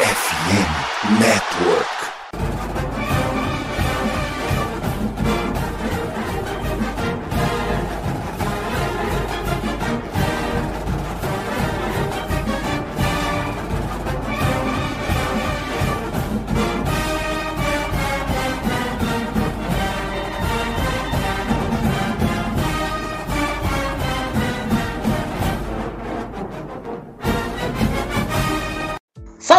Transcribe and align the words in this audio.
FM 0.00 1.18
Network. 1.18 2.17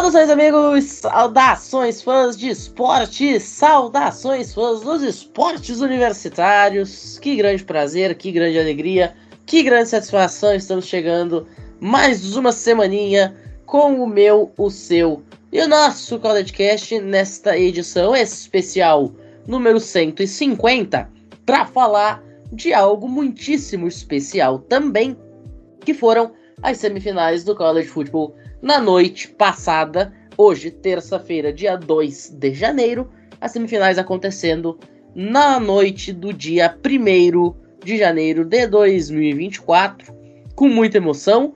Saudações, 0.10 0.30
amigos! 0.32 0.86
Saudações, 0.86 2.02
fãs 2.02 2.36
de 2.36 2.50
esporte! 2.50 3.40
Saudações, 3.40 4.52
fãs 4.52 4.82
dos 4.82 5.04
esportes 5.04 5.82
universitários! 5.82 7.20
Que 7.20 7.36
grande 7.36 7.64
prazer, 7.64 8.16
que 8.16 8.32
grande 8.32 8.58
alegria, 8.58 9.14
que 9.46 9.62
grande 9.62 9.90
satisfação! 9.90 10.56
Estamos 10.56 10.88
chegando 10.88 11.46
mais 11.80 12.36
uma 12.36 12.52
semaninha 12.52 13.38
com 13.68 14.04
o 14.04 14.08
meu, 14.08 14.52
o 14.58 14.72
seu 14.72 15.22
e 15.52 15.62
o 15.62 15.68
nosso 15.68 16.18
CollegeCast 16.18 17.00
nesta 17.02 17.56
edição 17.56 18.16
especial 18.16 19.12
número 19.46 19.80
150 19.80 21.08
para 21.46 21.68
falar 21.68 22.24
de 22.52 22.74
algo 22.74 23.08
muitíssimo 23.08 23.88
especial 23.88 24.58
também, 24.58 25.16
que 25.86 25.94
foram 25.94 26.32
as 26.64 26.80
semifinais 26.80 27.44
do 27.44 27.56
College 27.56 27.88
Football 27.88 28.34
na 28.62 28.80
noite 28.80 29.28
passada, 29.28 30.14
hoje, 30.38 30.70
terça-feira, 30.70 31.54
dia 31.54 31.78
2 31.78 32.32
de 32.32 32.54
janeiro, 32.54 33.10
as 33.40 33.52
semifinais 33.52 33.98
acontecendo 33.98 34.78
na 35.16 35.60
noite 35.60 36.12
do 36.12 36.34
dia 36.34 36.76
1 36.86 37.54
de 37.84 37.98
janeiro 37.98 38.44
de 38.44 38.68
2024, 38.68 40.14
com 40.56 40.68
muita 40.68 40.98
emoção. 40.98 41.54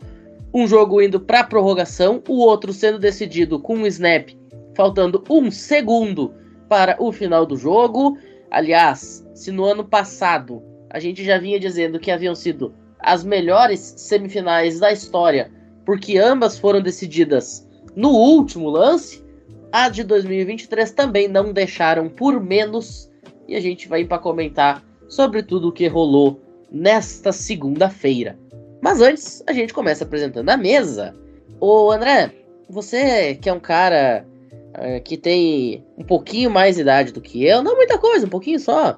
Um 0.53 0.65
jogo 0.67 1.01
indo 1.01 1.19
para 1.19 1.43
prorrogação, 1.43 2.23
o 2.27 2.37
outro 2.37 2.71
sendo 2.71 2.99
decidido 2.99 3.59
com 3.59 3.75
um 3.75 3.87
snap, 3.87 4.29
faltando 4.75 5.23
um 5.29 5.51
segundo 5.51 6.33
para 6.69 6.95
o 6.99 7.11
final 7.11 7.45
do 7.45 7.57
jogo. 7.57 8.17
Aliás, 8.49 9.25
se 9.33 9.51
no 9.51 9.65
ano 9.65 9.83
passado 9.83 10.61
a 10.89 10.99
gente 10.99 11.23
já 11.23 11.37
vinha 11.37 11.59
dizendo 11.59 11.99
que 11.99 12.11
haviam 12.11 12.35
sido 12.35 12.73
as 12.99 13.23
melhores 13.23 13.95
semifinais 13.97 14.79
da 14.79 14.91
história 14.91 15.51
porque 15.85 16.17
ambas 16.17 16.57
foram 16.57 16.81
decididas 16.81 17.67
no 17.95 18.09
último 18.09 18.69
lance. 18.69 19.23
A 19.71 19.89
de 19.89 20.03
2023 20.03 20.91
também 20.91 21.27
não 21.27 21.51
deixaram 21.51 22.09
por 22.09 22.41
menos. 22.41 23.09
E 23.47 23.55
a 23.55 23.59
gente 23.59 23.87
vai 23.87 24.05
para 24.05 24.19
comentar 24.19 24.83
sobre 25.07 25.43
tudo 25.43 25.69
o 25.69 25.71
que 25.71 25.87
rolou 25.87 26.39
nesta 26.71 27.31
segunda-feira. 27.31 28.37
Mas 28.81 29.01
antes, 29.01 29.43
a 29.47 29.53
gente 29.53 29.73
começa 29.73 30.03
apresentando 30.03 30.49
a 30.49 30.57
mesa. 30.57 31.15
Ô 31.59 31.91
André, 31.91 32.31
você 32.69 33.35
que 33.35 33.49
é 33.49 33.53
um 33.53 33.59
cara 33.59 34.25
uh, 34.73 35.01
que 35.03 35.17
tem 35.17 35.83
um 35.97 36.03
pouquinho 36.03 36.49
mais 36.49 36.77
idade 36.77 37.11
do 37.11 37.21
que 37.21 37.45
eu, 37.45 37.63
não 37.63 37.75
muita 37.75 37.97
coisa, 37.97 38.25
um 38.25 38.29
pouquinho 38.29 38.59
só. 38.59 38.97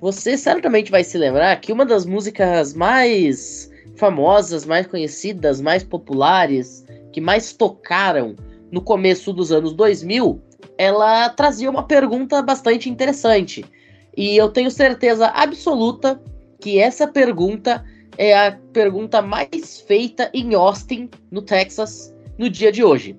Você 0.00 0.36
certamente 0.36 0.90
vai 0.90 1.02
se 1.02 1.16
lembrar 1.16 1.58
que 1.60 1.72
uma 1.72 1.86
das 1.86 2.04
músicas 2.04 2.74
mais 2.74 3.70
famosas, 3.96 4.64
mais 4.64 4.86
conhecidas, 4.86 5.60
mais 5.60 5.82
populares, 5.82 6.84
que 7.12 7.20
mais 7.20 7.52
tocaram 7.52 8.34
no 8.70 8.80
começo 8.80 9.32
dos 9.32 9.52
anos 9.52 9.72
2000, 9.72 10.40
ela 10.76 11.28
trazia 11.30 11.70
uma 11.70 11.84
pergunta 11.84 12.42
bastante 12.42 12.90
interessante. 12.90 13.64
E 14.16 14.36
eu 14.36 14.48
tenho 14.48 14.70
certeza 14.70 15.28
absoluta 15.28 16.20
que 16.60 16.78
essa 16.78 17.06
pergunta 17.06 17.84
é 18.16 18.36
a 18.36 18.58
pergunta 18.72 19.20
mais 19.20 19.80
feita 19.80 20.30
em 20.32 20.54
Austin, 20.54 21.08
no 21.30 21.42
Texas, 21.42 22.14
no 22.38 22.48
dia 22.48 22.72
de 22.72 22.82
hoje. 22.82 23.16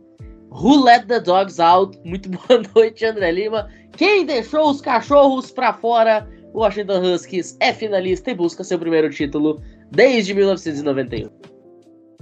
Who 0.49 0.83
let 0.83 1.07
the 1.07 1.19
dogs 1.19 1.59
out? 1.59 1.97
Muito 2.03 2.29
boa 2.47 2.61
noite, 2.75 3.05
André 3.05 3.31
Lima. 3.31 3.69
Quem 3.97 4.25
deixou 4.25 4.69
os 4.69 4.81
cachorros 4.81 5.51
para 5.51 5.73
fora? 5.73 6.27
O 6.53 6.59
Washington 6.59 7.01
Huskies 7.13 7.57
é 7.59 7.73
finalista 7.73 8.31
e 8.31 8.33
busca 8.33 8.63
seu 8.63 8.79
primeiro 8.79 9.09
título 9.09 9.61
desde 9.91 10.33
1991. 10.33 11.29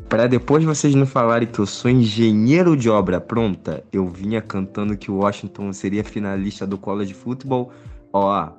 Para 0.10 0.28
depois 0.28 0.64
vocês 0.64 0.94
não 0.94 1.06
falarem 1.06 1.48
que 1.48 1.60
eu 1.60 1.66
sou 1.66 1.90
engenheiro 1.90 2.78
de 2.78 2.90
obra 2.90 3.20
pronta, 3.20 3.84
eu 3.92 4.08
vinha 4.08 4.42
cantando 4.42 4.98
que 4.98 5.10
o 5.10 5.18
Washington 5.18 5.74
seria 5.74 6.04
finalista 6.04 6.68
do 6.68 6.78
College 6.78 7.14
Football, 7.14 7.72
ó, 8.12 8.52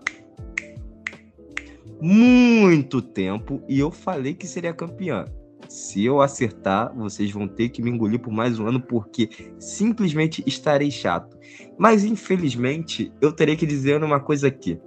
muito 2.00 3.00
tempo 3.00 3.62
e 3.68 3.78
eu 3.78 3.90
falei 3.90 4.34
que 4.34 4.46
seria 4.46 4.72
campeã. 4.72 5.26
Se 5.68 6.04
eu 6.04 6.20
acertar, 6.20 6.94
vocês 6.94 7.30
vão 7.30 7.48
ter 7.48 7.70
que 7.70 7.82
me 7.82 7.90
engolir 7.90 8.20
por 8.20 8.32
mais 8.32 8.58
um 8.58 8.66
ano 8.66 8.80
porque 8.80 9.30
simplesmente 9.58 10.42
estarei 10.46 10.90
chato. 10.90 11.36
Mas 11.78 12.04
infelizmente, 12.04 13.12
eu 13.20 13.32
terei 13.32 13.56
que 13.56 13.66
dizer 13.66 14.02
uma 14.02 14.20
coisa 14.20 14.48
aqui. 14.48 14.78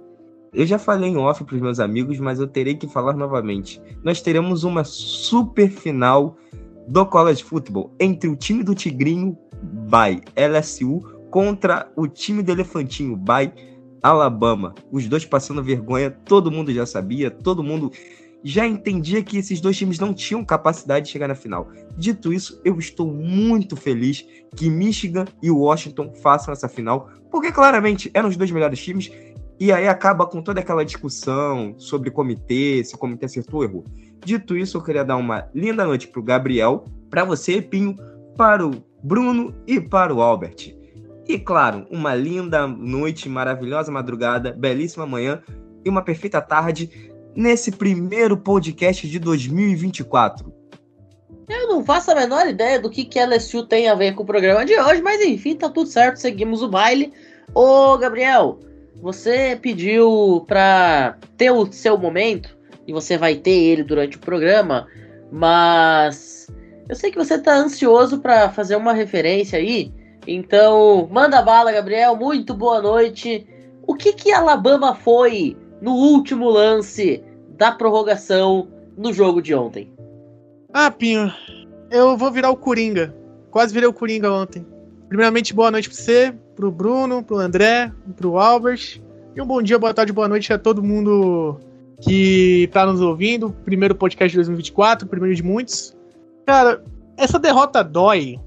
Eu 0.52 0.66
já 0.66 0.78
falei 0.78 1.10
em 1.10 1.16
off 1.16 1.44
para 1.44 1.54
os 1.54 1.60
meus 1.60 1.78
amigos, 1.78 2.18
mas 2.18 2.40
eu 2.40 2.46
terei 2.46 2.74
que 2.74 2.88
falar 2.88 3.14
novamente. 3.14 3.80
Nós 4.02 4.20
teremos 4.20 4.64
uma 4.64 4.84
super 4.84 5.70
final 5.70 6.36
do 6.86 7.04
College 7.04 7.44
Football 7.44 7.94
entre 8.00 8.30
o 8.30 8.36
time 8.36 8.62
do 8.62 8.74
Tigrinho 8.74 9.36
by 9.62 10.22
LSU 10.36 11.02
contra 11.30 11.90
o 11.94 12.06
time 12.06 12.42
do 12.42 12.52
Elefantinho 12.52 13.16
by 13.16 13.52
Alabama. 14.02 14.74
Os 14.90 15.06
dois 15.06 15.24
passando 15.24 15.62
vergonha, 15.62 16.10
todo 16.10 16.50
mundo 16.50 16.72
já 16.72 16.86
sabia, 16.86 17.30
todo 17.30 17.62
mundo 17.62 17.92
já 18.42 18.66
entendia 18.66 19.22
que 19.22 19.36
esses 19.36 19.60
dois 19.60 19.76
times 19.76 19.98
não 19.98 20.14
tinham 20.14 20.44
capacidade 20.44 21.06
de 21.06 21.12
chegar 21.12 21.28
na 21.28 21.34
final. 21.34 21.68
Dito 21.96 22.32
isso, 22.32 22.60
eu 22.64 22.78
estou 22.78 23.12
muito 23.12 23.76
feliz 23.76 24.24
que 24.54 24.70
Michigan 24.70 25.24
e 25.42 25.50
Washington 25.50 26.12
façam 26.14 26.52
essa 26.52 26.68
final, 26.68 27.10
porque 27.30 27.52
claramente 27.52 28.10
eram 28.14 28.28
os 28.28 28.36
dois 28.36 28.50
melhores 28.50 28.80
times 28.80 29.10
e 29.60 29.72
aí 29.72 29.88
acaba 29.88 30.26
com 30.26 30.40
toda 30.40 30.60
aquela 30.60 30.84
discussão 30.84 31.74
sobre 31.78 32.10
comitê, 32.10 32.82
se 32.84 32.94
o 32.94 32.98
comitê 32.98 33.26
acertou 33.26 33.60
ou 33.60 33.64
errou. 33.64 33.84
Dito 34.24 34.56
isso, 34.56 34.76
eu 34.76 34.82
queria 34.82 35.04
dar 35.04 35.16
uma 35.16 35.48
linda 35.54 35.84
noite 35.84 36.06
para 36.06 36.20
o 36.20 36.22
Gabriel, 36.22 36.84
para 37.10 37.24
você, 37.24 37.60
Pinho, 37.60 37.96
para 38.36 38.66
o 38.66 38.70
Bruno 39.02 39.54
e 39.66 39.80
para 39.80 40.14
o 40.14 40.20
Albert. 40.20 40.74
E 41.26 41.38
claro, 41.38 41.86
uma 41.90 42.14
linda 42.14 42.66
noite, 42.66 43.28
maravilhosa 43.28 43.92
madrugada, 43.92 44.52
belíssima 44.52 45.06
manhã 45.06 45.42
e 45.84 45.88
uma 45.88 46.02
perfeita 46.02 46.40
tarde 46.40 47.12
nesse 47.34 47.70
primeiro 47.70 48.36
podcast 48.36 49.06
de 49.08 49.18
2024. 49.18 50.52
Eu 51.48 51.68
não 51.68 51.84
faço 51.84 52.10
a 52.10 52.14
menor 52.14 52.46
ideia 52.46 52.78
do 52.78 52.90
que, 52.90 53.04
que 53.04 53.18
LSU 53.18 53.66
tem 53.66 53.88
a 53.88 53.94
ver 53.94 54.14
com 54.14 54.22
o 54.22 54.26
programa 54.26 54.64
de 54.64 54.78
hoje, 54.78 55.00
mas 55.00 55.20
enfim, 55.22 55.56
tá 55.56 55.68
tudo 55.68 55.88
certo, 55.88 56.16
seguimos 56.16 56.62
o 56.62 56.68
baile. 56.68 57.12
Ô, 57.54 57.96
Gabriel, 57.96 58.58
você 59.00 59.58
pediu 59.60 60.44
para 60.46 61.16
ter 61.36 61.50
o 61.50 61.70
seu 61.72 61.96
momento 61.96 62.56
e 62.86 62.92
você 62.92 63.16
vai 63.16 63.34
ter 63.36 63.50
ele 63.50 63.82
durante 63.82 64.16
o 64.16 64.20
programa, 64.20 64.86
mas 65.30 66.48
eu 66.88 66.96
sei 66.96 67.10
que 67.10 67.18
você 67.18 67.38
tá 67.38 67.54
ansioso 67.54 68.18
para 68.20 68.50
fazer 68.50 68.76
uma 68.76 68.92
referência 68.92 69.58
aí. 69.58 69.92
Então, 70.26 71.08
manda 71.10 71.42
bala, 71.42 71.72
Gabriel. 71.72 72.16
Muito 72.16 72.54
boa 72.54 72.80
noite. 72.80 73.46
O 73.86 73.94
que 73.94 74.12
que 74.12 74.32
Alabama 74.32 74.94
foi 74.94 75.56
no 75.80 75.92
último 75.92 76.48
lance 76.48 77.22
da 77.56 77.72
prorrogação 77.72 78.68
no 78.96 79.12
jogo 79.12 79.40
de 79.40 79.54
ontem? 79.54 79.92
Ah, 80.72 80.90
Pinho, 80.90 81.32
eu 81.90 82.16
vou 82.16 82.30
virar 82.30 82.50
o 82.50 82.56
Coringa. 82.56 83.14
Quase 83.50 83.72
virei 83.72 83.88
o 83.88 83.92
Coringa 83.92 84.30
ontem. 84.30 84.66
Primeiramente, 85.08 85.54
boa 85.54 85.70
noite 85.70 85.88
para 85.88 85.98
você, 85.98 86.34
pro 86.58 86.72
Bruno, 86.72 87.22
pro 87.22 87.38
André, 87.38 87.92
pro 88.16 88.36
Albert. 88.36 89.00
E 89.36 89.40
um 89.40 89.46
bom 89.46 89.62
dia, 89.62 89.78
boa 89.78 89.94
tarde, 89.94 90.12
boa 90.12 90.26
noite 90.26 90.52
a 90.52 90.58
todo 90.58 90.82
mundo 90.82 91.60
que 92.00 92.68
tá 92.72 92.84
nos 92.84 93.00
ouvindo. 93.00 93.54
Primeiro 93.64 93.94
podcast 93.94 94.32
de 94.32 94.38
2024, 94.38 95.06
primeiro 95.06 95.36
de 95.36 95.42
muitos. 95.44 95.96
Cara, 96.44 96.82
essa 97.16 97.38
derrota 97.38 97.84
dói 97.84 98.40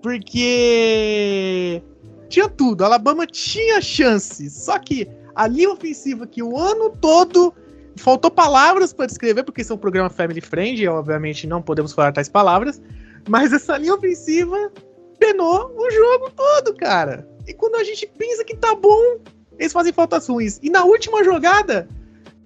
porque 0.00 1.82
tinha 2.28 2.48
tudo. 2.48 2.82
A 2.82 2.86
Alabama 2.86 3.26
tinha 3.26 3.80
chance. 3.80 4.48
Só 4.48 4.78
que 4.78 5.08
a 5.34 5.48
linha 5.48 5.72
ofensiva 5.72 6.24
que 6.24 6.44
o 6.44 6.56
ano 6.56 6.90
todo 6.90 7.52
faltou 7.96 8.30
palavras 8.30 8.92
para 8.92 9.06
descrever, 9.06 9.42
porque 9.42 9.62
isso 9.62 9.72
é 9.72 9.74
um 9.74 9.78
programa 9.78 10.08
family 10.08 10.40
friend, 10.40 10.80
e 10.80 10.86
obviamente 10.86 11.48
não 11.48 11.60
podemos 11.60 11.92
falar 11.92 12.12
tais 12.12 12.28
palavras. 12.28 12.80
Mas 13.28 13.52
essa 13.52 13.76
linha 13.76 13.94
ofensiva 13.94 14.70
penou 15.18 15.74
o 15.76 15.90
jogo 15.90 16.30
todo, 16.30 16.72
cara. 16.76 17.26
E 17.46 17.54
quando 17.54 17.76
a 17.76 17.84
gente 17.84 18.06
pensa 18.06 18.44
que 18.44 18.56
tá 18.56 18.74
bom, 18.74 19.18
eles 19.58 19.72
fazem 19.72 19.92
faltas 19.92 20.26
ruins. 20.26 20.58
E 20.62 20.70
na 20.70 20.84
última 20.84 21.22
jogada, 21.24 21.88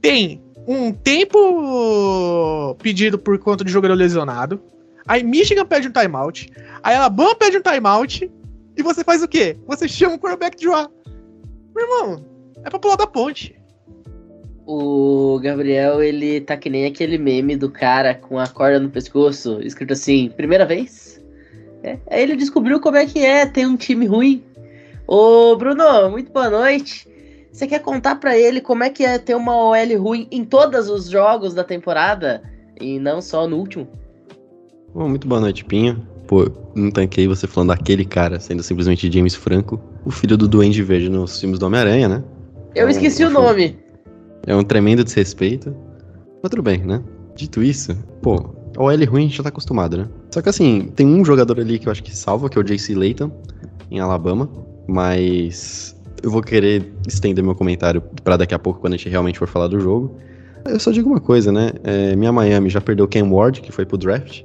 tem 0.01 0.43
um 0.67 0.93
tempo 0.93 2.77
pedido 2.83 3.19
por 3.19 3.39
conta 3.39 3.65
de 3.65 3.73
jogador 3.73 3.95
lesionado. 3.95 4.61
Aí 5.07 5.23
Michigan 5.25 5.67
pede 5.67 5.89
um 5.89 5.93
timeout. 5.93 6.51
Aí 6.83 6.95
Alabama 6.95 7.35
pede 7.35 7.57
um 7.57 7.63
timeout. 7.63 8.31
E 8.77 8.83
você 8.83 9.03
faz 9.03 9.23
o 9.23 9.29
quê? 9.29 9.57
Você 9.67 9.89
chama 9.89 10.15
o 10.15 10.19
quarterback 10.19 10.57
de 10.57 10.69
lá. 10.69 10.89
Meu 11.75 11.85
irmão, 11.85 12.25
é 12.65 12.71
pra 12.71 12.79
pular 12.79 12.97
da 12.97 13.07
ponte. 13.07 13.61
O 14.67 15.41
Gabriel, 15.43 16.03
ele 16.03 16.41
tá 16.41 16.57
que 16.57 16.71
nem 16.71 16.87
aquele 16.87 17.19
meme 17.19 17.57
do 17.57 17.71
cara 17.71 18.15
com 18.15 18.39
a 18.39 18.47
corda 18.47 18.79
no 18.79 18.89
pescoço, 18.89 19.61
escrito 19.63 19.93
assim, 19.93 20.31
primeira 20.37 20.65
vez. 20.65 21.21
É, 21.83 21.99
aí 22.09 22.23
ele 22.23 22.37
descobriu 22.37 22.79
como 22.79 22.97
é 22.97 23.07
que 23.07 23.19
é 23.19 23.47
ter 23.47 23.67
um 23.67 23.77
time 23.77 24.07
ruim. 24.07 24.45
Ô, 25.13 25.57
Bruno, 25.57 26.09
muito 26.09 26.31
boa 26.31 26.49
noite. 26.49 27.09
Você 27.51 27.67
quer 27.67 27.81
contar 27.81 28.15
para 28.15 28.39
ele 28.39 28.61
como 28.61 28.85
é 28.85 28.91
que 28.91 29.05
é 29.05 29.19
ter 29.19 29.35
uma 29.35 29.57
OL 29.57 29.99
ruim 30.01 30.29
em 30.31 30.45
todos 30.45 30.89
os 30.89 31.11
jogos 31.11 31.53
da 31.53 31.65
temporada 31.65 32.41
e 32.81 32.97
não 33.01 33.21
só 33.21 33.49
no 33.49 33.57
último? 33.57 33.89
Bom, 34.95 35.09
muito 35.09 35.27
boa 35.27 35.41
noite, 35.41 35.65
Pinho. 35.65 36.07
Pô, 36.29 36.49
não 36.77 36.93
tanquei 36.93 37.27
você 37.27 37.49
falando 37.49 37.71
daquele 37.71 38.05
cara, 38.05 38.39
sendo 38.39 38.63
simplesmente 38.63 39.11
James 39.11 39.35
Franco, 39.35 39.81
o 40.05 40.13
filho 40.13 40.39
do 40.39 40.47
Duende 40.47 40.81
Verde 40.81 41.09
nos 41.09 41.41
filmes 41.41 41.59
do 41.59 41.67
Homem-Aranha, 41.67 42.09
né? 42.09 42.25
Eu 42.77 42.87
é 42.87 42.91
esqueci 42.93 43.25
o 43.25 43.31
nome. 43.31 43.77
É 44.47 44.55
um 44.55 44.63
tremendo 44.63 45.03
desrespeito. 45.03 45.75
Mas 46.41 46.51
tudo 46.51 46.63
bem, 46.63 46.85
né? 46.85 47.03
Dito 47.35 47.65
isso, 47.65 47.97
pô, 48.23 48.55
OL 48.79 49.05
ruim 49.07 49.23
a 49.23 49.27
gente 49.27 49.39
já 49.39 49.43
tá 49.43 49.49
acostumado, 49.49 49.97
né? 49.97 50.09
Só 50.33 50.41
que 50.41 50.49
assim, 50.49 50.83
tem 50.95 51.05
um 51.05 51.25
jogador 51.25 51.59
ali 51.59 51.81
que 51.81 51.89
eu 51.89 51.91
acho 51.91 52.05
que 52.05 52.17
salva, 52.17 52.49
que 52.49 52.57
é 52.57 52.61
o 52.61 52.65
JC 52.65 52.95
Layton, 52.95 53.33
em 53.91 53.99
Alabama. 53.99 54.49
Mas 54.91 55.97
eu 56.21 56.31
vou 56.31 56.43
querer 56.43 56.93
estender 57.07 57.45
meu 57.45 57.55
comentário 57.55 58.03
para 58.25 58.39
daqui 58.39 58.55
a 58.55 58.59
pouco, 58.59 58.81
quando 58.81 58.95
a 58.95 58.97
gente 58.97 59.09
realmente 59.09 59.39
for 59.39 59.47
falar 59.47 59.69
do 59.69 59.79
jogo. 59.79 60.17
Eu 60.65 60.81
só 60.81 60.91
digo 60.91 61.09
uma 61.09 61.21
coisa, 61.21 61.53
né? 61.53 61.71
É, 61.85 62.17
minha 62.17 62.33
Miami 62.33 62.69
já 62.69 62.81
perdeu 62.81 63.07
Ken 63.07 63.23
Ward, 63.23 63.61
que 63.61 63.71
foi 63.71 63.87
pro 63.87 63.97
draft. 63.97 64.43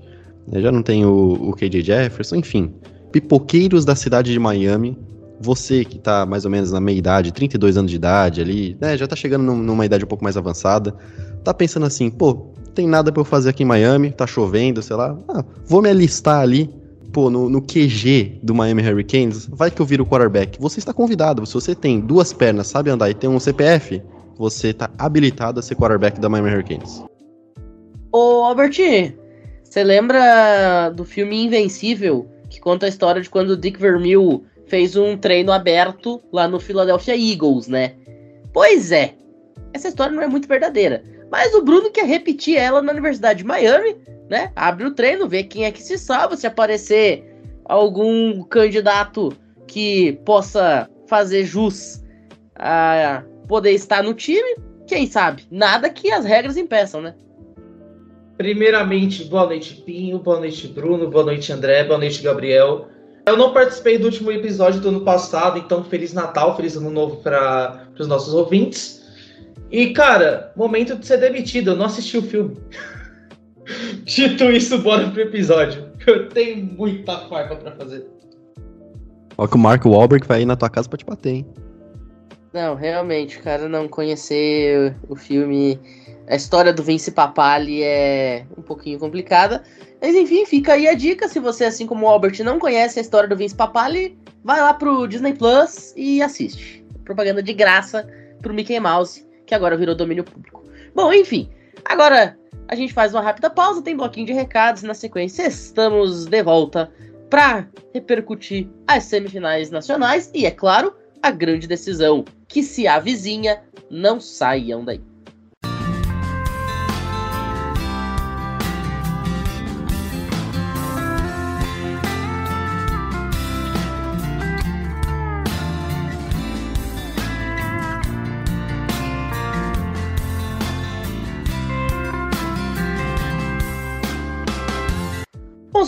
Eu 0.51 0.61
já 0.61 0.71
não 0.71 0.83
tem 0.83 1.03
o, 1.03 1.33
o 1.49 1.53
KJ 1.53 1.81
Jefferson, 1.81 2.35
enfim. 2.35 2.75
Pipoqueiros 3.11 3.83
da 3.83 3.95
cidade 3.95 4.31
de 4.31 4.37
Miami. 4.39 4.97
Você 5.41 5.83
que 5.83 5.97
tá 5.97 6.25
mais 6.27 6.45
ou 6.45 6.51
menos 6.51 6.71
na 6.71 6.79
meia 6.79 6.97
idade, 6.97 7.33
32 7.33 7.75
anos 7.75 7.89
de 7.89 7.97
idade 7.97 8.39
ali, 8.39 8.77
né? 8.79 8.95
Já 8.95 9.07
tá 9.07 9.15
chegando 9.15 9.43
numa 9.43 9.85
idade 9.85 10.05
um 10.05 10.07
pouco 10.07 10.23
mais 10.23 10.37
avançada. 10.37 10.95
Tá 11.43 11.53
pensando 11.53 11.87
assim, 11.87 12.09
pô, 12.11 12.51
tem 12.73 12.87
nada 12.87 13.11
para 13.11 13.19
eu 13.19 13.25
fazer 13.25 13.49
aqui 13.49 13.63
em 13.63 13.65
Miami, 13.65 14.11
tá 14.11 14.27
chovendo, 14.27 14.81
sei 14.81 14.95
lá. 14.95 15.17
Ah, 15.27 15.43
vou 15.65 15.81
me 15.81 15.89
alistar 15.89 16.39
ali 16.39 16.69
pô, 17.15 17.29
no, 17.29 17.47
no 17.47 17.61
QG 17.61 18.41
do 18.43 18.53
Miami 18.53 18.85
Hurricanes, 18.85 19.47
vai 19.49 19.71
que 19.71 19.81
eu 19.81 19.85
viro 19.85 20.05
quarterback. 20.05 20.59
Você 20.59 20.79
está 20.79 20.93
convidado. 20.93 21.45
Se 21.45 21.53
você 21.53 21.73
tem 21.73 22.01
duas 22.01 22.33
pernas, 22.33 22.67
sabe 22.67 22.89
andar 22.89 23.09
e 23.09 23.13
tem 23.13 23.29
um 23.29 23.39
CPF, 23.39 24.03
você 24.37 24.71
está 24.71 24.91
habilitado 24.97 25.61
a 25.61 25.63
ser 25.63 25.75
quarterback 25.75 26.19
da 26.19 26.27
Miami 26.27 26.51
Hurricanes. 26.51 27.01
Ô, 28.11 28.43
Albert, 28.43 28.75
você 29.63 29.81
lembra 29.81 30.89
do 30.89 31.05
filme 31.05 31.41
Invencível, 31.41 32.27
que 32.49 32.59
conta 32.59 32.85
a 32.85 32.89
história 32.89 33.21
de 33.21 33.29
quando 33.29 33.51
o 33.51 33.57
Dick 33.57 33.79
Vermeil 33.79 34.43
fez 34.67 34.97
um 34.97 35.15
treino 35.15 35.53
aberto 35.53 36.21
lá 36.33 36.49
no 36.49 36.59
Philadelphia 36.59 37.15
Eagles, 37.15 37.69
né? 37.69 37.93
Pois 38.51 38.91
é, 38.91 39.13
essa 39.71 39.87
história 39.87 40.13
não 40.13 40.21
é 40.21 40.27
muito 40.27 40.49
verdadeira. 40.49 41.01
Mas 41.31 41.53
o 41.53 41.63
Bruno 41.63 41.89
quer 41.91 42.05
repetir 42.05 42.57
ela 42.57 42.81
na 42.81 42.91
Universidade 42.91 43.39
de 43.39 43.45
Miami, 43.45 43.95
né? 44.29 44.51
Abre 44.55 44.85
o 44.85 44.91
treino, 44.91 45.27
vê 45.27 45.43
quem 45.43 45.65
é 45.65 45.71
que 45.71 45.81
se 45.81 45.97
salva. 45.97 46.37
Se 46.37 46.47
aparecer 46.47 47.23
algum 47.65 48.43
candidato 48.43 49.33
que 49.67 50.19
possa 50.25 50.89
fazer 51.07 51.45
jus 51.45 52.03
a 52.55 53.23
poder 53.47 53.71
estar 53.71 54.03
no 54.03 54.13
time, 54.13 54.55
quem 54.87 55.07
sabe? 55.07 55.43
Nada 55.51 55.89
que 55.89 56.11
as 56.11 56.25
regras 56.25 56.57
impeçam, 56.57 57.01
né? 57.01 57.15
Primeiramente, 58.37 59.23
boa 59.23 59.45
noite, 59.45 59.81
Pinho, 59.85 60.19
boa 60.19 60.39
noite, 60.39 60.67
Bruno, 60.67 61.09
boa 61.09 61.23
noite, 61.23 61.53
André, 61.53 61.83
boa 61.85 61.97
noite, 61.97 62.21
Gabriel. 62.21 62.89
Eu 63.25 63.37
não 63.37 63.53
participei 63.53 63.97
do 63.97 64.05
último 64.05 64.31
episódio 64.31 64.81
do 64.81 64.89
ano 64.89 65.01
passado, 65.01 65.57
então 65.57 65.83
Feliz 65.83 66.13
Natal, 66.13 66.55
Feliz 66.55 66.75
Ano 66.75 66.91
Novo 66.91 67.17
para 67.23 67.87
os 67.97 68.07
nossos 68.07 68.33
ouvintes. 68.33 69.03
E, 69.71 69.91
cara, 69.93 70.51
momento 70.55 70.95
de 70.95 71.07
ser 71.07 71.17
demitido, 71.17 71.71
eu 71.71 71.75
não 71.75 71.85
assisti 71.85 72.17
o 72.17 72.21
filme. 72.21 72.57
Dito 74.03 74.45
isso, 74.45 74.77
bora 74.79 75.09
pro 75.09 75.21
episódio. 75.21 75.89
Eu 76.05 76.29
tenho 76.29 76.63
muita 76.63 77.27
farpa 77.27 77.55
para 77.55 77.71
fazer. 77.71 78.05
Ó 79.37 79.47
que 79.47 79.55
o 79.55 79.59
Mark 79.59 79.85
Wahlberg 79.85 80.27
vai 80.27 80.43
ir 80.43 80.45
na 80.45 80.55
tua 80.55 80.69
casa 80.69 80.87
pra 80.87 80.97
te 80.97 81.05
bater, 81.05 81.29
hein? 81.29 81.45
Não, 82.53 82.75
realmente, 82.75 83.39
cara, 83.39 83.67
não 83.67 83.87
conhecer 83.87 84.95
o 85.09 85.15
filme... 85.15 85.79
A 86.27 86.35
história 86.35 86.73
do 86.73 86.81
Vince 86.81 87.11
Papali 87.11 87.83
é 87.83 88.47
um 88.57 88.61
pouquinho 88.63 88.97
complicada. 88.97 89.61
Mas 90.01 90.15
enfim, 90.15 90.43
fica 90.45 90.73
aí 90.73 90.87
a 90.87 90.95
dica. 90.95 91.27
Se 91.27 91.39
você, 91.39 91.65
assim 91.65 91.85
como 91.85 92.07
o 92.07 92.09
Albert, 92.09 92.43
não 92.43 92.57
conhece 92.57 92.97
a 92.97 93.01
história 93.01 93.29
do 93.29 93.35
Vince 93.35 93.53
Papali, 93.53 94.17
vai 94.43 94.59
lá 94.59 94.73
pro 94.73 95.05
Disney 95.05 95.33
Plus 95.33 95.93
e 95.95 96.23
assiste. 96.23 96.83
Propaganda 97.03 97.43
de 97.43 97.53
graça 97.53 98.07
pro 98.41 98.55
Mickey 98.55 98.79
Mouse 98.79 99.25
que 99.45 99.53
agora 99.53 99.77
virou 99.77 99.95
domínio 99.95 100.23
público. 100.23 100.63
Bom, 100.93 101.13
enfim, 101.13 101.49
agora 101.85 102.37
a 102.67 102.75
gente 102.75 102.93
faz 102.93 103.13
uma 103.13 103.21
rápida 103.21 103.49
pausa, 103.49 103.81
tem 103.81 103.95
bloquinho 103.95 104.27
de 104.27 104.33
recados 104.33 104.83
e 104.83 104.87
na 104.87 104.93
sequência 104.93 105.47
estamos 105.47 106.25
de 106.25 106.43
volta 106.43 106.91
para 107.29 107.67
repercutir 107.93 108.67
as 108.87 109.03
semifinais 109.03 109.69
nacionais 109.69 110.29
e, 110.33 110.45
é 110.45 110.51
claro, 110.51 110.95
a 111.21 111.31
grande 111.31 111.67
decisão 111.67 112.23
que 112.47 112.61
se 112.63 112.87
avizinha, 112.87 113.63
não 113.89 114.19
saiam 114.19 114.83
daí. 114.83 115.01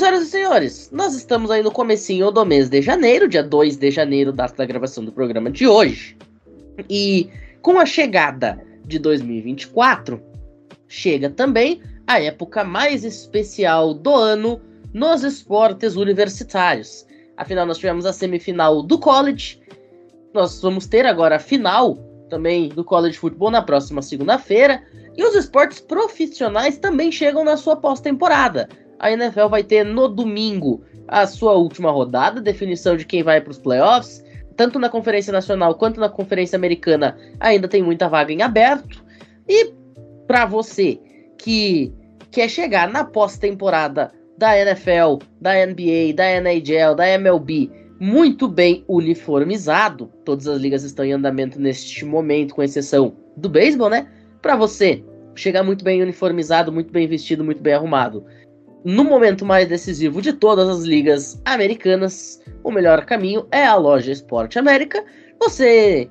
Senhoras 0.07 0.27
e 0.27 0.31
senhores, 0.31 0.89
nós 0.91 1.15
estamos 1.15 1.51
aí 1.51 1.61
no 1.61 1.71
comecinho 1.71 2.31
do 2.31 2.45
mês 2.45 2.69
de 2.69 2.81
janeiro, 2.81 3.27
dia 3.27 3.43
2 3.43 3.75
de 3.75 3.91
janeiro, 3.91 4.31
data 4.31 4.55
da 4.55 4.65
gravação 4.65 5.03
do 5.03 5.11
programa 5.11 5.51
de 5.51 5.67
hoje. 5.67 6.15
E 6.89 7.29
com 7.61 7.77
a 7.77 7.85
chegada 7.85 8.57
de 8.85 8.99
2024, 8.99 10.21
chega 10.87 11.29
também 11.29 11.81
a 12.05 12.21
época 12.21 12.63
mais 12.63 13.03
especial 13.03 13.93
do 13.93 14.13
ano 14.13 14.61
nos 14.93 15.23
esportes 15.23 15.97
universitários. 15.97 17.05
Afinal, 17.35 17.65
nós 17.65 17.77
tivemos 17.77 18.05
a 18.05 18.13
semifinal 18.13 18.81
do 18.81 18.97
college, 18.97 19.59
nós 20.33 20.61
vamos 20.61 20.87
ter 20.87 21.05
agora 21.05 21.35
a 21.35 21.39
final 21.39 21.97
também 22.29 22.69
do 22.69 22.83
college 22.83 23.17
football 23.17 23.51
na 23.51 23.61
próxima 23.61 24.01
segunda-feira, 24.01 24.81
e 25.17 25.23
os 25.23 25.35
esportes 25.35 25.81
profissionais 25.81 26.77
também 26.77 27.11
chegam 27.11 27.43
na 27.43 27.57
sua 27.57 27.75
pós-temporada 27.75 28.69
a 28.99 29.11
NFL 29.11 29.47
vai 29.47 29.63
ter 29.63 29.83
no 29.83 30.07
domingo 30.07 30.83
a 31.07 31.25
sua 31.25 31.53
última 31.53 31.91
rodada, 31.91 32.41
definição 32.41 32.97
de 32.97 33.05
quem 33.05 33.23
vai 33.23 33.39
para 33.39 33.51
os 33.51 33.57
playoffs. 33.57 34.23
Tanto 34.55 34.79
na 34.79 34.89
Conferência 34.89 35.31
Nacional 35.31 35.75
quanto 35.75 35.99
na 35.99 36.09
Conferência 36.09 36.55
Americana 36.55 37.17
ainda 37.39 37.67
tem 37.67 37.83
muita 37.83 38.09
vaga 38.09 38.33
em 38.33 38.41
aberto. 38.41 39.03
E 39.47 39.71
para 40.25 40.45
você 40.45 40.99
que 41.37 41.93
quer 42.31 42.49
chegar 42.49 42.89
na 42.89 43.03
pós-temporada 43.03 44.11
da 44.37 44.57
NFL, 44.57 45.19
da 45.39 45.53
NBA, 45.65 46.13
da 46.15 46.25
NHL, 46.25 46.95
da 46.95 47.07
MLB 47.07 47.71
muito 47.99 48.47
bem 48.47 48.83
uniformizado, 48.87 50.11
todas 50.23 50.47
as 50.47 50.59
ligas 50.59 50.83
estão 50.83 51.03
em 51.03 51.13
andamento 51.13 51.59
neste 51.59 52.05
momento, 52.05 52.53
com 52.53 52.61
exceção 52.61 53.15
do 53.35 53.49
beisebol, 53.49 53.89
né? 53.89 54.07
Para 54.41 54.55
você 54.55 55.03
chegar 55.35 55.63
muito 55.63 55.83
bem 55.83 56.01
uniformizado, 56.01 56.71
muito 56.71 56.91
bem 56.91 57.07
vestido, 57.07 57.43
muito 57.43 57.61
bem 57.61 57.73
arrumado 57.73 58.25
no 58.83 59.03
momento 59.03 59.45
mais 59.45 59.67
decisivo 59.67 60.21
de 60.21 60.33
todas 60.33 60.67
as 60.69 60.83
ligas 60.83 61.41
americanas, 61.45 62.41
o 62.63 62.71
melhor 62.71 63.05
caminho 63.05 63.45
é 63.51 63.65
a 63.65 63.75
loja 63.75 64.11
Esporte 64.11 64.59
América. 64.59 65.03
Você 65.39 66.09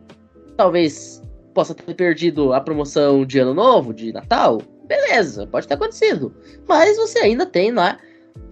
talvez 0.56 1.22
possa 1.54 1.74
ter 1.74 1.94
perdido 1.94 2.52
a 2.52 2.60
promoção 2.60 3.24
de 3.24 3.38
Ano 3.38 3.54
Novo, 3.54 3.94
de 3.94 4.12
Natal, 4.12 4.60
beleza, 4.86 5.46
pode 5.46 5.66
ter 5.66 5.74
acontecido. 5.74 6.34
Mas 6.68 6.96
você 6.96 7.20
ainda 7.20 7.46
tem 7.46 7.72
lá 7.72 7.98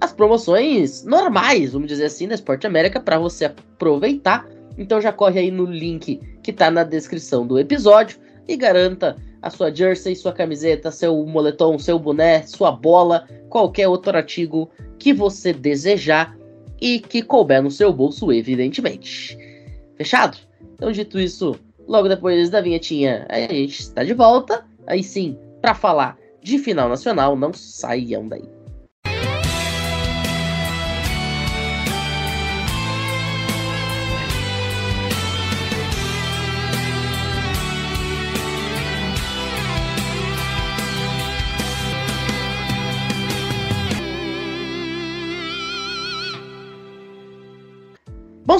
as 0.01 0.13
promoções 0.13 1.05
normais, 1.05 1.73
vamos 1.73 1.89
dizer 1.89 2.07
assim, 2.07 2.29
da 2.29 2.35
Esporte 2.35 2.67
América 2.67 3.01
para 3.01 3.19
você 3.19 3.47
aproveitar. 3.47 4.49
Então 4.77 5.01
já 5.01 5.13
corre 5.13 5.41
aí 5.41 5.51
no 5.51 5.65
link 5.65 6.21
que 6.43 6.51
está 6.51 6.71
na 6.71 6.83
descrição 6.83 7.47
do 7.47 7.59
episódio 7.59 8.19
e 8.49 8.57
garanta 8.57 9.17
a 9.45 9.51
sua 9.51 9.71
jersey, 9.71 10.17
sua 10.17 10.33
camiseta, 10.33 10.91
seu 10.91 11.15
moletom, 11.27 11.79
seu 11.79 11.99
boné, 11.99 12.43
sua 12.45 12.73
bola, 12.73 13.29
qualquer 13.51 13.87
outro 13.87 14.17
artigo 14.17 14.71
que 14.99 15.13
você 15.13 15.53
desejar 15.53 16.35
e 16.81 16.99
que 16.99 17.21
couber 17.21 17.63
no 17.63 17.71
seu 17.71 17.93
bolso, 17.93 18.33
evidentemente. 18.33 19.37
Fechado? 19.99 20.39
Então, 20.73 20.91
dito 20.91 21.21
isso, 21.21 21.61
logo 21.87 22.09
depois 22.09 22.49
da 22.49 22.63
vinhetinha, 22.63 23.27
a 23.29 23.39
gente 23.41 23.81
está 23.81 24.03
de 24.03 24.15
volta. 24.15 24.65
Aí 24.87 25.03
sim, 25.03 25.37
para 25.61 25.75
falar 25.75 26.17
de 26.43 26.59
final 26.59 26.89
nacional, 26.89 27.37
não 27.37 27.53
saiam 27.53 28.27
daí. 28.27 28.54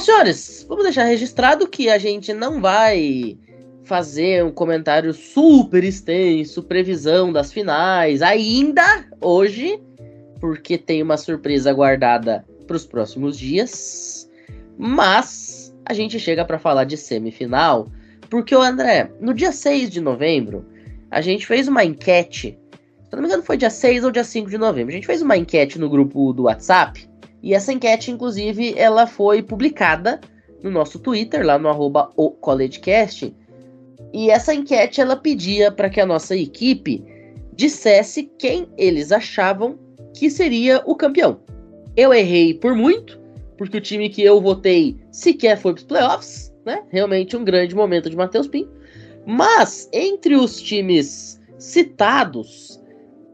Senhores, 0.05 0.65
vamos 0.69 0.83
deixar 0.83 1.03
registrado 1.03 1.67
que 1.67 1.89
a 1.89 1.97
gente 1.97 2.33
não 2.33 2.61
vai 2.61 3.37
fazer 3.83 4.43
um 4.43 4.51
comentário 4.51 5.13
super 5.13 5.83
extenso, 5.83 6.63
previsão 6.63 7.31
das 7.31 7.51
finais, 7.51 8.21
ainda 8.21 9.05
hoje, 9.21 9.81
porque 10.39 10.77
tem 10.77 11.01
uma 11.01 11.17
surpresa 11.17 11.71
guardada 11.73 12.45
para 12.65 12.75
os 12.75 12.85
próximos 12.85 13.37
dias. 13.37 14.29
Mas 14.77 15.75
a 15.85 15.93
gente 15.93 16.19
chega 16.19 16.43
para 16.43 16.59
falar 16.59 16.83
de 16.83 16.97
semifinal, 16.97 17.91
porque 18.29 18.55
o 18.55 18.61
André, 18.61 19.11
no 19.19 19.33
dia 19.33 19.51
6 19.51 19.89
de 19.89 20.01
novembro, 20.01 20.65
a 21.11 21.21
gente 21.21 21.45
fez 21.45 21.67
uma 21.67 21.83
enquete. 21.83 22.57
Se 23.03 23.13
não 23.13 23.21
me 23.21 23.27
engano, 23.27 23.43
foi 23.43 23.57
dia 23.57 23.69
6 23.69 24.03
ou 24.03 24.11
dia 24.11 24.23
5 24.23 24.49
de 24.49 24.57
novembro. 24.57 24.91
A 24.91 24.95
gente 24.95 25.07
fez 25.07 25.21
uma 25.21 25.37
enquete 25.37 25.79
no 25.79 25.89
grupo 25.89 26.33
do 26.33 26.43
WhatsApp. 26.43 27.07
E 27.45 27.53
essa 27.53 27.71
enquete, 27.71 28.09
inclusive, 28.09 28.73
ela 28.75 29.05
foi 29.05 29.43
publicada 29.43 30.19
no 30.63 30.71
nosso 30.71 30.97
Twitter, 30.97 31.45
lá 31.45 31.59
no 31.59 31.69
arroba. 31.69 32.11
E 34.11 34.31
essa 34.31 34.51
enquete 34.51 34.99
ela 34.99 35.15
pedia 35.15 35.71
para 35.71 35.87
que 35.87 36.01
a 36.01 36.07
nossa 36.07 36.35
equipe 36.35 37.05
dissesse 37.53 38.31
quem 38.39 38.67
eles 38.75 39.11
achavam 39.11 39.77
que 40.15 40.27
seria 40.27 40.81
o 40.87 40.95
campeão. 40.95 41.39
Eu 41.95 42.11
errei 42.11 42.55
por 42.55 42.73
muito, 42.73 43.21
porque 43.59 43.77
o 43.77 43.81
time 43.81 44.09
que 44.09 44.23
eu 44.23 44.41
votei 44.41 44.97
sequer 45.11 45.55
foi 45.59 45.73
para 45.73 45.81
os 45.81 45.85
playoffs, 45.85 46.53
né? 46.65 46.81
Realmente 46.89 47.37
um 47.37 47.45
grande 47.45 47.75
momento 47.75 48.09
de 48.09 48.17
Matheus 48.17 48.47
Pinto. 48.47 48.71
Mas 49.23 49.87
entre 49.93 50.35
os 50.35 50.59
times 50.59 51.39
citados, 51.59 52.81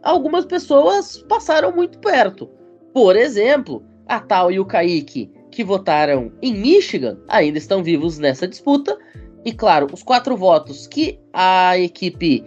algumas 0.03 0.43
pessoas 0.43 1.23
passaram 1.29 1.71
muito 1.71 1.97
perto. 1.99 2.49
Por 2.93 3.15
exemplo, 3.15 3.81
a 4.11 4.19
Tal 4.19 4.51
e 4.51 4.59
o 4.59 4.65
Kaique, 4.65 5.31
que 5.49 5.63
votaram 5.63 6.33
em 6.41 6.53
Michigan, 6.53 7.17
ainda 7.29 7.57
estão 7.57 7.81
vivos 7.81 8.19
nessa 8.19 8.45
disputa. 8.45 8.97
E 9.45 9.53
claro, 9.53 9.87
os 9.93 10.03
quatro 10.03 10.35
votos 10.35 10.85
que 10.85 11.17
a 11.31 11.77
equipe 11.77 12.43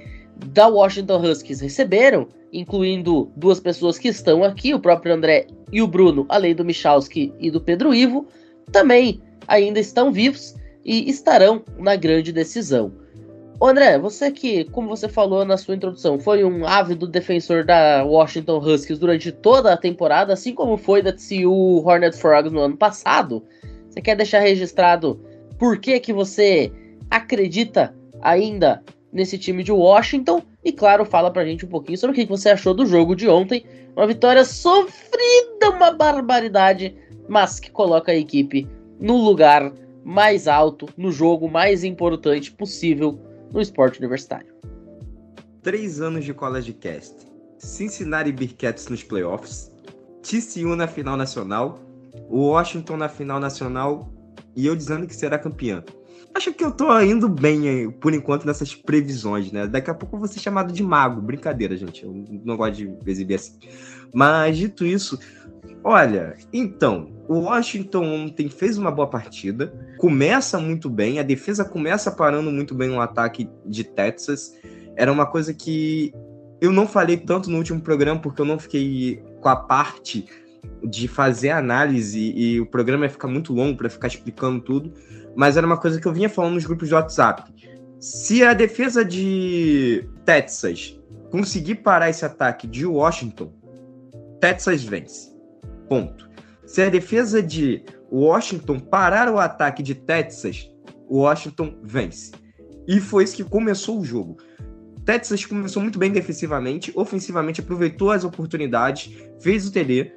da 0.52 0.68
Washington 0.68 1.22
Huskies 1.22 1.62
receberam, 1.62 2.28
incluindo 2.52 3.32
duas 3.34 3.60
pessoas 3.60 3.98
que 3.98 4.08
estão 4.08 4.44
aqui, 4.44 4.74
o 4.74 4.78
próprio 4.78 5.14
André 5.14 5.46
e 5.72 5.80
o 5.80 5.86
Bruno, 5.86 6.26
além 6.28 6.54
do 6.54 6.66
Michalski 6.66 7.32
e 7.40 7.50
do 7.50 7.62
Pedro 7.62 7.94
Ivo, 7.94 8.26
também 8.70 9.22
ainda 9.48 9.80
estão 9.80 10.12
vivos 10.12 10.54
e 10.84 11.08
estarão 11.08 11.64
na 11.78 11.96
grande 11.96 12.30
decisão. 12.30 12.92
André, 13.66 13.98
você 13.98 14.30
que, 14.30 14.64
como 14.64 14.88
você 14.88 15.08
falou 15.08 15.44
na 15.44 15.56
sua 15.56 15.74
introdução, 15.74 16.18
foi 16.18 16.44
um 16.44 16.66
ávido 16.66 17.06
defensor 17.06 17.64
da 17.64 18.04
Washington 18.04 18.58
Huskies 18.58 18.98
durante 18.98 19.30
toda 19.30 19.72
a 19.72 19.76
temporada, 19.76 20.32
assim 20.32 20.52
como 20.52 20.76
foi 20.76 21.00
da 21.00 21.12
TCU 21.12 21.86
Hornet 21.86 22.16
Frogs 22.16 22.52
no 22.52 22.60
ano 22.60 22.76
passado. 22.76 23.44
Você 23.88 24.00
quer 24.00 24.16
deixar 24.16 24.40
registrado 24.40 25.20
por 25.58 25.78
que, 25.78 26.00
que 26.00 26.12
você 26.12 26.72
acredita 27.10 27.94
ainda 28.20 28.82
nesse 29.12 29.38
time 29.38 29.62
de 29.62 29.70
Washington? 29.70 30.42
E 30.64 30.72
claro, 30.72 31.04
fala 31.04 31.30
pra 31.30 31.44
gente 31.44 31.64
um 31.64 31.68
pouquinho 31.68 31.96
sobre 31.96 32.12
o 32.12 32.14
que 32.16 32.28
você 32.28 32.50
achou 32.50 32.74
do 32.74 32.84
jogo 32.84 33.14
de 33.14 33.28
ontem. 33.28 33.64
Uma 33.96 34.06
vitória 34.06 34.44
sofrida, 34.44 35.70
uma 35.70 35.92
barbaridade, 35.92 36.96
mas 37.28 37.60
que 37.60 37.70
coloca 37.70 38.10
a 38.10 38.16
equipe 38.16 38.66
no 38.98 39.16
lugar 39.16 39.72
mais 40.02 40.48
alto, 40.48 40.88
no 40.96 41.12
jogo 41.12 41.48
mais 41.48 41.84
importante 41.84 42.50
possível 42.50 43.18
no 43.54 43.60
esporte 43.60 44.00
universitário. 44.00 44.52
Três 45.62 46.00
anos 46.00 46.24
de 46.24 46.34
College 46.34 46.72
Cast, 46.74 47.14
Cincinnati 47.56 48.32
Bearcats 48.32 48.88
nos 48.88 49.02
playoffs, 49.02 49.72
TCU 50.22 50.74
na 50.74 50.88
final 50.88 51.16
nacional, 51.16 51.80
Washington 52.28 52.96
na 52.96 53.08
final 53.08 53.38
nacional 53.38 54.12
e 54.56 54.66
eu 54.66 54.74
dizendo 54.74 55.06
que 55.06 55.14
será 55.14 55.38
campeã. 55.38 55.82
Acho 56.34 56.52
que 56.52 56.64
eu 56.64 56.72
tô 56.72 57.00
indo 57.00 57.28
bem 57.28 57.90
por 57.92 58.12
enquanto 58.12 58.44
nessas 58.44 58.74
previsões, 58.74 59.52
né? 59.52 59.68
Daqui 59.68 59.88
a 59.88 59.94
pouco 59.94 60.16
eu 60.16 60.18
vou 60.18 60.26
ser 60.26 60.40
chamado 60.40 60.72
de 60.72 60.82
mago. 60.82 61.20
Brincadeira, 61.20 61.76
gente. 61.76 62.02
Eu 62.02 62.12
não 62.44 62.56
gosto 62.56 62.74
de 62.74 62.92
exibir 63.06 63.36
assim. 63.36 63.56
Mas, 64.12 64.58
dito 64.58 64.84
isso, 64.84 65.16
olha, 65.84 66.36
então, 66.52 67.12
o 67.28 67.40
Washington 67.40 68.04
ontem 68.04 68.48
fez 68.48 68.78
uma 68.78 68.90
boa 68.90 69.08
partida, 69.08 69.72
começa 69.98 70.58
muito 70.58 70.88
bem, 70.88 71.18
a 71.18 71.22
defesa 71.22 71.64
começa 71.64 72.10
parando 72.10 72.50
muito 72.50 72.74
bem 72.74 72.88
no 72.88 73.00
ataque 73.00 73.48
de 73.66 73.84
Texas. 73.84 74.54
Era 74.96 75.12
uma 75.12 75.26
coisa 75.26 75.52
que 75.52 76.12
eu 76.60 76.72
não 76.72 76.86
falei 76.86 77.16
tanto 77.16 77.50
no 77.50 77.58
último 77.58 77.80
programa 77.80 78.20
porque 78.20 78.40
eu 78.40 78.46
não 78.46 78.58
fiquei 78.58 79.22
com 79.40 79.48
a 79.48 79.56
parte 79.56 80.26
de 80.82 81.06
fazer 81.06 81.50
análise 81.50 82.32
e 82.34 82.60
o 82.60 82.66
programa 82.66 83.04
ia 83.04 83.10
ficar 83.10 83.28
muito 83.28 83.52
longo 83.52 83.76
para 83.76 83.90
ficar 83.90 84.08
explicando 84.08 84.60
tudo, 84.60 84.92
mas 85.36 85.56
era 85.56 85.66
uma 85.66 85.76
coisa 85.76 86.00
que 86.00 86.06
eu 86.06 86.12
vinha 86.12 86.28
falando 86.28 86.54
nos 86.54 86.64
grupos 86.64 86.88
de 86.88 86.94
WhatsApp. 86.94 87.52
Se 87.98 88.44
a 88.44 88.52
defesa 88.52 89.04
de 89.04 90.08
Texas 90.24 90.98
conseguir 91.30 91.76
parar 91.76 92.10
esse 92.10 92.24
ataque 92.24 92.66
de 92.66 92.86
Washington, 92.86 93.52
Texas 94.40 94.84
vence. 94.84 95.33
Ponto. 95.88 96.28
Se 96.66 96.82
a 96.82 96.88
defesa 96.88 97.42
de 97.42 97.84
Washington 98.10 98.78
parar 98.78 99.32
o 99.32 99.38
ataque 99.38 99.82
de 99.82 99.94
Texas, 99.94 100.70
Washington 101.10 101.78
vence. 101.82 102.32
E 102.86 103.00
foi 103.00 103.24
isso 103.24 103.36
que 103.36 103.44
começou 103.44 104.00
o 104.00 104.04
jogo. 104.04 104.36
Texas 105.04 105.44
começou 105.44 105.82
muito 105.82 105.98
bem 105.98 106.10
defensivamente, 106.10 106.92
ofensivamente 106.94 107.60
aproveitou 107.60 108.10
as 108.10 108.24
oportunidades, 108.24 109.12
fez 109.40 109.66
o 109.66 109.72
TD. 109.72 110.12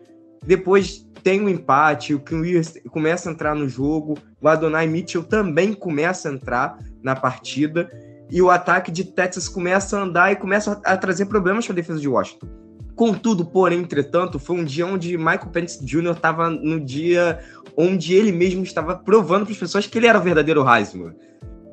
Depois 0.46 1.06
tem 1.24 1.42
um 1.42 1.50
empate, 1.50 2.14
o 2.14 2.20
Kim 2.20 2.42
começa 2.90 3.30
a 3.30 3.34
entrar 3.34 3.54
no 3.54 3.68
jogo, 3.68 4.18
o 4.42 4.48
Adonai 4.48 4.88
Mitchell 4.88 5.24
também 5.24 5.74
começa 5.74 6.30
a 6.30 6.34
entrar 6.34 6.78
na 7.04 7.16
partida 7.16 7.90
e 8.32 8.42
o 8.42 8.50
ataque 8.50 8.92
de 8.92 9.04
Texas 9.04 9.50
começa 9.50 9.98
a 9.98 10.04
andar 10.04 10.32
e 10.32 10.36
começa 10.36 10.80
a 10.86 10.96
trazer 10.96 11.26
problemas 11.26 11.66
para 11.66 11.74
a 11.74 11.76
defesa 11.76 12.00
de 12.00 12.08
Washington. 12.08 12.48
Contudo, 12.98 13.46
porém, 13.46 13.82
entretanto, 13.82 14.40
foi 14.40 14.58
um 14.58 14.66
dia 14.66 14.84
onde 14.84 15.16
Michael 15.20 15.52
Pence 15.52 15.86
Jr. 15.86 16.14
estava 16.14 16.50
no 16.50 16.80
dia 16.80 17.40
onde 17.78 18.16
ele 18.16 18.32
mesmo 18.32 18.64
estava 18.64 18.96
provando 18.96 19.46
para 19.46 19.54
as 19.54 19.60
pessoas 19.60 19.86
que 19.86 20.00
ele 20.00 20.08
era 20.08 20.18
o 20.18 20.22
verdadeiro 20.22 20.68
Heisman. 20.68 21.14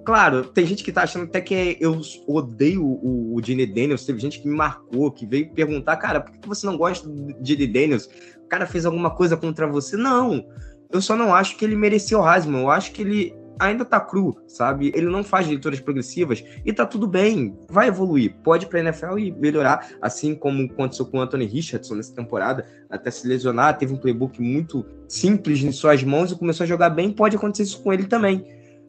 Claro, 0.04 0.44
tem 0.44 0.66
gente 0.66 0.84
que 0.84 0.92
tá 0.92 1.04
achando 1.04 1.24
até 1.24 1.40
que 1.40 1.78
eu 1.80 1.98
odeio 2.26 2.84
o, 2.84 3.34
o 3.34 3.42
Gene 3.42 3.64
Daniels. 3.64 4.04
Teve 4.04 4.20
gente 4.20 4.38
que 4.38 4.46
me 4.46 4.54
marcou, 4.54 5.10
que 5.10 5.24
veio 5.24 5.50
perguntar, 5.50 5.96
cara, 5.96 6.20
por 6.20 6.30
que 6.36 6.46
você 6.46 6.66
não 6.66 6.76
gosta 6.76 7.08
do 7.08 7.34
Gene 7.42 7.66
Daniels? 7.66 8.06
O 8.44 8.46
cara 8.46 8.66
fez 8.66 8.84
alguma 8.84 9.10
coisa 9.10 9.34
contra 9.34 9.66
você? 9.66 9.96
Não, 9.96 10.46
eu 10.92 11.00
só 11.00 11.16
não 11.16 11.34
acho 11.34 11.56
que 11.56 11.64
ele 11.64 11.74
mereceu 11.74 12.20
o 12.20 12.30
Heisman. 12.30 12.60
Eu 12.60 12.70
acho 12.70 12.92
que 12.92 13.00
ele 13.00 13.34
ainda 13.58 13.84
tá 13.84 14.00
cru, 14.00 14.36
sabe? 14.46 14.92
Ele 14.94 15.06
não 15.06 15.22
faz 15.22 15.46
leituras 15.46 15.80
progressivas 15.80 16.44
e 16.64 16.72
tá 16.72 16.86
tudo 16.86 17.06
bem, 17.06 17.56
vai 17.68 17.88
evoluir. 17.88 18.34
Pode 18.42 18.66
ir 18.66 18.68
pra 18.68 18.80
NFL 18.80 19.18
e 19.18 19.30
melhorar, 19.30 19.88
assim 20.00 20.34
como 20.34 20.64
aconteceu 20.64 21.06
com 21.06 21.18
o 21.18 21.20
Anthony 21.20 21.46
Richardson 21.46 21.94
nessa 21.94 22.14
temporada, 22.14 22.66
até 22.90 23.10
se 23.10 23.26
lesionar, 23.26 23.78
teve 23.78 23.92
um 23.92 23.96
playbook 23.96 24.40
muito 24.40 24.84
simples 25.08 25.62
em 25.62 25.72
suas 25.72 26.02
mãos 26.02 26.30
e 26.30 26.38
começou 26.38 26.64
a 26.64 26.66
jogar 26.66 26.90
bem, 26.90 27.10
pode 27.10 27.36
acontecer 27.36 27.64
isso 27.64 27.82
com 27.82 27.92
ele 27.92 28.04
também. 28.04 28.46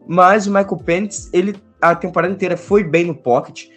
Mas 0.07 0.45
o 0.45 0.51
Michael 0.51 0.77
Pence, 0.77 1.29
ele 1.33 1.55
a 1.81 1.95
temporada 1.95 2.33
inteira 2.33 2.57
foi 2.57 2.83
bem 2.83 3.05
no 3.05 3.15
pocket, 3.15 3.67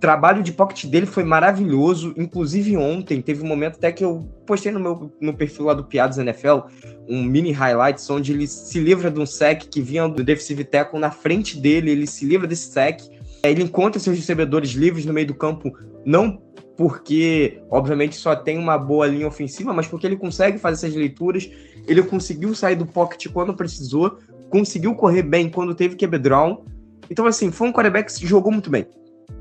trabalho 0.00 0.42
de 0.42 0.52
pocket 0.52 0.86
dele 0.86 1.06
foi 1.06 1.24
maravilhoso. 1.24 2.14
Inclusive, 2.16 2.76
ontem 2.76 3.20
teve 3.20 3.42
um 3.42 3.46
momento 3.46 3.76
até 3.76 3.90
que 3.92 4.04
eu 4.04 4.28
postei 4.46 4.72
no 4.72 4.80
meu 4.80 5.12
no 5.20 5.34
perfil 5.34 5.66
lá 5.66 5.74
do 5.74 5.84
Piados 5.84 6.18
NFL 6.18 6.68
um 7.08 7.22
mini 7.22 7.52
highlights 7.52 8.08
onde 8.10 8.32
ele 8.32 8.46
se 8.46 8.78
livra 8.78 9.10
de 9.10 9.18
um 9.18 9.26
sec 9.26 9.62
que 9.70 9.80
vinha 9.80 10.06
do 10.06 10.22
defensive 10.22 10.62
tackle 10.64 11.00
na 11.00 11.10
frente 11.10 11.58
dele, 11.58 11.90
ele 11.90 12.06
se 12.06 12.26
livra 12.26 12.46
desse 12.46 12.70
sec. 12.70 13.00
Ele 13.42 13.62
encontra 13.62 14.00
seus 14.00 14.16
recebedores 14.16 14.70
livres 14.70 15.06
no 15.06 15.12
meio 15.12 15.28
do 15.28 15.34
campo, 15.34 15.72
não 16.04 16.42
porque, 16.76 17.60
obviamente, 17.70 18.14
só 18.14 18.36
tem 18.36 18.56
uma 18.56 18.78
boa 18.78 19.06
linha 19.06 19.26
ofensiva, 19.26 19.72
mas 19.72 19.88
porque 19.88 20.06
ele 20.06 20.16
consegue 20.16 20.58
fazer 20.58 20.86
essas 20.86 20.96
leituras. 20.96 21.50
Ele 21.88 22.02
conseguiu 22.02 22.54
sair 22.54 22.76
do 22.76 22.86
pocket 22.86 23.26
quando 23.32 23.52
precisou, 23.52 24.18
conseguiu 24.48 24.94
correr 24.94 25.22
bem 25.22 25.48
quando 25.48 25.74
teve 25.74 25.96
que 25.96 26.06
draw. 26.06 26.64
Então, 27.10 27.26
assim, 27.26 27.50
foi 27.50 27.68
um 27.68 27.72
quarterback 27.72 28.14
que 28.14 28.26
jogou 28.26 28.52
muito 28.52 28.70
bem. 28.70 28.86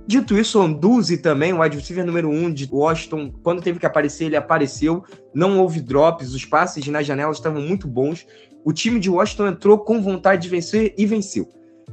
Dito 0.07 0.37
isso, 0.37 0.61
Anduzi 0.61 1.17
também, 1.17 1.51
o 1.51 1.61
wide 1.61 1.75
receiver 1.75 2.05
número 2.05 2.29
1 2.29 2.45
um 2.45 2.53
de 2.53 2.67
Washington, 2.71 3.29
quando 3.43 3.61
teve 3.61 3.77
que 3.77 3.85
aparecer, 3.85 4.25
ele 4.25 4.37
apareceu. 4.37 5.03
Não 5.33 5.59
houve 5.59 5.81
drops, 5.81 6.33
os 6.33 6.45
passes 6.45 6.87
nas 6.87 7.05
janelas 7.05 7.37
estavam 7.37 7.61
muito 7.61 7.87
bons. 7.87 8.25
O 8.63 8.71
time 8.71 8.99
de 8.99 9.09
Washington 9.09 9.47
entrou 9.47 9.79
com 9.79 10.01
vontade 10.01 10.43
de 10.43 10.49
vencer 10.49 10.93
e 10.97 11.05
venceu. 11.05 11.49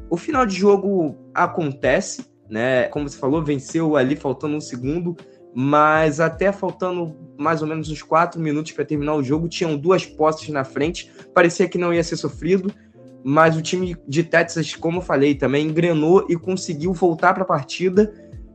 O 0.09 0.17
final 0.17 0.47
de 0.47 0.55
jogo 0.55 1.17
acontece, 1.35 2.25
né? 2.49 2.85
Como 2.89 3.09
você 3.09 3.19
falou, 3.19 3.43
venceu 3.43 3.97
ali 3.97 4.15
faltando 4.15 4.57
um 4.57 4.61
segundo, 4.61 5.17
mas 5.53 6.21
até 6.21 6.53
faltando 6.53 7.17
mais 7.37 7.63
ou 7.63 7.69
menos 7.69 7.89
uns 7.89 8.03
quatro 8.03 8.41
minutos 8.41 8.71
para 8.73 8.85
terminar 8.85 9.15
o 9.15 9.25
jogo, 9.25 9.49
tinham 9.49 9.77
duas 9.77 10.07
postes 10.07 10.51
na 10.51 10.63
frente, 10.63 11.11
parecia 11.35 11.69
que 11.69 11.79
não 11.79 11.93
ia 11.93 12.03
ser 12.05 12.17
sofrido 12.17 12.73
mas 13.25 13.57
o 13.57 13.63
time 13.63 13.97
de 14.07 14.23
Texas, 14.23 14.77
como 14.77 14.99
eu 14.99 15.03
falei, 15.03 15.35
também 15.35 15.67
engrenou 15.67 16.27
e 16.29 16.37
conseguiu 16.37 16.93
voltar 16.93 17.33
para 17.33 17.43
a 17.43 17.47
partida. 17.47 18.13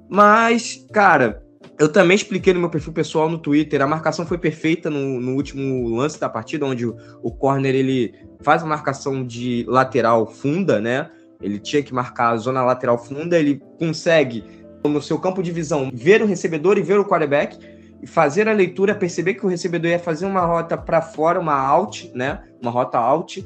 Mas, 0.07 0.85
cara, 0.93 1.43
Eu 1.79 1.87
também 1.87 2.15
expliquei 2.15 2.53
no 2.53 2.59
meu 2.59 2.69
perfil 2.69 2.91
pessoal 2.91 3.29
no 3.29 3.37
Twitter. 3.37 3.81
A 3.81 3.87
marcação 3.87 4.25
foi 4.25 4.37
perfeita 4.37 4.89
no, 4.89 5.19
no 5.21 5.35
último 5.35 5.87
lance 5.95 6.19
da 6.19 6.27
partida, 6.27 6.65
onde 6.65 6.85
o, 6.85 6.97
o 7.23 7.31
corner 7.31 7.73
ele 7.73 8.13
faz 8.41 8.61
a 8.61 8.65
marcação 8.65 9.25
de 9.25 9.65
lateral 9.65 10.27
funda, 10.27 10.81
né? 10.81 11.09
Ele 11.41 11.57
tinha 11.57 11.81
que 11.81 11.93
marcar 11.93 12.31
a 12.31 12.37
zona 12.37 12.65
lateral 12.65 12.97
funda, 12.97 13.39
ele 13.39 13.61
consegue, 13.79 14.43
no 14.83 15.01
seu 15.01 15.17
campo 15.19 15.41
de 15.41 15.53
visão, 15.53 15.89
ver 15.93 16.21
o 16.21 16.25
recebedor 16.25 16.77
e 16.77 16.81
ver 16.81 16.99
o 16.99 17.05
quarterback, 17.05 17.57
e 18.01 18.07
fazer 18.07 18.49
a 18.49 18.53
leitura, 18.53 18.93
perceber 18.93 19.35
que 19.35 19.45
o 19.45 19.49
recebedor 19.49 19.91
ia 19.91 19.99
fazer 19.99 20.25
uma 20.25 20.41
rota 20.41 20.77
para 20.77 21.01
fora, 21.01 21.39
uma 21.39 21.55
out, 21.55 22.11
né? 22.13 22.43
Uma 22.61 22.71
rota 22.71 22.97
out, 22.97 23.41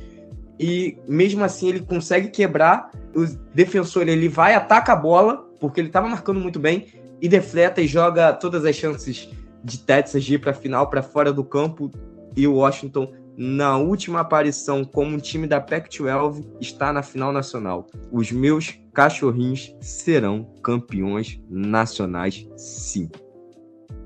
e 0.60 0.98
mesmo 1.08 1.44
assim 1.44 1.70
ele 1.70 1.80
consegue 1.82 2.30
quebrar. 2.30 2.92
O 3.16 3.26
defensor 3.54 4.08
ele 4.08 4.28
vai, 4.28 4.54
ataca 4.54 4.94
a 4.94 4.96
bola, 4.96 5.38
porque 5.60 5.80
ele 5.80 5.88
estava 5.88 6.08
marcando 6.08 6.40
muito 6.40 6.60
bem, 6.60 6.88
e 7.22 7.28
defleta 7.28 7.82
e 7.82 7.88
joga 7.88 8.34
todas 8.34 8.66
as 8.66 8.76
chances 8.76 9.30
de 9.64 9.80
Texas 9.80 10.24
de 10.24 10.36
ir 10.36 10.40
para 10.40 10.52
a 10.52 10.56
final 10.56 10.90
para 10.90 11.02
fora 11.02 11.32
do 11.32 11.44
campo. 11.44 11.92
E 12.36 12.48
o 12.48 12.56
Washington, 12.56 13.14
na 13.38 13.78
última 13.78 14.20
aparição 14.20 14.84
como 14.84 15.16
um 15.16 15.20
time 15.20 15.48
da 15.48 15.62
Pac-12, 15.62 16.46
está 16.60 16.92
na 16.92 17.02
final 17.02 17.32
nacional. 17.32 17.88
Os 18.12 18.32
meus 18.32 18.78
cachorrinhos 18.94 19.76
serão 19.80 20.44
campeões 20.62 21.40
nacionais, 21.50 22.48
sim. 22.58 23.10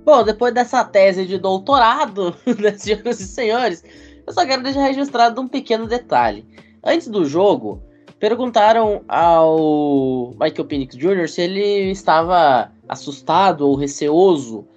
Bom, 0.05 0.23
depois 0.23 0.53
dessa 0.53 0.85
tese 0.85 1.25
de 1.25 1.37
doutorado, 1.37 2.35
senhoras 2.77 3.19
e 3.19 3.27
senhores, 3.27 3.83
eu 4.27 4.33
só 4.33 4.45
quero 4.45 4.61
deixar 4.61 4.81
registrado 4.81 5.39
um 5.39 5.47
pequeno 5.47 5.87
detalhe. 5.87 6.45
Antes 6.83 7.07
do 7.07 7.25
jogo, 7.25 7.81
perguntaram 8.19 9.01
ao 9.07 10.31
Michael 10.31 10.65
Penix 10.65 10.95
Jr. 10.97 11.29
se 11.29 11.41
ele 11.41 11.91
estava 11.91 12.69
assustado 12.89 13.61
ou 13.61 13.75
receoso 13.75 14.67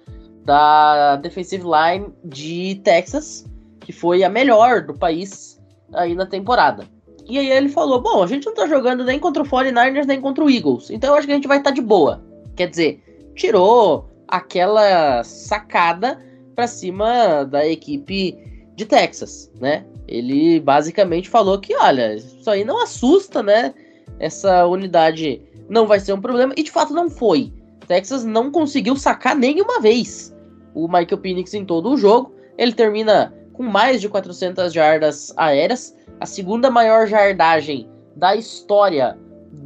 da 0.45 1.17
defensive 1.17 1.63
line 1.63 2.13
de 2.23 2.75
Texas, 2.83 3.45
que 3.81 3.91
foi 3.91 4.23
a 4.23 4.29
melhor 4.29 4.81
do 4.81 4.93
país 4.93 5.61
aí 5.93 6.15
na 6.15 6.25
temporada. 6.25 6.87
E 7.27 7.37
aí 7.37 7.51
ele 7.51 7.69
falou: 7.69 8.01
Bom, 8.01 8.23
a 8.23 8.27
gente 8.27 8.45
não 8.45 8.53
tá 8.53 8.65
jogando 8.65 9.03
nem 9.03 9.19
contra 9.19 9.43
o 9.43 9.45
49ers 9.45 10.05
nem 10.05 10.21
contra 10.21 10.43
o 10.43 10.49
Eagles, 10.49 10.89
então 10.89 11.11
eu 11.11 11.15
acho 11.17 11.27
que 11.27 11.33
a 11.33 11.35
gente 11.35 11.47
vai 11.47 11.57
estar 11.57 11.71
tá 11.71 11.75
de 11.75 11.81
boa. 11.81 12.23
Quer 12.55 12.69
dizer, 12.69 13.03
tirou 13.35 14.09
aquela 14.27 15.23
sacada 15.23 16.21
para 16.55 16.67
cima 16.67 17.43
da 17.43 17.67
equipe 17.67 18.50
de 18.81 18.85
Texas, 18.87 19.51
né? 19.59 19.85
Ele 20.07 20.59
basicamente 20.59 21.29
falou 21.29 21.59
que, 21.59 21.75
olha, 21.75 22.15
isso 22.15 22.49
aí 22.49 22.65
não 22.65 22.81
assusta, 22.81 23.43
né? 23.43 23.75
Essa 24.19 24.65
unidade 24.65 25.39
não 25.69 25.85
vai 25.85 25.99
ser 25.99 26.13
um 26.13 26.21
problema, 26.21 26.53
e 26.57 26.63
de 26.63 26.71
fato 26.71 26.91
não 26.91 27.09
foi. 27.09 27.53
Texas 27.87 28.25
não 28.25 28.51
conseguiu 28.51 28.95
sacar 28.95 29.35
nenhuma 29.35 29.79
vez 29.79 30.35
o 30.73 30.87
Michael 30.87 31.19
Penix 31.19 31.53
em 31.53 31.63
todo 31.63 31.91
o 31.91 31.97
jogo. 31.97 32.33
Ele 32.57 32.73
termina 32.73 33.33
com 33.53 33.63
mais 33.63 34.01
de 34.01 34.09
400 34.09 34.73
jardas 34.73 35.31
aéreas, 35.37 35.95
a 36.19 36.25
segunda 36.25 36.71
maior 36.71 37.05
jardagem 37.05 37.87
da 38.15 38.35
história 38.35 39.17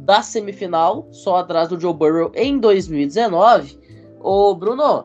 da 0.04 0.20
semifinal, 0.20 1.08
só 1.10 1.36
atrás 1.36 1.68
do 1.68 1.80
Joe 1.80 1.94
Burrow 1.94 2.32
em 2.34 2.58
2019. 2.58 3.78
Ô 4.20 4.54
Bruno, 4.54 5.04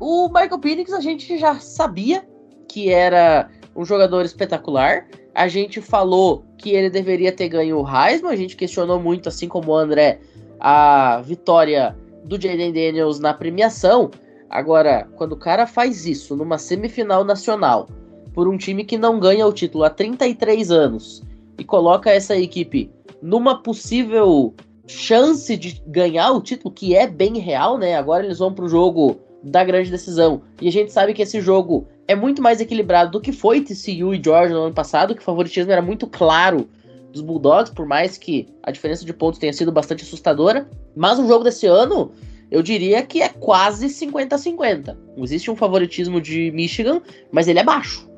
o 0.00 0.28
Michael 0.28 0.58
Penix 0.58 0.92
a 0.92 1.00
gente 1.00 1.38
já 1.38 1.60
sabia 1.60 2.26
que 2.72 2.88
era 2.88 3.50
um 3.76 3.84
jogador 3.84 4.24
espetacular. 4.24 5.06
A 5.34 5.46
gente 5.46 5.82
falou 5.82 6.42
que 6.56 6.70
ele 6.70 6.88
deveria 6.88 7.30
ter 7.30 7.48
ganho 7.48 7.78
o 7.78 7.86
Heisman, 7.86 8.32
a 8.32 8.36
gente 8.36 8.56
questionou 8.56 8.98
muito, 8.98 9.28
assim 9.28 9.46
como 9.46 9.72
o 9.72 9.76
André, 9.76 10.20
a 10.58 11.20
vitória 11.22 11.94
do 12.24 12.40
Jaden 12.40 12.72
Daniels 12.72 13.20
na 13.20 13.34
premiação. 13.34 14.10
Agora, 14.48 15.06
quando 15.16 15.32
o 15.32 15.36
cara 15.36 15.66
faz 15.66 16.06
isso 16.06 16.34
numa 16.34 16.56
semifinal 16.56 17.24
nacional, 17.24 17.88
por 18.32 18.48
um 18.48 18.56
time 18.56 18.84
que 18.84 18.96
não 18.96 19.20
ganha 19.20 19.46
o 19.46 19.52
título 19.52 19.84
há 19.84 19.90
33 19.90 20.70
anos, 20.70 21.22
e 21.58 21.64
coloca 21.64 22.10
essa 22.10 22.34
equipe 22.36 22.90
numa 23.20 23.62
possível 23.62 24.54
chance 24.86 25.54
de 25.58 25.82
ganhar 25.86 26.32
o 26.32 26.40
título, 26.40 26.72
que 26.72 26.96
é 26.96 27.06
bem 27.06 27.38
real, 27.38 27.76
né? 27.76 27.96
Agora 27.96 28.24
eles 28.24 28.38
vão 28.38 28.52
pro 28.52 28.68
jogo 28.68 29.20
da 29.42 29.64
grande 29.64 29.90
decisão. 29.90 30.42
E 30.60 30.68
a 30.68 30.72
gente 30.72 30.92
sabe 30.92 31.12
que 31.14 31.22
esse 31.22 31.40
jogo 31.40 31.86
é 32.06 32.14
muito 32.14 32.42
mais 32.42 32.60
equilibrado 32.60 33.10
do 33.10 33.20
que 33.20 33.32
foi 33.32 33.60
TCU 33.60 34.14
e 34.14 34.22
Georgia 34.22 34.56
no 34.56 34.64
ano 34.64 34.74
passado, 34.74 35.14
que 35.14 35.20
o 35.20 35.24
favoritismo 35.24 35.72
era 35.72 35.82
muito 35.82 36.06
claro 36.06 36.68
dos 37.12 37.20
Bulldogs, 37.20 37.72
por 37.72 37.86
mais 37.86 38.16
que 38.16 38.48
a 38.62 38.70
diferença 38.70 39.04
de 39.04 39.12
pontos 39.12 39.38
tenha 39.38 39.52
sido 39.52 39.70
bastante 39.70 40.02
assustadora. 40.04 40.68
Mas 40.96 41.18
o 41.18 41.26
jogo 41.26 41.44
desse 41.44 41.66
ano, 41.66 42.12
eu 42.50 42.62
diria 42.62 43.02
que 43.02 43.22
é 43.22 43.28
quase 43.28 43.86
50-50. 43.86 44.96
Existe 45.18 45.50
um 45.50 45.56
favoritismo 45.56 46.20
de 46.20 46.50
Michigan, 46.52 47.02
mas 47.30 47.48
ele 47.48 47.58
é 47.58 47.64
baixo. 47.64 48.08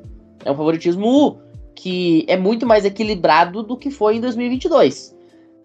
É 0.45 0.51
um 0.51 0.57
favoritismo 0.57 1.41
que 1.75 2.25
é 2.29 2.37
muito 2.37 2.67
mais 2.67 2.85
equilibrado 2.85 3.63
do 3.63 3.77
que 3.77 3.91
foi 3.91 4.17
em 4.17 4.21
2022. 4.21 5.15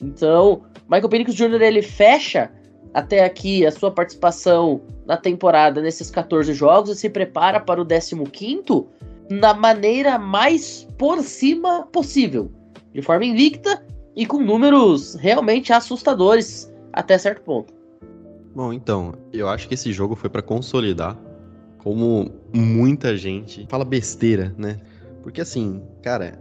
Então, 0.02 0.63
Michael 0.89 1.10
Penix 1.10 1.36
Jr. 1.36 1.62
ele 1.62 1.82
fecha 1.82 2.52
até 2.93 3.23
aqui 3.23 3.65
a 3.65 3.71
sua 3.71 3.91
participação 3.91 4.82
na 5.06 5.17
temporada 5.17 5.82
nesses 5.82 6.10
14 6.10 6.54
jogos 6.54 6.89
e 6.89 6.95
se 6.95 7.10
prepara 7.10 7.60
para 7.60 7.82
o 7.82 7.86
15 7.86 8.86
na 9.30 9.54
maneira 9.54 10.17
mais 10.17 10.88
por 10.97 11.21
cima 11.21 11.88
possível 11.91 12.52
de 12.93 13.02
forma 13.02 13.25
invicta 13.25 13.84
e 14.15 14.25
com 14.25 14.39
números 14.39 15.15
realmente 15.15 15.71
assustadores 15.71 16.71
até 16.91 17.17
certo 17.17 17.41
ponto. 17.43 17.73
Bom, 18.56 18.73
então, 18.73 19.13
eu 19.32 19.47
acho 19.47 19.67
que 19.67 19.75
esse 19.75 19.93
jogo 19.93 20.15
foi 20.15 20.30
para 20.30 20.41
consolidar 20.41 21.17
como 21.78 22.32
muita 22.54 23.15
gente 23.15 23.65
fala 23.69 23.86
besteira, 23.86 24.54
né? 24.58 24.80
Porque 25.21 25.41
assim, 25.41 25.82
cara, 26.02 26.39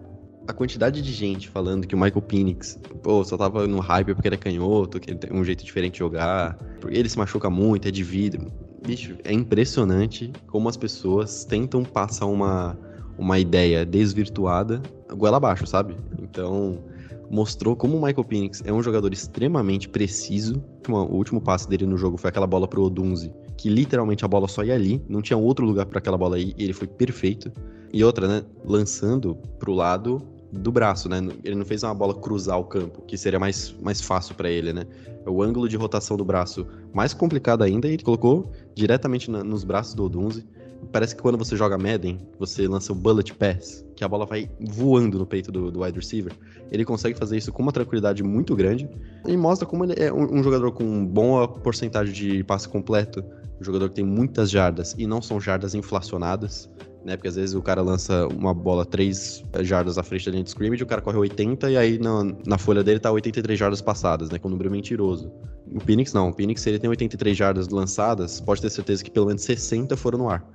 a 0.49 0.53
quantidade 0.55 1.03
de 1.03 1.13
gente 1.13 1.47
falando 1.47 1.87
que 1.87 1.95
o 1.95 1.99
Michael 1.99 2.23
Penix, 2.23 2.79
pô, 3.03 3.23
só 3.23 3.37
tava 3.37 3.67
no 3.67 3.81
hype 3.81 4.15
porque 4.15 4.27
ele 4.27 4.37
é 4.37 4.39
canhoto, 4.39 4.99
que 4.99 5.11
ele 5.11 5.19
tem 5.19 5.31
um 5.31 5.45
jeito 5.45 5.63
diferente 5.63 5.93
de 5.93 5.99
jogar, 5.99 6.57
porque 6.81 6.97
ele 6.97 7.07
se 7.07 7.19
machuca 7.19 7.51
muito, 7.51 7.87
é 7.87 7.91
de 7.91 8.03
vidro. 8.03 8.51
Bicho, 8.85 9.17
é 9.25 9.33
impressionante 9.33 10.33
como 10.47 10.67
as 10.67 10.77
pessoas 10.77 11.45
tentam 11.45 11.85
passar 11.85 12.25
uma, 12.25 12.79
uma 13.19 13.39
ideia 13.39 13.85
desvirtuada 13.85 14.81
goela 15.15 15.37
abaixo, 15.37 15.67
sabe? 15.67 15.99
Então, 16.19 16.83
mostrou 17.31 17.77
como 17.77 17.99
o 17.99 18.03
Michael 18.03 18.25
Penix 18.25 18.63
é 18.65 18.73
um 18.73 18.83
jogador 18.83 19.13
extremamente 19.13 19.87
preciso. 19.87 20.65
O 20.89 21.15
último 21.15 21.43
passe 21.43 21.69
dele 21.69 21.85
no 21.85 21.99
jogo 21.99 22.17
foi 22.17 22.31
aquela 22.31 22.47
bola 22.47 22.67
pro 22.67 22.85
Odunze, 22.85 23.31
que 23.59 23.69
literalmente 23.69 24.25
a 24.25 24.29
bola 24.29 24.49
só 24.49 24.65
ia 24.65 24.75
ali, 24.75 25.05
não 25.11 25.21
tinha 25.21 25.37
outro 25.37 25.67
lugar 25.67 25.85
para 25.85 25.99
aquela 25.99 26.17
bola 26.17 26.37
aí, 26.37 26.55
e 26.57 26.65
ele 26.65 26.73
foi 26.73 26.87
perfeito. 26.87 27.53
E 27.93 28.03
outra, 28.03 28.27
né, 28.27 28.43
lançando 28.65 29.35
pro 29.59 29.75
lado 29.75 30.23
do 30.53 30.73
braço, 30.73 31.09
né? 31.09 31.19
Ele 31.45 31.55
não 31.55 31.65
fez 31.65 31.83
uma 31.83 31.95
bola 31.95 32.15
cruzar 32.15 32.59
o 32.59 32.65
campo, 32.65 33.03
que 33.03 33.17
seria 33.17 33.39
mais, 33.39 33.75
mais 33.81 34.01
fácil 34.01 34.35
para 34.35 34.51
ele, 34.51 34.73
né? 34.73 34.87
O 35.27 35.43
ângulo 35.43 35.69
de 35.69 35.77
rotação 35.77 36.17
do 36.17 36.25
braço 36.25 36.67
mais 36.93 37.13
complicado 37.13 37.63
ainda, 37.63 37.87
e 37.87 37.95
ele 37.95 38.03
colocou 38.03 38.51
diretamente 38.75 39.31
na, 39.31 39.45
nos 39.45 39.65
braços 39.65 39.95
do 39.95 40.05
Odunze. 40.05 40.47
Parece 40.93 41.15
que 41.15 41.21
quando 41.21 41.37
você 41.37 41.57
joga 41.57 41.77
Madden, 41.77 42.19
você 42.39 42.67
lança 42.67 42.93
o 42.93 42.95
Bullet 42.95 43.35
Pass, 43.35 43.85
que 43.97 44.05
a 44.05 44.09
bola 44.09 44.25
vai 44.25 44.49
voando 44.61 45.19
no 45.19 45.27
peito 45.27 45.51
do, 45.51 45.71
do 45.71 45.83
wide 45.83 45.99
receiver. 45.99 46.33
Ele 46.71 46.85
consegue 46.85 47.19
fazer 47.19 47.37
isso 47.37 47.53
com 47.53 47.63
uma 47.63 47.73
tranquilidade 47.73 48.23
muito 48.23 48.55
grande 48.55 48.89
e 49.27 49.37
mostra 49.37 49.67
como 49.67 49.85
ele 49.85 49.95
é 49.97 50.13
um, 50.13 50.39
um 50.39 50.43
jogador 50.43 50.71
com 50.73 51.05
boa 51.05 51.49
porcentagem 51.49 52.15
de 52.15 52.45
passe 52.45 52.69
completo, 52.69 53.25
um 53.61 53.65
jogador 53.65 53.89
que 53.89 53.97
tem 53.97 54.05
muitas 54.05 54.51
jardas 54.51 54.95
e 54.97 55.05
não 55.05 55.21
são 55.21 55.41
jardas 55.41 55.75
inflacionadas 55.75 56.71
né? 57.05 57.17
Porque 57.17 57.29
às 57.29 57.37
vezes 57.37 57.55
o 57.55 57.63
cara 57.63 57.83
lança 57.83 58.27
uma 58.29 58.53
bola 58.53 58.85
3 58.85 59.45
jardas 59.61 59.99
à 59.99 60.03
frente 60.03 60.27
da 60.27 60.33
linha 60.33 60.45
de 60.45 60.51
scrimmage, 60.51 60.83
o 60.83 60.87
cara 60.87 61.01
corre 61.01 61.19
80 61.19 61.71
e 61.71 61.77
aí 61.77 61.99
na, 61.99 62.25
na 62.47 62.59
folha 62.59 62.83
dele 62.83 62.99
tá 62.99 63.11
83 63.11 63.59
jardas 63.59 63.81
passadas, 63.81 64.31
né? 64.31 64.39
Com 64.39 64.49
um 64.49 64.53
número 64.53 64.71
mentiroso. 64.71 65.31
O 65.73 65.81
Phoenix 65.81 66.13
não. 66.13 66.31
O 66.31 66.33
Phoenix, 66.33 66.63
se 66.63 66.71
ele 66.71 66.79
tem 66.79 66.89
83 66.89 67.37
jardas 67.37 67.69
lançadas, 67.69 68.41
pode 68.41 68.61
ter 68.61 68.71
certeza 68.71 69.05
que 69.05 69.11
pelo 69.11 69.27
menos 69.27 69.43
60 69.43 69.97
foram 69.97 70.19
no 70.19 70.29
ar. 70.29 70.47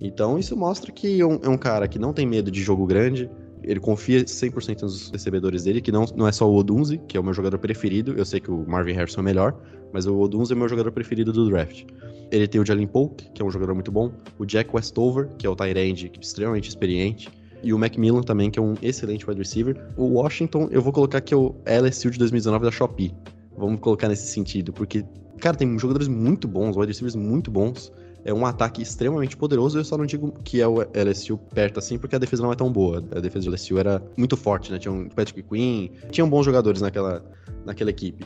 Então 0.00 0.38
isso 0.38 0.56
mostra 0.56 0.92
que 0.92 1.20
é 1.20 1.26
um, 1.26 1.38
é 1.42 1.48
um 1.48 1.58
cara 1.58 1.86
que 1.88 1.98
não 1.98 2.12
tem 2.12 2.26
medo 2.26 2.50
de 2.50 2.62
jogo 2.62 2.86
grande, 2.86 3.30
ele 3.62 3.80
confia 3.80 4.22
100% 4.22 4.82
nos 4.82 5.10
recebedores 5.10 5.64
dele, 5.64 5.80
que 5.80 5.90
não, 5.90 6.04
não 6.14 6.28
é 6.28 6.32
só 6.32 6.48
o 6.48 6.54
Odunze, 6.54 6.98
que 7.08 7.16
é 7.16 7.20
o 7.20 7.24
meu 7.24 7.32
jogador 7.32 7.58
preferido. 7.58 8.14
Eu 8.16 8.24
sei 8.24 8.38
que 8.38 8.50
o 8.50 8.64
Marvin 8.68 8.92
Harrison 8.92 9.20
é 9.20 9.24
melhor, 9.24 9.58
mas 9.92 10.06
o 10.06 10.18
Odunze 10.18 10.52
é 10.52 10.56
o 10.56 10.58
meu 10.58 10.68
jogador 10.68 10.92
preferido 10.92 11.32
do 11.32 11.48
draft. 11.48 11.84
Ele 12.30 12.48
tem 12.48 12.60
o 12.60 12.66
Jalen 12.66 12.86
Polk, 12.86 13.30
que 13.32 13.42
é 13.42 13.44
um 13.44 13.50
jogador 13.50 13.74
muito 13.74 13.92
bom, 13.92 14.12
o 14.38 14.44
Jack 14.44 14.70
Westover, 14.74 15.28
que 15.38 15.46
é 15.46 15.50
o 15.50 15.54
tight 15.54 15.78
end 15.78 16.12
extremamente 16.20 16.68
experiente, 16.68 17.28
e 17.62 17.72
o 17.72 17.78
Macmillan 17.78 18.22
também, 18.22 18.50
que 18.50 18.58
é 18.58 18.62
um 18.62 18.74
excelente 18.82 19.28
wide 19.28 19.40
receiver. 19.40 19.76
O 19.96 20.04
Washington, 20.04 20.68
eu 20.70 20.82
vou 20.82 20.92
colocar 20.92 21.20
que 21.20 21.32
é 21.32 21.36
o 21.36 21.54
LSU 21.64 22.10
de 22.10 22.18
2019 22.18 22.64
da 22.64 22.70
Shopee. 22.70 23.14
Vamos 23.56 23.80
colocar 23.80 24.08
nesse 24.08 24.26
sentido, 24.26 24.72
porque, 24.72 25.04
cara, 25.40 25.56
tem 25.56 25.78
jogadores 25.78 26.06
muito 26.06 26.46
bons, 26.46 26.76
wide 26.76 26.88
receivers 26.88 27.16
muito 27.16 27.50
bons. 27.50 27.90
É 28.22 28.32
um 28.32 28.44
ataque 28.44 28.82
extremamente 28.82 29.36
poderoso. 29.36 29.78
Eu 29.78 29.84
só 29.84 29.96
não 29.96 30.06
digo 30.06 30.32
que 30.44 30.60
é 30.60 30.66
o 30.66 30.80
LSU 30.80 31.38
perto 31.54 31.78
assim, 31.78 31.98
porque 31.98 32.16
a 32.16 32.18
defesa 32.18 32.42
não 32.42 32.52
é 32.52 32.56
tão 32.56 32.70
boa. 32.72 33.04
A 33.14 33.20
defesa 33.20 33.46
do 33.46 33.52
LSU 33.52 33.78
era 33.78 34.02
muito 34.16 34.36
forte, 34.36 34.72
né? 34.72 34.78
Tinha 34.78 34.92
um 34.92 35.08
Patrick 35.08 35.42
Quinn, 35.42 35.88
tinham 36.10 36.28
bons 36.28 36.44
jogadores 36.44 36.80
naquela, 36.80 37.22
naquela 37.64 37.90
equipe. 37.90 38.24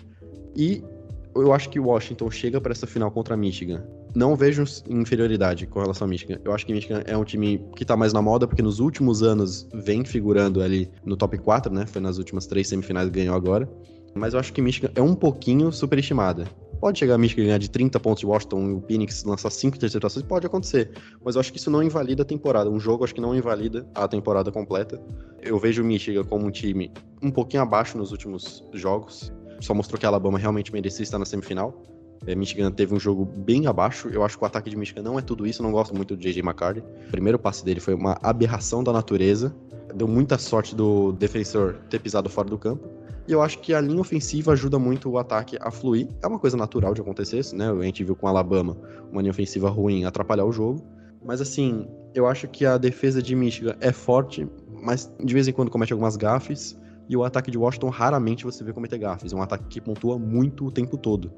E 0.56 0.82
eu 1.34 1.52
acho 1.52 1.68
que 1.68 1.78
Washington 1.78 2.30
chega 2.30 2.60
para 2.60 2.72
essa 2.72 2.86
final 2.86 3.10
contra 3.10 3.34
a 3.34 3.36
Michigan 3.36 3.84
não 4.14 4.34
vejo 4.34 4.64
inferioridade 4.88 5.66
com 5.66 5.80
relação 5.80 6.06
ao 6.06 6.08
Michigan. 6.08 6.38
Eu 6.44 6.52
acho 6.52 6.66
que 6.66 6.72
Michigan 6.72 7.02
é 7.06 7.16
um 7.16 7.24
time 7.24 7.64
que 7.76 7.84
tá 7.84 7.96
mais 7.96 8.12
na 8.12 8.22
moda, 8.22 8.46
porque 8.46 8.62
nos 8.62 8.80
últimos 8.80 9.22
anos 9.22 9.68
vem 9.72 10.04
figurando 10.04 10.62
ali 10.62 10.90
no 11.04 11.16
top 11.16 11.38
4, 11.38 11.72
né? 11.72 11.86
Foi 11.86 12.00
nas 12.00 12.18
últimas 12.18 12.46
três 12.46 12.68
semifinais 12.68 13.08
que 13.08 13.14
ganhou 13.14 13.34
agora. 13.34 13.68
Mas 14.14 14.34
eu 14.34 14.40
acho 14.40 14.52
que 14.52 14.60
Michigan 14.60 14.90
é 14.94 15.02
um 15.02 15.14
pouquinho 15.14 15.70
superestimada. 15.70 16.46
Pode 16.80 16.98
chegar 16.98 17.14
a 17.14 17.18
Michigan 17.18 17.44
ganhar 17.44 17.58
de 17.58 17.68
30 17.68 17.98
pontos 17.98 18.20
de 18.20 18.26
Washington 18.26 18.70
e 18.70 18.72
o 18.74 18.80
Phoenix 18.80 19.24
lançar 19.24 19.50
5 19.50 19.76
interceptações, 19.76 20.24
pode 20.24 20.46
acontecer. 20.46 20.90
Mas 21.24 21.34
eu 21.34 21.40
acho 21.40 21.52
que 21.52 21.58
isso 21.58 21.70
não 21.70 21.82
invalida 21.82 22.22
a 22.22 22.24
temporada. 22.24 22.70
Um 22.70 22.78
jogo 22.78 23.04
acho 23.04 23.14
que 23.14 23.20
não 23.20 23.34
invalida 23.34 23.86
a 23.94 24.06
temporada 24.06 24.50
completa. 24.52 25.00
Eu 25.42 25.58
vejo 25.58 25.82
o 25.82 25.84
Michigan 25.84 26.24
como 26.24 26.46
um 26.46 26.50
time 26.50 26.92
um 27.20 27.30
pouquinho 27.30 27.62
abaixo 27.62 27.98
nos 27.98 28.12
últimos 28.12 28.64
jogos. 28.72 29.32
Só 29.60 29.74
mostrou 29.74 29.98
que 29.98 30.06
a 30.06 30.08
Alabama 30.08 30.38
realmente 30.38 30.72
merecia 30.72 31.02
estar 31.02 31.18
na 31.18 31.24
semifinal. 31.24 31.74
É, 32.26 32.34
Michigan 32.34 32.70
teve 32.70 32.94
um 32.94 33.00
jogo 33.00 33.24
bem 33.24 33.66
abaixo. 33.66 34.08
Eu 34.08 34.24
acho 34.24 34.36
que 34.36 34.44
o 34.44 34.46
ataque 34.46 34.68
de 34.68 34.76
Michigan 34.76 35.02
não 35.02 35.18
é 35.18 35.22
tudo 35.22 35.46
isso. 35.46 35.62
Não 35.62 35.72
gosto 35.72 35.94
muito 35.94 36.16
do 36.16 36.22
J.J. 36.22 36.40
McCarthy. 36.40 36.80
O 36.80 37.10
primeiro 37.10 37.38
passe 37.38 37.64
dele 37.64 37.80
foi 37.80 37.94
uma 37.94 38.18
aberração 38.22 38.82
da 38.82 38.92
natureza. 38.92 39.54
Deu 39.94 40.06
muita 40.06 40.36
sorte 40.36 40.74
do 40.74 41.12
defensor 41.12 41.76
ter 41.88 41.98
pisado 41.98 42.28
fora 42.28 42.48
do 42.48 42.58
campo. 42.58 42.88
E 43.26 43.32
eu 43.32 43.42
acho 43.42 43.58
que 43.58 43.74
a 43.74 43.80
linha 43.80 44.00
ofensiva 44.00 44.52
ajuda 44.52 44.78
muito 44.78 45.10
o 45.10 45.18
ataque 45.18 45.58
a 45.60 45.70
fluir. 45.70 46.08
É 46.22 46.26
uma 46.26 46.38
coisa 46.38 46.56
natural 46.56 46.94
de 46.94 47.00
acontecer, 47.00 47.44
né? 47.52 47.70
A 47.70 47.82
gente 47.82 48.02
viu 48.02 48.16
com 48.16 48.26
Alabama 48.26 48.76
uma 49.12 49.20
linha 49.20 49.30
ofensiva 49.30 49.68
ruim 49.68 50.04
atrapalhar 50.04 50.46
o 50.46 50.52
jogo. 50.52 50.82
Mas 51.24 51.40
assim, 51.40 51.86
eu 52.14 52.26
acho 52.26 52.48
que 52.48 52.64
a 52.64 52.78
defesa 52.78 53.22
de 53.22 53.34
Michigan 53.34 53.76
é 53.80 53.92
forte, 53.92 54.48
mas 54.82 55.12
de 55.22 55.34
vez 55.34 55.46
em 55.46 55.52
quando 55.52 55.70
comete 55.70 55.92
algumas 55.92 56.16
gafes. 56.16 56.78
E 57.08 57.16
o 57.16 57.24
ataque 57.24 57.50
de 57.50 57.58
Washington 57.58 57.88
raramente 57.88 58.44
você 58.44 58.62
vê 58.62 58.72
cometer 58.72 58.98
gafes. 58.98 59.32
É 59.32 59.36
um 59.36 59.42
ataque 59.42 59.64
que 59.68 59.80
pontua 59.80 60.18
muito 60.18 60.66
o 60.66 60.70
tempo 60.70 60.96
todo. 60.96 61.32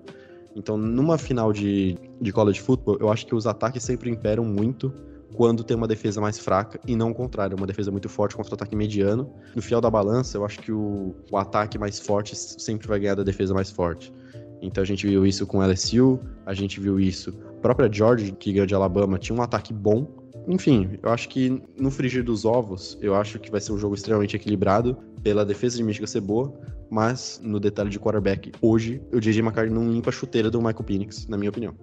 Então, 0.55 0.77
numa 0.77 1.17
final 1.17 1.53
de, 1.53 1.97
de 2.21 2.33
college 2.33 2.61
football, 2.61 2.97
eu 3.01 3.11
acho 3.11 3.25
que 3.27 3.35
os 3.35 3.47
ataques 3.47 3.85
sempre 3.85 4.11
imperam 4.11 4.45
muito 4.45 4.93
quando 5.35 5.63
tem 5.63 5.77
uma 5.77 5.87
defesa 5.87 6.21
mais 6.21 6.39
fraca 6.39 6.81
e 6.87 6.97
não 6.97 7.11
o 7.11 7.15
contrário, 7.15 7.57
uma 7.57 7.67
defesa 7.67 7.91
muito 7.91 8.09
forte 8.09 8.37
contra 8.37 8.53
o 8.53 8.55
ataque 8.55 8.75
mediano. 8.75 9.33
No 9.55 9.63
fiel 9.63 9.81
da 9.81 9.89
balança, 9.89 10.37
eu 10.37 10.45
acho 10.45 10.59
que 10.59 10.73
o, 10.73 11.15
o 11.31 11.37
ataque 11.37 11.79
mais 11.79 12.01
forte 12.01 12.35
sempre 12.37 12.89
vai 12.89 12.99
ganhar 12.99 13.15
da 13.15 13.23
defesa 13.23 13.55
mais 13.55 13.71
forte. 13.71 14.13
Então 14.61 14.83
a 14.83 14.87
gente 14.87 15.07
viu 15.07 15.25
isso 15.25 15.47
com 15.47 15.63
LSU, 15.63 16.21
a 16.45 16.53
gente 16.53 16.81
viu 16.81 17.01
isso. 17.01 17.33
A 17.49 17.61
própria 17.61 17.91
George, 17.91 18.33
que 18.33 18.53
ganhou 18.53 18.67
de 18.67 18.75
Alabama, 18.75 19.19
tinha 19.19 19.37
um 19.37 19.43
ataque 19.43 19.73
bom. 19.73 20.07
Enfim, 20.49 20.99
eu 21.03 21.11
acho 21.11 21.29
que 21.29 21.63
no 21.79 21.91
frigir 21.91 22.25
dos 22.25 22.45
ovos, 22.45 22.99
eu 23.01 23.15
acho 23.15 23.39
que 23.39 23.51
vai 23.51 23.61
ser 23.61 23.73
um 23.73 23.79
jogo 23.79 23.95
extremamente 23.95 24.37
equilibrado, 24.37 24.97
pela 25.23 25.45
defesa 25.45 25.77
de 25.77 25.83
Michigan 25.83 26.07
ser 26.07 26.21
boa, 26.21 26.53
mas 26.91 27.41
no 27.43 27.61
detalhe 27.61 27.91
de 27.91 27.99
quarterback, 27.99 28.53
hoje, 28.61 29.01
o 29.13 29.21
J.J. 29.21 29.41
McCarthy 29.41 29.73
não 29.73 29.91
limpa 29.91 30.11
a 30.11 30.13
chuteira 30.13 30.51
do 30.51 30.59
Michael 30.59 30.85
Penix, 30.85 31.27
na 31.29 31.37
minha 31.37 31.51
opinião. 31.51 31.75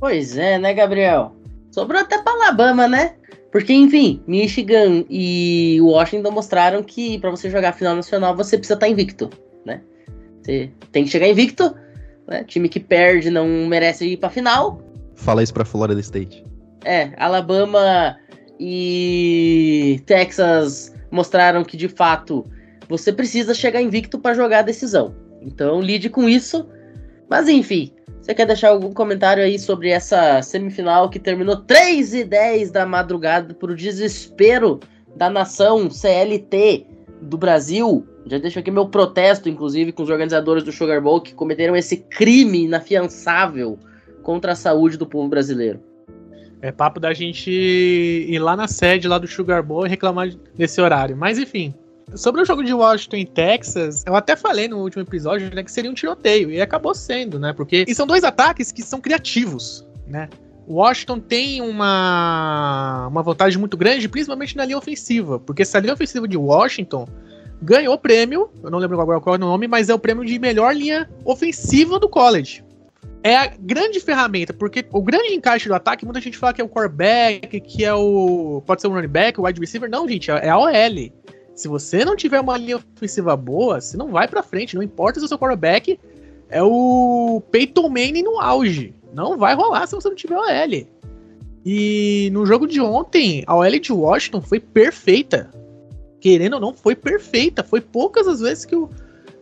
Pois 0.00 0.36
é, 0.36 0.58
né, 0.58 0.72
Gabriel? 0.74 1.34
Sobrou 1.70 2.00
até 2.00 2.22
pra 2.22 2.32
Alabama, 2.32 2.88
né? 2.88 3.14
Porque, 3.50 3.72
enfim, 3.72 4.22
Michigan 4.26 5.04
e 5.08 5.78
Washington 5.80 6.30
mostraram 6.30 6.82
que 6.82 7.18
para 7.18 7.30
você 7.30 7.50
jogar 7.50 7.70
a 7.70 7.72
final 7.72 7.96
nacional 7.96 8.36
você 8.36 8.56
precisa 8.58 8.74
estar 8.74 8.86
tá 8.86 8.90
invicto, 8.90 9.30
né? 9.64 9.80
Você 10.42 10.70
tem 10.92 11.04
que 11.04 11.10
chegar 11.10 11.28
invicto, 11.28 11.74
né? 12.26 12.44
Time 12.44 12.68
que 12.68 12.78
perde 12.78 13.30
não 13.30 13.46
merece 13.66 14.06
ir 14.06 14.16
pra 14.18 14.28
final. 14.28 14.82
Fala 15.14 15.42
isso 15.42 15.54
pra 15.54 15.64
Florida 15.64 16.00
State. 16.00 16.44
É, 16.84 17.10
Alabama 17.16 18.16
e 18.60 20.00
Texas 20.06 20.94
mostraram 21.10 21.64
que 21.64 21.76
de 21.76 21.88
fato 21.88 22.46
você 22.88 23.12
precisa 23.12 23.54
chegar 23.54 23.82
invicto 23.82 24.18
para 24.18 24.34
jogar 24.34 24.60
a 24.60 24.62
decisão. 24.62 25.14
Então 25.42 25.80
lide 25.80 26.08
com 26.08 26.28
isso. 26.28 26.66
Mas 27.28 27.48
enfim, 27.48 27.92
você 28.20 28.34
quer 28.34 28.46
deixar 28.46 28.70
algum 28.70 28.92
comentário 28.92 29.42
aí 29.42 29.58
sobre 29.58 29.90
essa 29.90 30.42
semifinal 30.42 31.08
que 31.08 31.18
terminou 31.18 31.56
3 31.56 32.14
e 32.14 32.24
10 32.24 32.70
da 32.70 32.86
madrugada 32.86 33.54
por 33.54 33.74
desespero 33.74 34.80
da 35.16 35.30
nação 35.30 35.90
CLT 35.90 36.86
do 37.22 37.36
Brasil? 37.36 38.06
Já 38.26 38.38
deixo 38.38 38.58
aqui 38.58 38.70
meu 38.70 38.88
protesto, 38.88 39.48
inclusive, 39.48 39.92
com 39.92 40.02
os 40.02 40.10
organizadores 40.10 40.62
do 40.62 40.72
Sugar 40.72 41.00
Bowl 41.00 41.20
que 41.20 41.34
cometeram 41.34 41.74
esse 41.74 41.96
crime 41.96 42.64
inafiançável 42.64 43.78
contra 44.22 44.52
a 44.52 44.56
saúde 44.56 44.98
do 44.98 45.06
povo 45.06 45.28
brasileiro. 45.28 45.80
É 46.60 46.72
papo 46.72 46.98
da 46.98 47.12
gente 47.14 47.50
ir 47.50 48.38
lá 48.38 48.56
na 48.56 48.66
sede 48.66 49.06
lá 49.06 49.18
do 49.18 49.26
Sugar 49.26 49.62
Bowl 49.62 49.86
e 49.86 49.88
reclamar 49.88 50.28
desse 50.56 50.80
horário. 50.80 51.16
Mas 51.16 51.38
enfim, 51.38 51.74
Sobre 52.14 52.40
o 52.40 52.44
jogo 52.44 52.64
de 52.64 52.72
Washington 52.72 53.16
em 53.16 53.26
Texas, 53.26 54.02
eu 54.06 54.16
até 54.16 54.34
falei 54.34 54.66
no 54.66 54.78
último 54.78 55.02
episódio 55.02 55.54
né, 55.54 55.62
que 55.62 55.70
seria 55.70 55.90
um 55.90 55.94
tiroteio, 55.94 56.50
e 56.50 56.60
acabou 56.60 56.94
sendo, 56.94 57.38
né? 57.38 57.52
Porque 57.52 57.84
e 57.86 57.94
são 57.94 58.06
dois 58.06 58.24
ataques 58.24 58.72
que 58.72 58.82
são 58.82 59.00
criativos, 59.00 59.86
né? 60.06 60.28
Washington 60.66 61.18
tem 61.18 61.62
uma, 61.62 63.08
uma 63.08 63.22
vantagem 63.22 63.58
muito 63.58 63.76
grande, 63.76 64.08
principalmente 64.08 64.56
na 64.56 64.64
linha 64.64 64.76
ofensiva, 64.76 65.38
porque 65.38 65.62
essa 65.62 65.78
linha 65.78 65.94
ofensiva 65.94 66.28
de 66.28 66.36
Washington 66.36 67.06
ganhou 67.60 67.94
o 67.94 67.98
prêmio, 67.98 68.50
eu 68.62 68.70
não 68.70 68.78
lembro 68.78 69.00
agora 69.00 69.20
qual 69.20 69.34
é 69.34 69.38
o 69.38 69.40
nome, 69.40 69.66
mas 69.66 69.88
é 69.88 69.94
o 69.94 69.98
prêmio 69.98 70.24
de 70.24 70.38
melhor 70.38 70.74
linha 70.74 71.08
ofensiva 71.24 71.98
do 71.98 72.08
college. 72.08 72.62
É 73.28 73.36
a 73.36 73.46
grande 73.46 74.00
ferramenta, 74.00 74.54
porque 74.54 74.82
o 74.90 75.02
grande 75.02 75.34
encaixe 75.34 75.68
do 75.68 75.74
ataque, 75.74 76.02
muita 76.02 76.18
gente 76.18 76.38
fala 76.38 76.54
que 76.54 76.62
é 76.62 76.64
o 76.64 76.68
quarterback, 76.68 77.60
que 77.60 77.84
é 77.84 77.92
o. 77.92 78.62
Pode 78.64 78.80
ser 78.80 78.88
o 78.88 78.90
running 78.90 79.06
back, 79.06 79.38
o 79.38 79.44
wide 79.44 79.60
receiver. 79.60 79.90
Não, 79.90 80.08
gente, 80.08 80.30
é 80.30 80.48
a 80.48 80.56
OL. 80.56 81.12
Se 81.54 81.68
você 81.68 82.06
não 82.06 82.16
tiver 82.16 82.40
uma 82.40 82.56
linha 82.56 82.78
ofensiva 82.78 83.36
boa, 83.36 83.82
você 83.82 83.98
não 83.98 84.08
vai 84.08 84.26
para 84.26 84.42
frente. 84.42 84.74
Não 84.74 84.82
importa 84.82 85.20
se 85.20 85.26
o 85.26 85.28
seu 85.28 85.38
quarterback 85.38 86.00
é 86.48 86.62
o 86.62 87.42
Peyton 87.50 87.90
Manning 87.90 88.22
no 88.22 88.40
auge. 88.40 88.94
Não 89.12 89.36
vai 89.36 89.54
rolar 89.54 89.86
se 89.86 89.94
você 89.94 90.08
não 90.08 90.16
tiver 90.16 90.38
OL. 90.38 90.86
E 91.66 92.30
no 92.32 92.46
jogo 92.46 92.66
de 92.66 92.80
ontem, 92.80 93.44
a 93.46 93.54
OL 93.54 93.78
de 93.78 93.92
Washington 93.92 94.40
foi 94.40 94.58
perfeita. 94.58 95.50
Querendo 96.18 96.54
ou 96.54 96.60
não, 96.60 96.72
foi 96.72 96.96
perfeita. 96.96 97.62
Foi 97.62 97.82
poucas 97.82 98.26
as 98.26 98.40
vezes 98.40 98.64
que 98.64 98.74
o, 98.74 98.88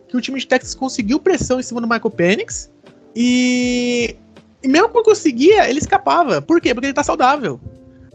que 0.09 0.17
o 0.17 0.19
time 0.19 0.37
de 0.41 0.45
Texas 0.45 0.75
conseguiu 0.75 1.21
pressão 1.21 1.57
em 1.57 1.63
cima 1.63 1.79
do 1.79 1.87
Michael 1.87 2.11
Penix. 2.11 2.69
E, 3.19 4.15
e 4.61 4.67
mesmo 4.67 4.89
quando 4.89 5.05
conseguia, 5.05 5.67
ele 5.67 5.79
escapava. 5.79 6.39
Por 6.39 6.61
quê? 6.61 6.71
Porque 6.71 6.85
ele 6.85 6.93
tá 6.93 7.01
saudável. 7.01 7.59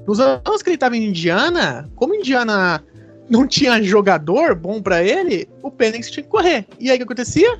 Nos 0.07 0.21
anos 0.21 0.63
que 0.63 0.71
ele 0.71 0.79
tava 0.79 0.97
em 0.97 1.09
Indiana, 1.09 1.91
como 1.97 2.15
Indiana 2.15 2.81
não 3.29 3.45
tinha 3.45 3.83
jogador 3.83 4.55
bom 4.55 4.81
para 4.81 5.03
ele, 5.03 5.49
o 5.61 5.73
Penix 5.73 6.09
tinha 6.09 6.23
que 6.23 6.29
correr. 6.29 6.69
E 6.79 6.89
aí 6.89 6.95
o 6.95 6.99
que 6.99 7.03
acontecia? 7.03 7.59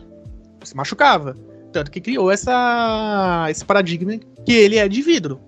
Se 0.63 0.77
machucava. 0.77 1.37
Tanto 1.73 1.91
que 1.91 2.01
criou 2.01 2.31
essa, 2.31 3.49
esse 3.51 3.65
paradigma 3.65 4.17
que 4.47 4.53
ele 4.53 4.77
é 4.77 4.87
de 4.87 5.03
vidro. 5.03 5.41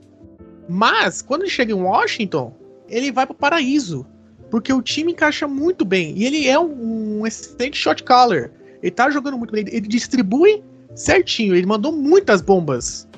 Mas, 0.69 1.23
quando 1.23 1.43
ele 1.43 1.51
chega 1.51 1.71
em 1.71 1.81
Washington, 1.81 2.57
ele 2.89 3.13
vai 3.13 3.25
pro 3.25 3.37
paraíso. 3.37 4.05
Porque 4.51 4.73
o 4.73 4.83
time 4.83 5.13
encaixa 5.13 5.47
muito 5.47 5.85
bem. 5.85 6.13
E 6.17 6.25
ele 6.25 6.49
é 6.49 6.59
um, 6.59 7.21
um 7.21 7.27
excelente 7.27 7.77
shot 7.77 8.03
caller. 8.03 8.51
Ele 8.83 8.91
tá 8.91 9.09
jogando 9.11 9.39
muito 9.39 9.53
bem. 9.53 9.65
Ele 9.69 9.87
distribui 9.87 10.61
certinho. 10.95 11.55
Ele 11.55 11.67
mandou 11.67 11.93
muitas 11.93 12.41
bombas 12.41 13.09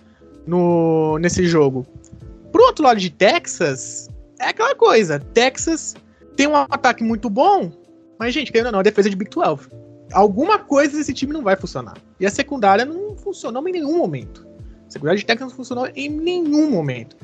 no, 0.47 1.19
nesse 1.19 1.47
jogo. 1.47 1.87
Pro 2.53 2.65
outro 2.65 2.85
lado 2.85 2.99
de 2.99 3.11
Texas, 3.11 4.09
é 4.41 4.49
aquela 4.49 4.75
coisa. 4.75 5.19
Texas 5.19 5.95
tem 6.37 6.47
um 6.47 6.57
ataque 6.57 7.03
muito 7.03 7.29
bom, 7.29 7.73
mas, 8.19 8.33
gente, 8.33 8.51
querendo 8.51 8.67
ou 8.67 8.73
não, 8.73 8.81
a 8.81 8.83
defesa 8.83 9.11
de 9.11 9.17
Big 9.17 9.31
12. 9.31 9.69
Alguma 10.12 10.59
coisa 10.59 10.97
desse 10.97 11.12
time 11.12 11.33
não 11.33 11.43
vai 11.43 11.57
funcionar. 11.57 11.97
E 12.21 12.27
a 12.27 12.31
secundária 12.31 12.85
não 12.85 13.17
funcionou 13.17 13.67
em 13.69 13.73
nenhum 13.73 13.99
momento. 13.99 14.47
A 14.87 14.91
secundária 14.91 15.19
de 15.19 15.27
Texas 15.27 15.49
não 15.49 15.57
funcionou 15.57 15.89
em 15.95 16.09
nenhum 16.09 16.71
momento. 16.71 17.17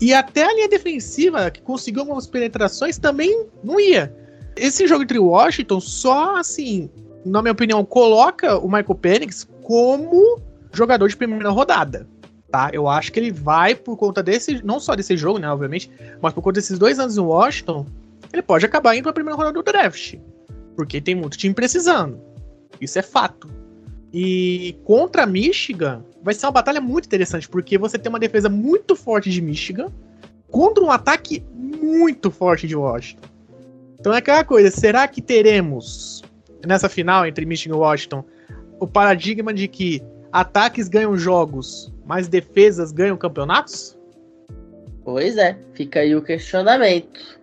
E 0.00 0.14
até 0.14 0.44
a 0.44 0.54
linha 0.54 0.68
defensiva, 0.68 1.50
que 1.50 1.60
conseguiu 1.60 2.02
algumas 2.02 2.26
penetrações, 2.26 2.98
também 2.98 3.46
não 3.64 3.80
ia. 3.80 4.14
Esse 4.56 4.86
jogo 4.86 5.02
entre 5.02 5.18
Washington 5.18 5.80
só, 5.80 6.36
assim, 6.36 6.88
na 7.28 7.42
minha 7.42 7.52
opinião, 7.52 7.84
coloca 7.84 8.58
o 8.58 8.66
Michael 8.66 8.94
Penix 8.94 9.48
como 9.62 10.40
jogador 10.72 11.08
de 11.08 11.16
primeira 11.16 11.50
rodada. 11.50 12.06
Tá? 12.50 12.70
Eu 12.72 12.88
acho 12.88 13.12
que 13.12 13.20
ele 13.20 13.30
vai 13.30 13.74
por 13.74 13.96
conta 13.96 14.22
desse, 14.22 14.64
não 14.64 14.80
só 14.80 14.94
desse 14.94 15.16
jogo, 15.16 15.38
né, 15.38 15.50
obviamente, 15.50 15.90
mas 16.20 16.32
por 16.32 16.42
conta 16.42 16.54
desses 16.54 16.78
dois 16.78 16.98
anos 16.98 17.18
em 17.18 17.20
Washington, 17.20 17.86
ele 18.32 18.42
pode 18.42 18.64
acabar 18.64 18.94
indo 18.94 19.02
para 19.02 19.10
a 19.10 19.14
primeira 19.14 19.36
rodada 19.36 19.54
do 19.54 19.62
draft. 19.62 20.14
Porque 20.74 21.00
tem 21.00 21.14
muito 21.14 21.36
time 21.36 21.54
precisando. 21.54 22.18
Isso 22.80 22.98
é 22.98 23.02
fato. 23.02 23.50
E 24.12 24.78
contra 24.84 25.26
Michigan, 25.26 26.02
vai 26.22 26.32
ser 26.32 26.46
uma 26.46 26.52
batalha 26.52 26.80
muito 26.80 27.04
interessante, 27.04 27.48
porque 27.48 27.76
você 27.76 27.98
tem 27.98 28.08
uma 28.08 28.18
defesa 28.18 28.48
muito 28.48 28.96
forte 28.96 29.30
de 29.30 29.42
Michigan 29.42 29.92
contra 30.50 30.82
um 30.82 30.90
ataque 30.90 31.44
muito 31.54 32.30
forte 32.30 32.66
de 32.66 32.74
Washington. 32.74 33.28
Então 34.00 34.14
é 34.14 34.18
aquela 34.18 34.44
coisa, 34.44 34.70
será 34.70 35.06
que 35.06 35.20
teremos 35.20 36.17
nessa 36.66 36.88
final 36.88 37.26
entre 37.26 37.44
Michigan 37.46 37.76
e 37.76 37.78
Washington 37.78 38.24
o 38.80 38.86
paradigma 38.86 39.52
de 39.52 39.66
que 39.66 40.02
ataques 40.32 40.88
ganham 40.88 41.16
jogos, 41.16 41.92
mas 42.04 42.28
defesas 42.28 42.92
ganham 42.92 43.16
campeonatos? 43.16 43.98
Pois 45.04 45.36
é, 45.36 45.58
fica 45.72 46.00
aí 46.00 46.14
o 46.14 46.22
questionamento. 46.22 47.38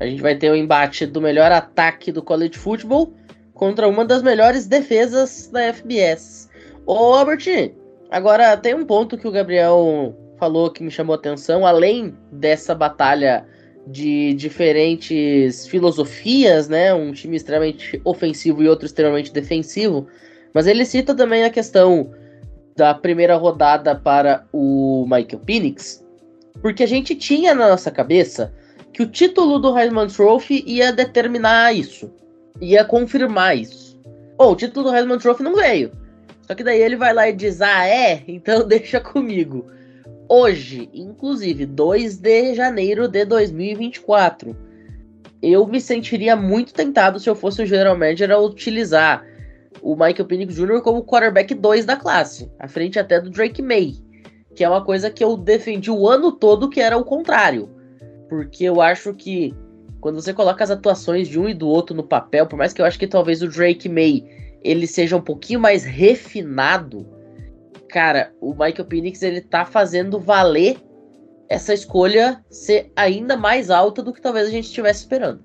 A 0.00 0.06
gente 0.06 0.20
vai 0.20 0.36
ter 0.36 0.50
o 0.50 0.56
embate 0.56 1.06
do 1.06 1.20
melhor 1.20 1.52
ataque 1.52 2.10
do 2.10 2.22
college 2.22 2.58
football 2.58 3.14
contra 3.54 3.88
uma 3.88 4.04
das 4.04 4.22
melhores 4.22 4.66
defesas 4.66 5.48
da 5.48 5.72
FBS. 5.72 6.50
Ô, 6.84 7.14
Albert, 7.14 7.72
agora 8.10 8.56
tem 8.56 8.74
um 8.74 8.84
ponto 8.84 9.16
que 9.16 9.28
o 9.28 9.32
Gabriel 9.32 10.14
falou 10.38 10.70
que 10.70 10.82
me 10.82 10.90
chamou 10.90 11.14
a 11.14 11.18
atenção, 11.18 11.64
além 11.64 12.14
dessa 12.32 12.74
batalha 12.74 13.46
de 13.86 14.32
diferentes 14.34 15.66
filosofias, 15.66 16.68
né? 16.68 16.94
Um 16.94 17.12
time 17.12 17.36
extremamente 17.36 18.00
ofensivo 18.04 18.62
e 18.62 18.68
outro 18.68 18.86
extremamente 18.86 19.32
defensivo. 19.32 20.06
Mas 20.52 20.66
ele 20.66 20.84
cita 20.84 21.14
também 21.14 21.44
a 21.44 21.50
questão 21.50 22.10
da 22.76 22.94
primeira 22.94 23.36
rodada 23.36 23.94
para 23.94 24.46
o 24.52 25.04
Michael 25.04 25.40
Penix, 25.44 26.04
porque 26.60 26.82
a 26.82 26.88
gente 26.88 27.14
tinha 27.14 27.54
na 27.54 27.68
nossa 27.68 27.90
cabeça 27.90 28.52
que 28.92 29.02
o 29.02 29.06
título 29.06 29.58
do 29.58 29.76
Heisman 29.76 30.06
Trophy 30.06 30.62
ia 30.66 30.92
determinar 30.92 31.74
isso, 31.74 32.10
ia 32.60 32.84
confirmar 32.84 33.56
isso. 33.56 33.98
Ou 34.38 34.52
o 34.52 34.56
título 34.56 34.88
do 34.88 34.96
Heisman 34.96 35.18
Trophy 35.18 35.42
não 35.42 35.54
veio. 35.54 35.92
Só 36.42 36.54
que 36.54 36.64
daí 36.64 36.80
ele 36.80 36.96
vai 36.96 37.12
lá 37.12 37.28
e 37.28 37.32
diz: 37.32 37.60
"Ah, 37.60 37.86
é? 37.86 38.22
Então 38.26 38.62
deixa 38.66 39.00
comigo" 39.00 39.66
hoje, 40.34 40.90
inclusive 40.92 41.64
2 41.64 42.16
de 42.16 42.54
janeiro 42.54 43.06
de 43.06 43.24
2024, 43.24 44.56
eu 45.40 45.64
me 45.64 45.80
sentiria 45.80 46.34
muito 46.34 46.74
tentado 46.74 47.20
se 47.20 47.30
eu 47.30 47.36
fosse 47.36 47.62
o 47.62 47.66
general 47.66 47.96
manager 47.96 48.32
a 48.32 48.38
utilizar 48.38 49.24
o 49.80 49.94
Michael 49.94 50.24
Penix 50.24 50.56
Jr. 50.56 50.80
como 50.80 51.04
quarterback 51.04 51.54
2 51.54 51.84
da 51.84 51.96
classe, 51.96 52.50
à 52.58 52.66
frente 52.66 52.98
até 52.98 53.20
do 53.20 53.30
Drake 53.30 53.62
May, 53.62 53.94
que 54.56 54.64
é 54.64 54.68
uma 54.68 54.84
coisa 54.84 55.08
que 55.08 55.22
eu 55.22 55.36
defendi 55.36 55.90
o 55.90 56.08
ano 56.08 56.32
todo 56.32 56.68
que 56.68 56.80
era 56.80 56.96
o 56.96 57.04
contrário, 57.04 57.68
porque 58.28 58.64
eu 58.64 58.80
acho 58.80 59.14
que 59.14 59.54
quando 60.00 60.20
você 60.20 60.34
coloca 60.34 60.64
as 60.64 60.70
atuações 60.70 61.28
de 61.28 61.38
um 61.38 61.48
e 61.48 61.54
do 61.54 61.68
outro 61.68 61.94
no 61.94 62.02
papel, 62.02 62.46
por 62.46 62.56
mais 62.56 62.72
que 62.72 62.80
eu 62.80 62.86
acho 62.86 62.98
que 62.98 63.06
talvez 63.06 63.40
o 63.40 63.48
Drake 63.48 63.88
May 63.88 64.24
ele 64.64 64.86
seja 64.86 65.16
um 65.16 65.22
pouquinho 65.22 65.60
mais 65.60 65.84
refinado, 65.84 67.06
cara, 67.94 68.32
o 68.40 68.50
Michael 68.50 68.86
Penix 68.86 69.22
ele 69.22 69.40
tá 69.40 69.64
fazendo 69.64 70.18
valer 70.18 70.78
essa 71.48 71.72
escolha 71.72 72.42
ser 72.50 72.90
ainda 72.96 73.36
mais 73.36 73.70
alta 73.70 74.02
do 74.02 74.12
que 74.12 74.20
talvez 74.20 74.48
a 74.48 74.50
gente 74.50 74.64
estivesse 74.64 75.02
esperando. 75.02 75.40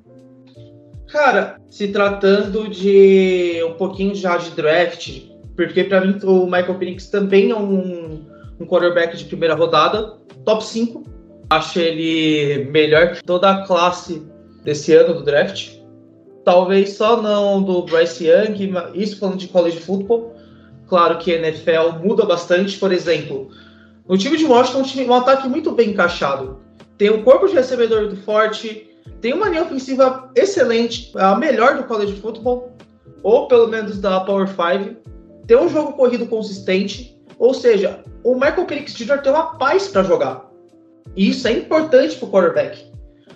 Cara, 1.09 1.61
se 1.69 1.89
tratando 1.89 2.67
de 2.67 3.63
um 3.69 3.73
pouquinho 3.73 4.15
já 4.15 4.35
de 4.37 4.49
draft, 4.51 5.21
porque 5.55 5.83
para 5.83 6.01
mim 6.01 6.17
o 6.23 6.45
Michael 6.45 6.79
Penix 6.79 7.07
também 7.07 7.51
é 7.51 7.55
um, 7.55 8.25
um 8.59 8.65
quarterback 8.65 9.15
de 9.15 9.25
primeira 9.25 9.53
rodada, 9.53 10.17
top 10.43 10.65
5. 10.65 11.03
Acho 11.51 11.79
ele 11.79 12.65
melhor 12.71 13.13
que 13.13 13.23
toda 13.23 13.47
a 13.51 13.67
classe 13.67 14.25
desse 14.63 14.91
ano 14.95 15.13
do 15.13 15.23
draft. 15.23 15.77
Talvez 16.43 16.93
só 16.93 17.21
não 17.21 17.61
do 17.61 17.83
Bryce 17.83 18.25
Young, 18.25 18.73
isso 18.95 19.19
falando 19.19 19.37
de 19.37 19.47
college 19.49 19.79
football, 19.79 20.33
Claro 20.89 21.19
que 21.19 21.31
a 21.31 21.37
NFL 21.37 22.03
muda 22.03 22.25
bastante, 22.25 22.77
por 22.79 22.91
exemplo, 22.91 23.49
no 24.07 24.17
time 24.17 24.35
de 24.35 24.45
Washington, 24.45 24.79
um, 24.79 24.83
time, 24.83 25.05
um 25.05 25.13
ataque 25.13 25.47
muito 25.47 25.71
bem 25.71 25.91
encaixado. 25.91 26.59
Tem 26.97 27.11
um 27.11 27.23
corpo 27.23 27.47
de 27.47 27.53
recebedor 27.53 28.07
do 28.07 28.17
forte, 28.17 28.89
tem 29.21 29.33
uma 29.33 29.47
linha 29.47 29.61
ofensiva 29.61 30.31
excelente, 30.35 31.11
a 31.15 31.35
melhor 31.35 31.77
do 31.77 31.83
college 31.83 32.19
football, 32.19 32.71
ou 33.21 33.47
pelo 33.47 33.67
menos 33.67 33.99
da 33.99 34.19
Power 34.21 34.47
5. 34.47 34.95
Tem 35.45 35.57
um 35.57 35.69
jogo 35.69 35.93
corrido 35.93 36.25
consistente, 36.25 37.15
ou 37.37 37.53
seja, 37.53 38.03
o 38.23 38.33
Michael 38.33 38.65
Penix 38.65 38.95
Jr. 38.95 39.21
tem 39.21 39.31
uma 39.31 39.57
paz 39.57 39.87
para 39.87 40.01
jogar. 40.01 40.49
E 41.15 41.29
isso 41.29 41.47
é 41.47 41.51
importante 41.51 42.15
para 42.15 42.27
o 42.27 42.31
quarterback. 42.31 42.91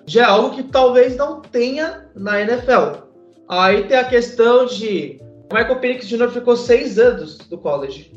Já 0.08 0.24
é 0.24 0.26
algo 0.26 0.56
que 0.56 0.63
talvez 0.63 1.16
não 1.16 1.39
tenha 1.39 2.08
na 2.16 2.42
NFL. 2.42 3.04
Aí 3.48 3.84
tem 3.84 3.98
a 3.98 4.04
questão 4.04 4.66
de 4.66 5.22
o 5.54 5.56
Michael 5.56 5.76
Penix 5.76 6.08
Jr. 6.08 6.30
ficou 6.30 6.58
seis 6.58 6.98
anos 6.98 7.38
do 7.38 7.60
college. 7.60 8.12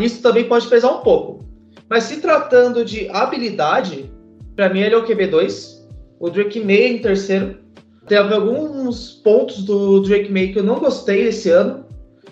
Isso 0.00 0.20
também 0.20 0.48
pode 0.48 0.66
pesar 0.66 0.90
um 0.90 1.02
pouco. 1.02 1.44
Mas 1.88 2.02
se 2.04 2.20
tratando 2.20 2.84
de 2.84 3.08
habilidade, 3.10 4.12
para 4.56 4.68
mim 4.68 4.80
ele 4.80 4.96
é 4.96 4.98
o 4.98 5.06
QB2. 5.06 5.78
O 6.18 6.28
Drake 6.28 6.58
May 6.58 6.88
em 6.88 6.98
terceiro. 6.98 7.60
Teve 8.08 8.34
alguns 8.34 9.12
pontos 9.22 9.62
do 9.62 10.00
Drake 10.00 10.32
May 10.32 10.48
que 10.48 10.58
eu 10.58 10.64
não 10.64 10.80
gostei 10.80 11.28
esse 11.28 11.48
ano, 11.48 11.86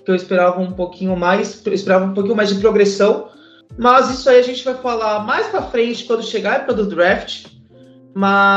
que 0.05 0.11
eu 0.11 0.17
esperava 0.17 0.61
um 0.61 0.73
pouquinho 0.73 1.15
mais, 1.15 1.65
esperava 1.65 2.07
um 2.07 2.15
pouquinho 2.15 2.35
mais 2.35 2.49
de 2.49 2.57
progressão. 2.61 3.29
Mas 3.79 4.11
isso 4.11 4.29
aí 4.29 4.41
a 4.41 4.43
gente 4.43 4.65
vai 4.65 4.75
falar 4.75 5.21
mais 5.25 5.47
para 5.47 5.63
frente 5.63 6.05
quando 6.05 6.25
chegar 6.25 6.67
para 6.67 6.75
do 6.75 6.87
draft. 6.87 7.47
Mas 8.13 8.49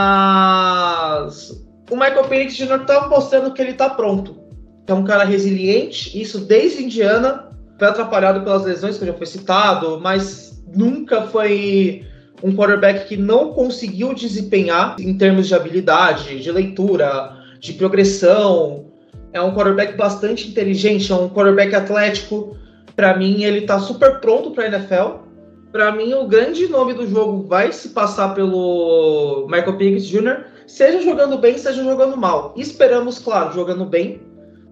o 1.92 1.96
Michael 1.96 2.24
Penix 2.24 2.56
Jr. 2.56 2.86
tá 2.88 3.08
mostrando 3.08 3.54
que 3.54 3.62
ele 3.62 3.74
tá 3.74 3.88
pronto 3.92 4.41
é 4.88 4.94
um 4.94 5.04
cara 5.04 5.24
resiliente, 5.24 6.20
isso 6.20 6.40
desde 6.40 6.84
Indiana, 6.84 7.50
foi 7.78 7.88
atrapalhado 7.88 8.42
pelas 8.42 8.64
lesões 8.64 8.98
que 8.98 9.06
já 9.06 9.14
foi 9.14 9.26
citado, 9.26 10.00
mas 10.02 10.62
nunca 10.76 11.24
foi 11.24 12.06
um 12.44 12.56
quarterback 12.56 13.08
que 13.08 13.18
não 13.18 13.54
conseguiu 13.54 14.14
desempenhar 14.14 14.96
em 15.00 15.18
termos 15.18 15.48
de 15.48 15.56
habilidade, 15.56 16.40
de 16.40 16.52
leitura, 16.52 17.38
de 17.60 17.74
progressão. 17.74 18.86
É 19.34 19.42
um 19.42 19.54
quarterback 19.54 19.96
bastante 19.96 20.48
inteligente, 20.48 21.12
é 21.12 21.16
um 21.16 21.30
quarterback 21.30 21.74
atlético. 21.76 22.58
Para 22.96 23.16
mim, 23.18 23.44
ele 23.44 23.60
está 23.60 23.80
super 23.80 24.20
pronto 24.20 24.52
para 24.52 24.66
a 24.66 24.68
NFL. 24.68 25.22
Para 25.72 25.92
mim, 25.92 26.14
o 26.14 26.28
grande 26.28 26.68
nome 26.68 26.94
do 26.94 27.08
jogo 27.08 27.48
vai 27.48 27.72
se 27.72 27.90
passar 27.90 28.34
pelo 28.34 29.48
Michael 29.50 29.78
Pickett 29.78 30.06
Jr., 30.06 30.44
seja 30.68 31.02
jogando 31.02 31.38
bem, 31.38 31.58
seja 31.58 31.84
jogando 31.84 32.18
mal. 32.18 32.54
Esperamos, 32.58 33.20
claro, 33.20 33.54
jogando 33.54 33.86
bem, 33.86 34.22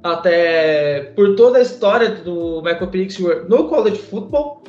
até 0.03 1.11
por 1.15 1.35
toda 1.35 1.57
a 1.57 1.61
história 1.61 2.09
do 2.09 2.61
Michael 2.61 2.87
Penix 2.87 3.19
no 3.47 3.67
college 3.67 3.97
football, 3.97 4.63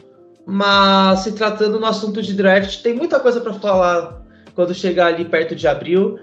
mas 0.47 1.21
se 1.21 1.33
tratando 1.33 1.79
no 1.79 1.87
assunto 1.87 2.21
de 2.21 2.35
draft, 2.35 2.83
tem 2.83 2.95
muita 2.95 3.21
coisa 3.21 3.41
para 3.41 3.53
falar 3.55 4.23
quando 4.55 4.75
chegar 4.75 5.07
ali 5.07 5.25
perto 5.25 5.55
de 5.55 5.67
abril. 5.69 6.19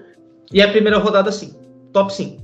E 0.52 0.62
a 0.62 0.68
primeira 0.68 0.98
rodada, 0.98 1.30
sim, 1.30 1.54
top 1.92 2.12
5. 2.12 2.42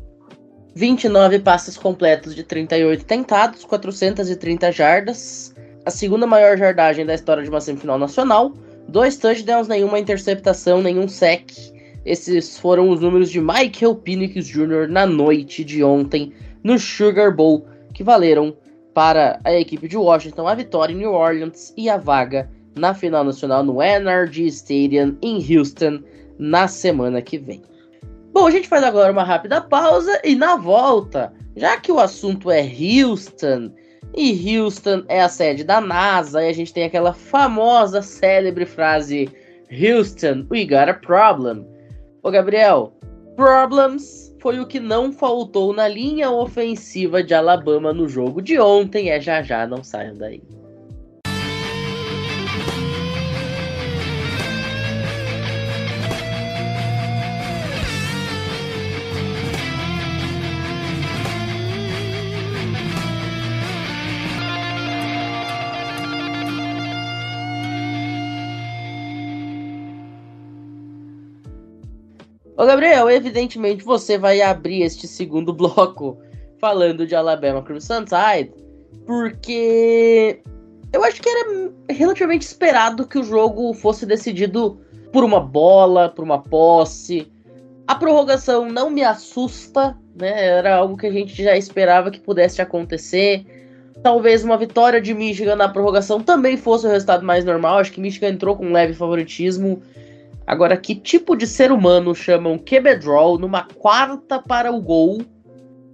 29 0.74 1.38
passes 1.38 1.77
completos 1.77 2.35
de 2.35 2.42
38 2.42 3.05
tentados, 3.05 3.64
430 3.64 4.72
jardas, 4.72 5.55
a 5.85 5.90
segunda 5.90 6.27
maior 6.27 6.57
jardagem 6.57 7.07
da 7.07 7.14
história 7.14 7.42
de 7.42 7.48
uma 7.48 7.61
semifinal 7.61 7.98
nacional, 7.98 8.53
dois 8.88 9.16
touchdowns, 9.16 9.68
nenhuma 9.68 9.98
interceptação, 9.98 10.83
nenhum 10.83 11.07
sec. 11.07 11.50
Esses 12.05 12.59
foram 12.59 12.90
os 12.90 13.00
números 13.00 13.31
de 13.31 13.40
Michael 13.40 13.94
Penix 13.94 14.46
Jr. 14.46 14.88
na 14.88 15.07
noite 15.07 15.64
de 15.64 15.83
ontem 15.83 16.33
no 16.64 16.79
Sugar 16.79 17.33
Bowl, 17.37 17.66
que 17.92 18.03
valeram 18.03 18.57
para 18.94 19.38
a 19.44 19.53
equipe 19.53 19.87
de 19.87 19.96
Washington 19.96 20.48
a 20.48 20.55
vitória 20.55 20.92
em 20.92 20.96
New 20.96 21.12
Orleans 21.12 21.74
e 21.77 21.90
a 21.90 21.98
vaga 21.98 22.50
na 22.74 22.94
final 22.94 23.22
nacional 23.22 23.62
no 23.62 23.83
NRG 23.83 24.46
Stadium 24.46 25.16
em 25.22 25.37
Houston 25.37 26.03
na 26.38 26.66
semana 26.66 27.20
que 27.20 27.38
vem. 27.38 27.62
Bom, 28.33 28.46
a 28.46 28.50
gente 28.50 28.66
faz 28.66 28.83
agora 28.83 29.12
uma 29.12 29.22
rápida 29.22 29.61
pausa 29.61 30.20
e 30.24 30.35
na 30.35 30.57
volta, 30.57 31.33
já 31.55 31.77
que 31.77 31.92
o 31.92 32.00
assunto 32.00 32.50
é 32.50 32.62
Houston 32.62 33.70
e 34.16 34.59
Houston 34.59 35.05
é 35.09 35.20
a 35.20 35.29
sede 35.29 35.62
da 35.62 35.81
NASA 35.81 36.42
e 36.42 36.48
a 36.48 36.53
gente 36.53 36.72
tem 36.72 36.85
aquela 36.85 37.12
famosa 37.12 38.03
célebre 38.03 38.66
frase 38.66 39.31
Houston, 39.70 40.46
we 40.50 40.64
got 40.64 40.88
a 40.88 40.94
problem. 40.94 41.66
Ô 42.22 42.31
Gabriel, 42.31 42.92
problems 43.37 44.23
foi 44.44 44.61
o 44.61 44.66
que 44.66 44.78
não 44.78 45.11
faltou 45.11 45.72
na 45.72 45.88
linha 45.88 46.30
ofensiva 46.30 47.22
de 47.22 47.33
Alabama 47.33 47.94
no 47.94 48.07
jogo 48.07 48.42
de 48.42 48.61
ontem. 48.61 49.09
É 49.09 49.18
já 49.18 49.42
já, 49.42 49.66
não 49.66 49.83
saiam 49.83 50.18
daí. 50.18 50.42
Ô 72.56 72.64
Gabriel, 72.64 73.10
evidentemente 73.10 73.84
você 73.84 74.16
vai 74.16 74.40
abrir 74.40 74.82
este 74.82 75.08
segundo 75.08 75.52
bloco 75.54 76.18
falando 76.60 77.06
de 77.06 77.14
Alabama 77.14 77.62
Crimson 77.62 78.04
Tide, 78.04 78.52
porque 79.04 80.40
eu 80.92 81.02
acho 81.02 81.20
que 81.20 81.28
era 81.28 81.72
relativamente 81.90 82.42
esperado 82.42 83.08
que 83.08 83.18
o 83.18 83.24
jogo 83.24 83.74
fosse 83.74 84.06
decidido 84.06 84.80
por 85.12 85.24
uma 85.24 85.40
bola, 85.40 86.08
por 86.08 86.24
uma 86.24 86.40
posse. 86.40 87.30
A 87.88 87.96
prorrogação 87.96 88.70
não 88.70 88.88
me 88.88 89.02
assusta, 89.02 89.98
né? 90.14 90.46
Era 90.46 90.76
algo 90.76 90.96
que 90.96 91.06
a 91.06 91.12
gente 91.12 91.42
já 91.42 91.56
esperava 91.56 92.10
que 92.10 92.20
pudesse 92.20 92.62
acontecer. 92.62 93.44
Talvez 94.02 94.44
uma 94.44 94.56
vitória 94.56 95.00
de 95.00 95.12
Michigan 95.12 95.56
na 95.56 95.68
prorrogação 95.68 96.20
também 96.20 96.56
fosse 96.56 96.86
o 96.86 96.90
resultado 96.90 97.24
mais 97.24 97.44
normal. 97.44 97.78
Acho 97.78 97.92
que 97.92 98.00
Michigan 98.00 98.28
entrou 98.28 98.56
com 98.56 98.66
um 98.66 98.72
leve 98.72 98.94
favoritismo 98.94 99.82
Agora, 100.46 100.76
que 100.76 100.94
tipo 100.94 101.35
de 101.35 101.46
ser 101.46 101.72
humano 101.72 102.14
chamam 102.14 102.59
QB 102.59 102.96
draw 102.96 103.38
numa 103.38 103.64
quarta 103.64 104.40
para 104.40 104.70
o 104.70 104.80
gol 104.80 105.22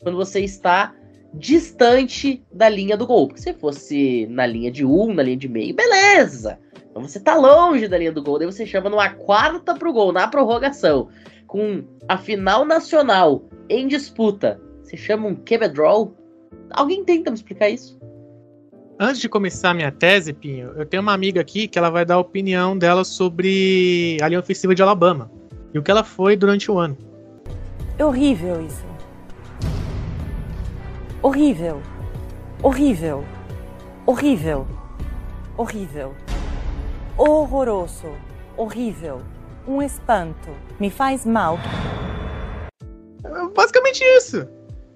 quando 0.03 0.17
você 0.17 0.41
está 0.41 0.95
distante 1.35 2.45
da 2.53 2.69
linha 2.69 2.97
do 2.97 3.07
gol? 3.07 3.29
Porque 3.29 3.41
se 3.43 3.53
fosse 3.55 4.27
na 4.29 4.47
linha 4.47 4.71
de 4.71 4.85
um, 4.85 5.15
na 5.15 5.23
linha 5.23 5.37
de 5.37 5.49
meio, 5.49 5.75
beleza. 5.75 6.59
Então 6.91 7.03
você 7.03 7.21
tá 7.21 7.37
longe 7.37 7.87
da 7.87 7.97
linha 7.97 8.11
do 8.11 8.23
gol, 8.23 8.39
daí 8.39 8.47
você 8.47 8.67
chama 8.67 8.91
numa 8.91 9.11
quarta 9.11 9.75
pro 9.75 9.93
gol, 9.93 10.13
na 10.13 10.27
prorrogação, 10.27 11.09
com 11.47 11.85
a 12.09 12.19
final 12.19 12.65
nacional 12.65 13.45
em 13.69 13.87
disputa. 13.87 14.61
Você 14.83 14.97
chama 14.97 15.29
um 15.29 15.37
quebra-draw? 15.37 16.13
Alguém 16.73 17.05
tenta 17.05 17.31
me 17.31 17.37
explicar 17.37 17.69
isso? 17.69 17.97
Antes 19.03 19.19
de 19.19 19.31
começar 19.31 19.71
a 19.71 19.75
minha 19.75 19.91
tese, 19.91 20.31
Pinho, 20.31 20.75
eu 20.77 20.85
tenho 20.85 21.03
uma 21.03 21.15
amiga 21.15 21.41
aqui 21.41 21.67
que 21.67 21.79
ela 21.79 21.89
vai 21.89 22.05
dar 22.05 22.17
a 22.17 22.19
opinião 22.19 22.77
dela 22.77 23.03
sobre 23.03 24.19
a 24.21 24.29
linha 24.29 24.39
ofensiva 24.39 24.75
de 24.75 24.83
Alabama 24.83 25.31
e 25.73 25.79
o 25.79 25.83
que 25.83 25.91
ela 25.91 26.05
foi 26.05 26.37
durante 26.37 26.71
o 26.71 26.79
ano. 26.79 26.99
É 27.97 28.05
horrível 28.05 28.61
isso. 28.61 28.85
Horrível. 31.23 31.81
Horrível. 32.63 33.25
Horrível. 34.05 34.67
Horrível. 35.57 36.15
Horroroso. 37.17 38.15
Horrível. 38.55 39.23
Um 39.67 39.81
espanto. 39.81 40.51
Me 40.79 40.91
faz 40.91 41.25
mal. 41.25 41.59
Basicamente 43.55 44.05
isso. 44.19 44.47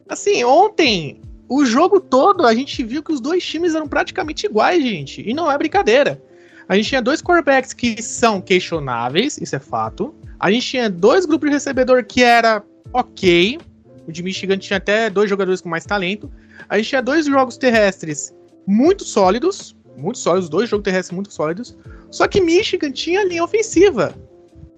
Assim, 0.07 0.45
ontem, 0.45 1.23
o 1.49 1.65
jogo 1.65 2.01
todo, 2.01 2.47
a 2.47 2.55
gente 2.55 2.83
viu 2.83 3.03
que 3.03 3.13
os 3.13 3.21
dois 3.21 3.45
times 3.45 3.75
eram 3.75 3.87
praticamente 3.87 4.47
iguais, 4.47 4.83
gente. 4.83 5.23
E 5.29 5.35
não 5.35 5.51
é 5.51 5.59
brincadeira. 5.59 6.21
A 6.69 6.77
gente 6.77 6.89
tinha 6.89 7.03
dois 7.03 7.21
quarterbacks 7.21 7.73
que 7.73 8.01
são 8.03 8.41
questionáveis, 8.41 9.37
isso 9.39 9.55
é 9.55 9.59
fato. 9.59 10.15
A 10.41 10.51
gente 10.51 10.67
tinha 10.67 10.89
dois 10.89 11.27
grupos 11.27 11.51
de 11.51 11.55
recebedor 11.55 12.05
que 12.05 12.23
era 12.23 12.63
ok. 12.93 13.59
O 14.07 14.13
de 14.13 14.23
Michigan 14.23 14.59
tinha 14.59 14.79
até 14.79 15.11
dois 15.11 15.29
jogadores 15.29 15.61
com 15.61 15.69
mais 15.69 15.85
talento. 15.85 16.31
A 16.69 16.79
gente 16.79 16.89
tinha 16.89 17.03
dois 17.03 17.27
jogos 17.27 17.57
terrestres 17.57 18.35
muito 18.67 19.05
sólidos. 19.05 19.77
Muito 19.97 20.19
sólidos, 20.19 20.49
dois 20.49 20.69
jogos 20.69 20.85
terrestres 20.85 21.15
muito 21.15 21.33
sólidos. 21.33 21.77
Só 22.11 22.27
que 22.27 22.41
Michigan 22.41 22.91
tinha 22.91 23.25
linha 23.25 23.45
ofensiva. 23.45 24.15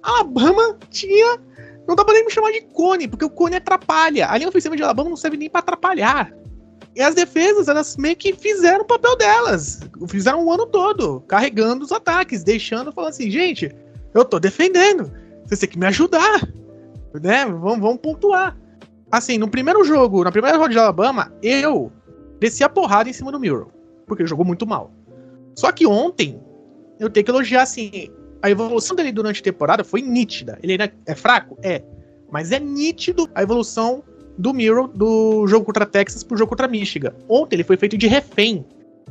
Alabama 0.03 0.77
tinha. 0.91 1.39
Não 1.87 1.95
dá 1.95 2.05
pra 2.05 2.15
nem 2.15 2.25
me 2.25 2.31
chamar 2.33 2.51
de 2.51 2.63
cone, 2.63 3.07
porque 3.07 3.25
o 3.25 3.31
cone 3.31 3.57
atrapalha. 3.57 4.29
A 4.29 4.37
linha 4.37 4.49
ofensiva 4.49 4.77
de 4.77 4.83
Alabama 4.83 5.11
não 5.11 5.17
serve 5.17 5.37
nem 5.37 5.49
para 5.49 5.61
atrapalhar. 5.61 6.33
E 6.97 7.03
as 7.03 7.15
defesas, 7.15 7.69
elas 7.69 7.95
meio 7.99 8.17
que 8.17 8.33
fizeram 8.33 8.81
o 8.81 8.87
papel 8.87 9.15
delas. 9.19 9.81
Fizeram 10.09 10.43
o 10.43 10.51
ano 10.51 10.65
todo, 10.67 11.21
carregando 11.29 11.85
os 11.85 11.93
ataques, 11.93 12.43
deixando, 12.43 12.91
falando 12.91 13.11
assim, 13.11 13.31
gente, 13.31 13.71
eu 14.15 14.25
tô 14.25 14.41
defendendo. 14.41 15.13
Vocês 15.45 15.61
têm 15.61 15.69
que 15.69 15.79
me 15.79 15.85
ajudar. 15.87 16.49
Né? 17.23 17.45
Vamos, 17.45 17.81
vamos 17.81 17.99
pontuar. 17.99 18.57
Assim, 19.13 19.37
no 19.37 19.47
primeiro 19.47 19.85
jogo, 19.85 20.25
na 20.25 20.33
primeira 20.33 20.57
rodada 20.57 20.73
de 20.73 20.79
Alabama, 20.79 21.31
eu 21.43 21.93
desci 22.41 22.65
a 22.65 22.69
porrada 22.69 23.11
em 23.11 23.13
cima 23.13 23.31
do 23.31 23.39
Murrow. 23.39 23.71
Porque 24.07 24.23
ele 24.23 24.31
jogou 24.31 24.47
muito 24.47 24.67
mal. 24.67 24.91
Só 25.55 25.71
que 25.73 25.87
ontem, 25.87 26.41
eu 26.99 27.11
tenho 27.11 27.27
que 27.27 27.31
elogiar, 27.31 27.63
assim, 27.63 28.11
a 28.41 28.49
evolução 28.49 28.97
dele 28.97 29.13
durante 29.13 29.41
a 29.43 29.45
temporada 29.45 29.85
foi 29.85 30.01
nítida. 30.01 30.59
Ele 30.63 30.79
é 31.05 31.15
fraco? 31.15 31.59
É. 31.63 31.83
Mas 32.33 32.53
é 32.53 32.59
nítido 32.59 33.29
a 33.35 33.43
evolução 33.43 34.03
do 34.39 34.53
Miro 34.53 34.89
do 34.89 35.47
jogo 35.47 35.65
contra 35.65 35.87
Texas 35.87 36.23
pro 36.23 36.37
jogo 36.37 36.51
contra 36.51 36.69
Michigan. 36.69 37.15
Ontem 37.29 37.57
ele 37.57 37.65
foi 37.65 37.77
feito 37.77 37.97
de 37.97 38.07
refém. 38.07 38.65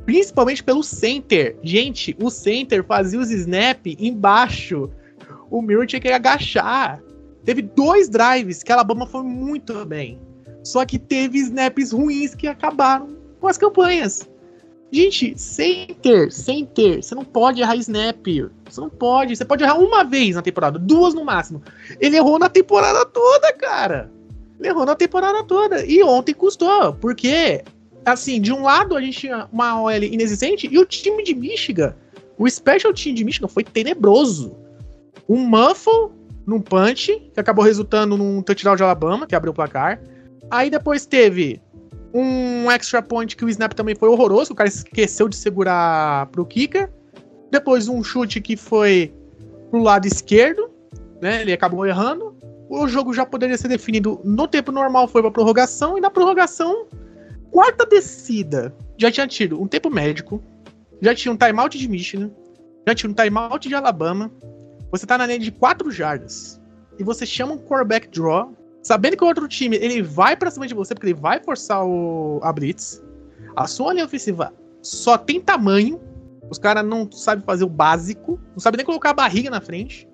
Principalmente 0.05 0.63
pelo 0.63 0.83
center. 0.83 1.57
Gente, 1.63 2.15
o 2.21 2.29
center 2.29 2.83
fazia 2.83 3.19
os 3.19 3.31
snap 3.31 3.85
embaixo. 3.99 4.89
O 5.49 5.61
Miro 5.61 5.85
tinha 5.85 5.99
que 5.99 6.09
agachar. 6.09 7.01
Teve 7.43 7.61
dois 7.61 8.09
drives 8.09 8.63
que 8.63 8.71
a 8.71 8.75
Alabama 8.75 9.05
foi 9.05 9.23
muito 9.23 9.85
bem. 9.85 10.19
Só 10.63 10.85
que 10.85 10.97
teve 10.97 11.37
snaps 11.39 11.91
ruins 11.91 12.35
que 12.35 12.47
acabaram 12.47 13.15
com 13.39 13.47
as 13.47 13.57
campanhas. 13.57 14.27
Gente, 14.91 15.37
center, 15.37 16.31
center, 16.31 17.03
você 17.03 17.13
não 17.13 17.25
pode 17.25 17.61
errar 17.61 17.75
snap. 17.75 18.25
Você 18.69 18.81
não 18.81 18.89
pode. 18.89 19.35
Você 19.35 19.45
pode 19.45 19.63
errar 19.63 19.77
uma 19.77 20.03
vez 20.03 20.35
na 20.35 20.41
temporada, 20.41 20.79
duas 20.79 21.13
no 21.13 21.25
máximo. 21.25 21.61
Ele 21.99 22.15
errou 22.15 22.39
na 22.39 22.49
temporada 22.49 23.05
toda, 23.05 23.51
cara. 23.53 24.11
Errou 24.61 24.85
na 24.85 24.95
temporada 24.95 25.43
toda. 25.43 25.85
E 25.85 26.03
ontem 26.03 26.33
custou, 26.33 26.93
porque, 26.93 27.63
assim, 28.05 28.39
de 28.39 28.53
um 28.53 28.63
lado 28.63 28.95
a 28.95 29.01
gente 29.01 29.19
tinha 29.19 29.47
uma 29.51 29.81
OL 29.81 29.91
inexistente 29.91 30.67
e 30.71 30.77
o 30.79 30.85
time 30.85 31.23
de 31.23 31.35
Michigan, 31.35 31.95
o 32.37 32.49
special 32.49 32.93
team 32.93 33.15
de 33.15 33.23
Michigan 33.23 33.47
foi 33.47 33.63
tenebroso. 33.63 34.55
Um 35.27 35.37
muffle 35.37 36.11
num 36.45 36.61
punch, 36.61 37.31
que 37.33 37.39
acabou 37.39 37.65
resultando 37.65 38.15
num 38.15 38.41
touchdown 38.41 38.75
de 38.75 38.83
Alabama, 38.83 39.25
que 39.25 39.35
abriu 39.35 39.51
o 39.51 39.55
placar. 39.55 39.99
Aí 40.49 40.69
depois 40.69 41.05
teve 41.05 41.61
um 42.13 42.69
extra 42.71 43.01
point 43.01 43.35
que 43.35 43.43
o 43.43 43.49
snap 43.49 43.73
também 43.73 43.95
foi 43.95 44.07
horroroso, 44.09 44.53
o 44.53 44.55
cara 44.55 44.69
esqueceu 44.69 45.27
de 45.27 45.35
segurar 45.35 46.27
pro 46.27 46.45
kicker. 46.45 46.89
Depois 47.51 47.87
um 47.87 48.03
chute 48.03 48.39
que 48.39 48.55
foi 48.55 49.13
pro 49.69 49.81
lado 49.81 50.05
esquerdo, 50.05 50.69
né? 51.21 51.41
Ele 51.41 51.51
acabou 51.51 51.85
errando. 51.85 52.34
O 52.69 52.87
jogo 52.87 53.13
já 53.13 53.25
poderia 53.25 53.57
ser 53.57 53.67
definido 53.67 54.19
no 54.23 54.47
tempo 54.47 54.71
normal, 54.71 55.07
foi 55.07 55.21
pra 55.21 55.31
prorrogação, 55.31 55.97
e 55.97 56.01
na 56.01 56.09
prorrogação, 56.09 56.87
quarta 57.51 57.85
descida, 57.85 58.75
já 58.97 59.11
tinha 59.11 59.27
tido 59.27 59.61
um 59.61 59.67
tempo 59.67 59.89
médico, 59.89 60.41
já 61.01 61.13
tinha 61.13 61.31
um 61.31 61.37
timeout 61.37 61.77
de 61.77 61.87
Michigan, 61.87 62.31
já 62.87 62.95
tinha 62.95 63.09
um 63.09 63.13
timeout 63.13 63.67
de 63.67 63.75
Alabama. 63.75 64.31
Você 64.91 65.05
tá 65.05 65.17
na 65.17 65.25
linha 65.25 65.39
de 65.39 65.51
4 65.51 65.91
jardas 65.91 66.61
e 66.97 67.03
você 67.03 67.25
chama 67.25 67.53
um 67.53 67.57
quarterback 67.57 68.07
draw 68.07 68.53
sabendo 68.81 69.17
que 69.17 69.23
o 69.23 69.27
outro 69.27 69.47
time 69.47 69.75
ele 69.77 70.01
vai 70.01 70.37
pra 70.37 70.51
cima 70.51 70.67
de 70.67 70.73
você, 70.75 70.93
porque 70.93 71.07
ele 71.07 71.19
vai 71.19 71.39
forçar 71.39 71.83
o, 71.83 72.39
a 72.43 72.53
blitz, 72.53 73.03
a 73.55 73.65
sua 73.65 73.93
linha 73.93 74.05
ofensiva 74.05 74.53
só 74.81 75.17
tem 75.17 75.41
tamanho, 75.41 75.99
os 76.51 76.59
caras 76.59 76.85
não 76.85 77.11
sabem 77.11 77.43
fazer 77.43 77.63
o 77.63 77.69
básico, 77.69 78.39
não 78.51 78.59
sabem 78.59 78.77
nem 78.77 78.85
colocar 78.85 79.09
a 79.09 79.13
barriga 79.13 79.49
na 79.49 79.59
frente, 79.59 80.07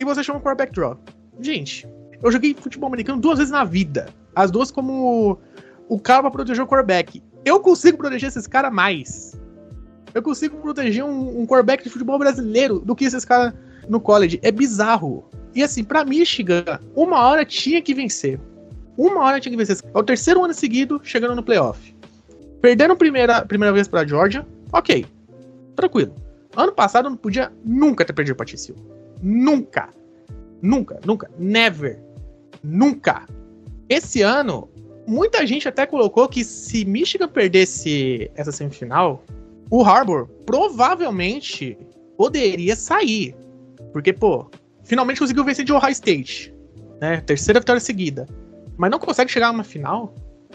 e 0.00 0.04
você 0.04 0.24
chama 0.24 0.40
um 0.40 0.42
quarterback 0.42 0.72
draw. 0.72 0.98
Gente, 1.38 1.86
eu 2.22 2.32
joguei 2.32 2.54
futebol 2.58 2.88
americano 2.88 3.20
duas 3.20 3.38
vezes 3.38 3.52
na 3.52 3.64
vida, 3.64 4.08
as 4.34 4.50
duas 4.50 4.70
como 4.70 5.38
o 5.88 5.98
cara 5.98 6.22
pra 6.22 6.30
proteger 6.30 6.64
o 6.64 6.66
quarterback. 6.66 7.22
Eu 7.44 7.60
consigo 7.60 7.96
proteger 7.96 8.28
esses 8.28 8.46
caras 8.46 8.72
mais. 8.72 9.40
Eu 10.14 10.22
consigo 10.22 10.56
proteger 10.58 11.04
um, 11.04 11.40
um 11.40 11.46
quarterback 11.46 11.84
de 11.84 11.90
futebol 11.90 12.18
brasileiro 12.18 12.80
do 12.80 12.96
que 12.96 13.04
esses 13.04 13.24
caras 13.24 13.52
no 13.88 14.00
college. 14.00 14.40
É 14.42 14.50
bizarro. 14.50 15.24
E 15.54 15.62
assim, 15.62 15.84
para 15.84 16.04
Michigan, 16.04 16.64
uma 16.94 17.20
hora 17.20 17.44
tinha 17.44 17.80
que 17.80 17.94
vencer. 17.94 18.40
Uma 18.96 19.22
hora 19.22 19.40
tinha 19.40 19.50
que 19.50 19.56
vencer. 19.56 19.78
É 19.92 19.98
o 19.98 20.02
terceiro 20.02 20.42
ano 20.44 20.54
seguido 20.54 21.00
chegando 21.02 21.36
no 21.36 21.42
playoff. 21.42 21.94
Perdendo 22.60 22.92
a 22.92 22.96
primeira, 22.96 23.44
primeira 23.44 23.72
vez 23.72 23.86
pra 23.86 24.06
Georgia, 24.06 24.46
ok. 24.72 25.06
Tranquilo. 25.74 26.14
Ano 26.56 26.72
passado 26.72 27.10
não 27.10 27.16
podia 27.16 27.52
nunca 27.64 28.04
ter 28.04 28.12
perdido 28.12 28.36
pra 28.36 28.46
TCU. 28.46 28.74
Nunca. 29.22 29.90
Nunca, 30.62 30.98
nunca. 31.04 31.30
Never. 31.38 32.02
Nunca. 32.62 33.26
Esse 33.88 34.22
ano, 34.22 34.68
muita 35.06 35.46
gente 35.46 35.68
até 35.68 35.86
colocou 35.86 36.28
que 36.28 36.42
se 36.44 36.84
Michigan 36.84 37.28
perdesse 37.28 38.30
essa 38.34 38.52
semifinal, 38.52 39.22
o 39.70 39.82
Harbour 39.82 40.26
provavelmente 40.44 41.78
poderia 42.16 42.74
sair. 42.74 43.34
Porque, 43.92 44.12
pô, 44.12 44.50
finalmente 44.84 45.20
conseguiu 45.20 45.44
vencer 45.44 45.64
de 45.64 45.72
Ohio 45.72 45.92
State. 45.92 46.54
Né? 47.00 47.20
Terceira 47.20 47.60
vitória 47.60 47.80
seguida. 47.80 48.26
Mas 48.76 48.90
não 48.90 48.98
consegue 48.98 49.30
chegar 49.30 49.48
a 49.48 49.52
uma 49.52 49.64
final. 49.64 50.14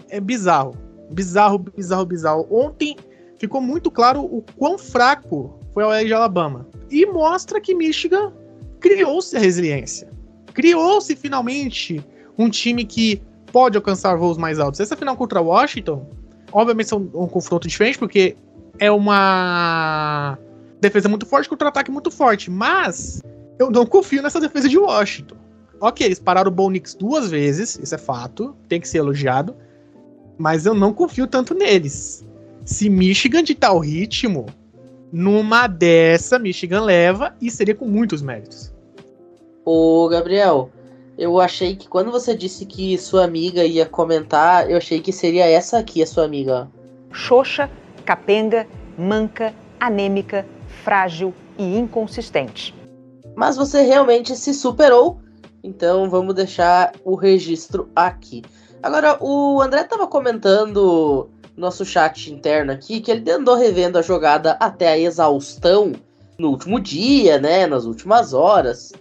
É 0.10 0.20
bizarro. 0.20 0.76
Bizarro, 1.12 1.58
bizarro, 1.60 2.06
bizarro. 2.06 2.48
Ontem 2.50 2.96
ficou 3.38 3.62
muito 3.62 3.90
claro 3.90 4.22
o 4.24 4.44
quão 4.58 4.78
fraco 4.78 5.60
foi 5.74 5.84
a 5.84 5.88
OL 5.88 6.06
de 6.06 6.14
Alabama. 6.14 6.68
E 6.90 7.06
mostra 7.06 7.60
que 7.60 7.74
Michigan 7.74 8.34
criou-se 8.80 9.36
a 9.36 9.40
resiliência. 9.40 10.11
Criou-se 10.54 11.16
finalmente 11.16 12.04
um 12.38 12.50
time 12.50 12.86
que 12.86 13.22
pode 13.52 13.78
alcançar 13.78 14.16
voos 14.16 14.38
mais 14.38 14.60
altos. 14.60 14.80
Essa 14.80 14.96
final 14.96 15.16
contra 15.16 15.42
Washington, 15.42 16.08
obviamente 16.52 16.94
é 16.94 16.98
um, 16.98 17.10
um 17.14 17.28
confronto 17.28 17.68
diferente, 17.68 17.98
porque 17.98 18.36
é 18.80 18.92
uma 18.92 20.38
defesa 20.80 21.08
muito 21.08 21.26
forte 21.26 21.48
contra 21.48 21.70
ataque 21.70 21.92
muito 21.92 22.10
forte. 22.10 22.50
Mas 22.50 23.22
eu 23.60 23.70
não 23.70 23.86
confio 23.86 24.22
nessa 24.22 24.40
defesa 24.40 24.68
de 24.68 24.78
Washington. 24.78 25.36
Ok, 25.80 26.06
eles 26.06 26.20
pararam 26.20 26.52
o 26.52 26.54
Bo 26.54 26.70
Nix 26.70 26.94
duas 26.94 27.30
vezes, 27.30 27.80
isso 27.82 27.96
é 27.96 27.98
fato, 27.98 28.56
tem 28.68 28.80
que 28.80 28.88
ser 28.88 29.00
elogiado. 29.00 29.56
Mas 30.38 30.66
eu 30.66 30.74
não 30.74 30.94
confio 30.94 31.28
tanto 31.28 31.54
neles. 31.54 32.26
Se 32.64 32.90
Michigan 32.90 33.44
ditar 33.44 33.74
o 33.74 33.80
ritmo, 33.80 34.46
numa 35.12 35.68
dessa, 35.68 36.40
Michigan 36.40 36.82
leva 36.82 37.36
e 37.42 37.52
seria 37.52 37.76
com 37.76 37.88
muitos 37.88 38.22
méritos. 38.22 38.71
Ô, 39.64 40.08
Gabriel, 40.10 40.72
eu 41.18 41.40
achei 41.40 41.76
que 41.76 41.88
quando 41.88 42.12
você 42.12 42.36
disse 42.36 42.66
que 42.66 42.98
sua 42.98 43.24
amiga 43.24 43.64
ia 43.64 43.86
comentar, 43.86 44.70
eu 44.70 44.78
achei 44.78 45.00
que 45.00 45.12
seria 45.12 45.46
essa 45.46 45.78
aqui, 45.78 46.02
a 46.02 46.08
sua 46.08 46.26
amiga. 46.26 46.68
Xoxa, 47.12 47.70
capenga, 48.04 48.68
manca, 48.98 49.54
anêmica, 49.80 50.46
frágil 50.84 51.34
e 51.58 51.78
inconsistente. 51.78 52.74
Mas 53.36 53.56
você 53.56 53.82
realmente 53.82 54.36
se 54.36 54.54
superou, 54.54 55.20
então 55.64 56.10
vamos 56.10 56.34
deixar 56.34 56.94
o 57.04 57.16
registro 57.16 57.90
aqui. 57.96 58.42
Agora, 58.82 59.18
o 59.22 59.62
André 59.62 59.82
estava 59.82 60.08
comentando 60.08 61.30
no 61.56 61.62
nosso 61.62 61.86
chat 61.86 62.34
interno 62.34 62.72
aqui 62.72 63.00
que 63.00 63.12
ele 63.12 63.30
andou 63.30 63.56
revendo 63.56 64.00
a 64.00 64.02
jogada 64.02 64.54
até 64.60 64.88
a 64.88 64.98
exaustão 64.98 65.94
no 66.38 66.50
último 66.50 66.80
dia, 66.80 67.38
né? 67.38 67.68
Nas 67.68 67.86
últimas 67.86 68.34
horas. 68.34 68.92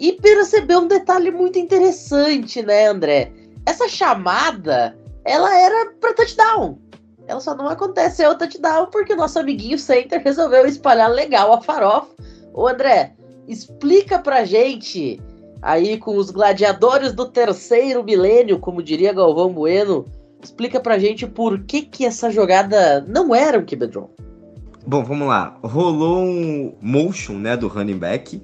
E 0.00 0.12
percebeu 0.14 0.80
um 0.80 0.88
detalhe 0.88 1.30
muito 1.30 1.58
interessante, 1.58 2.62
né, 2.62 2.86
André? 2.86 3.30
Essa 3.66 3.86
chamada, 3.86 4.96
ela 5.26 5.54
era 5.54 5.92
para 6.00 6.14
touchdown. 6.14 6.78
Ela 7.28 7.38
só 7.38 7.54
não 7.54 7.68
aconteceu 7.68 8.36
touchdown 8.36 8.86
porque 8.90 9.12
o 9.12 9.16
nosso 9.16 9.38
amiguinho 9.38 9.78
Center 9.78 10.22
resolveu 10.24 10.66
espalhar 10.66 11.10
legal 11.10 11.52
a 11.52 11.60
farofa. 11.60 12.08
Ô 12.54 12.66
André, 12.66 13.12
explica 13.46 14.18
pra 14.18 14.46
gente 14.46 15.20
aí 15.60 15.98
com 15.98 16.16
os 16.16 16.30
gladiadores 16.30 17.12
do 17.12 17.26
terceiro 17.26 18.02
milênio, 18.02 18.58
como 18.58 18.82
diria 18.82 19.12
Galvão 19.12 19.52
Bueno, 19.52 20.06
explica 20.42 20.80
pra 20.80 20.98
gente 20.98 21.26
por 21.26 21.60
que 21.64 21.82
que 21.82 22.06
essa 22.06 22.30
jogada 22.30 23.04
não 23.06 23.34
era 23.34 23.58
um 23.58 23.66
QB. 23.66 23.90
Bom, 24.86 25.04
vamos 25.04 25.28
lá. 25.28 25.58
Rolou 25.62 26.20
um 26.20 26.74
motion, 26.80 27.34
né, 27.34 27.54
do 27.54 27.68
running 27.68 27.98
back. 27.98 28.40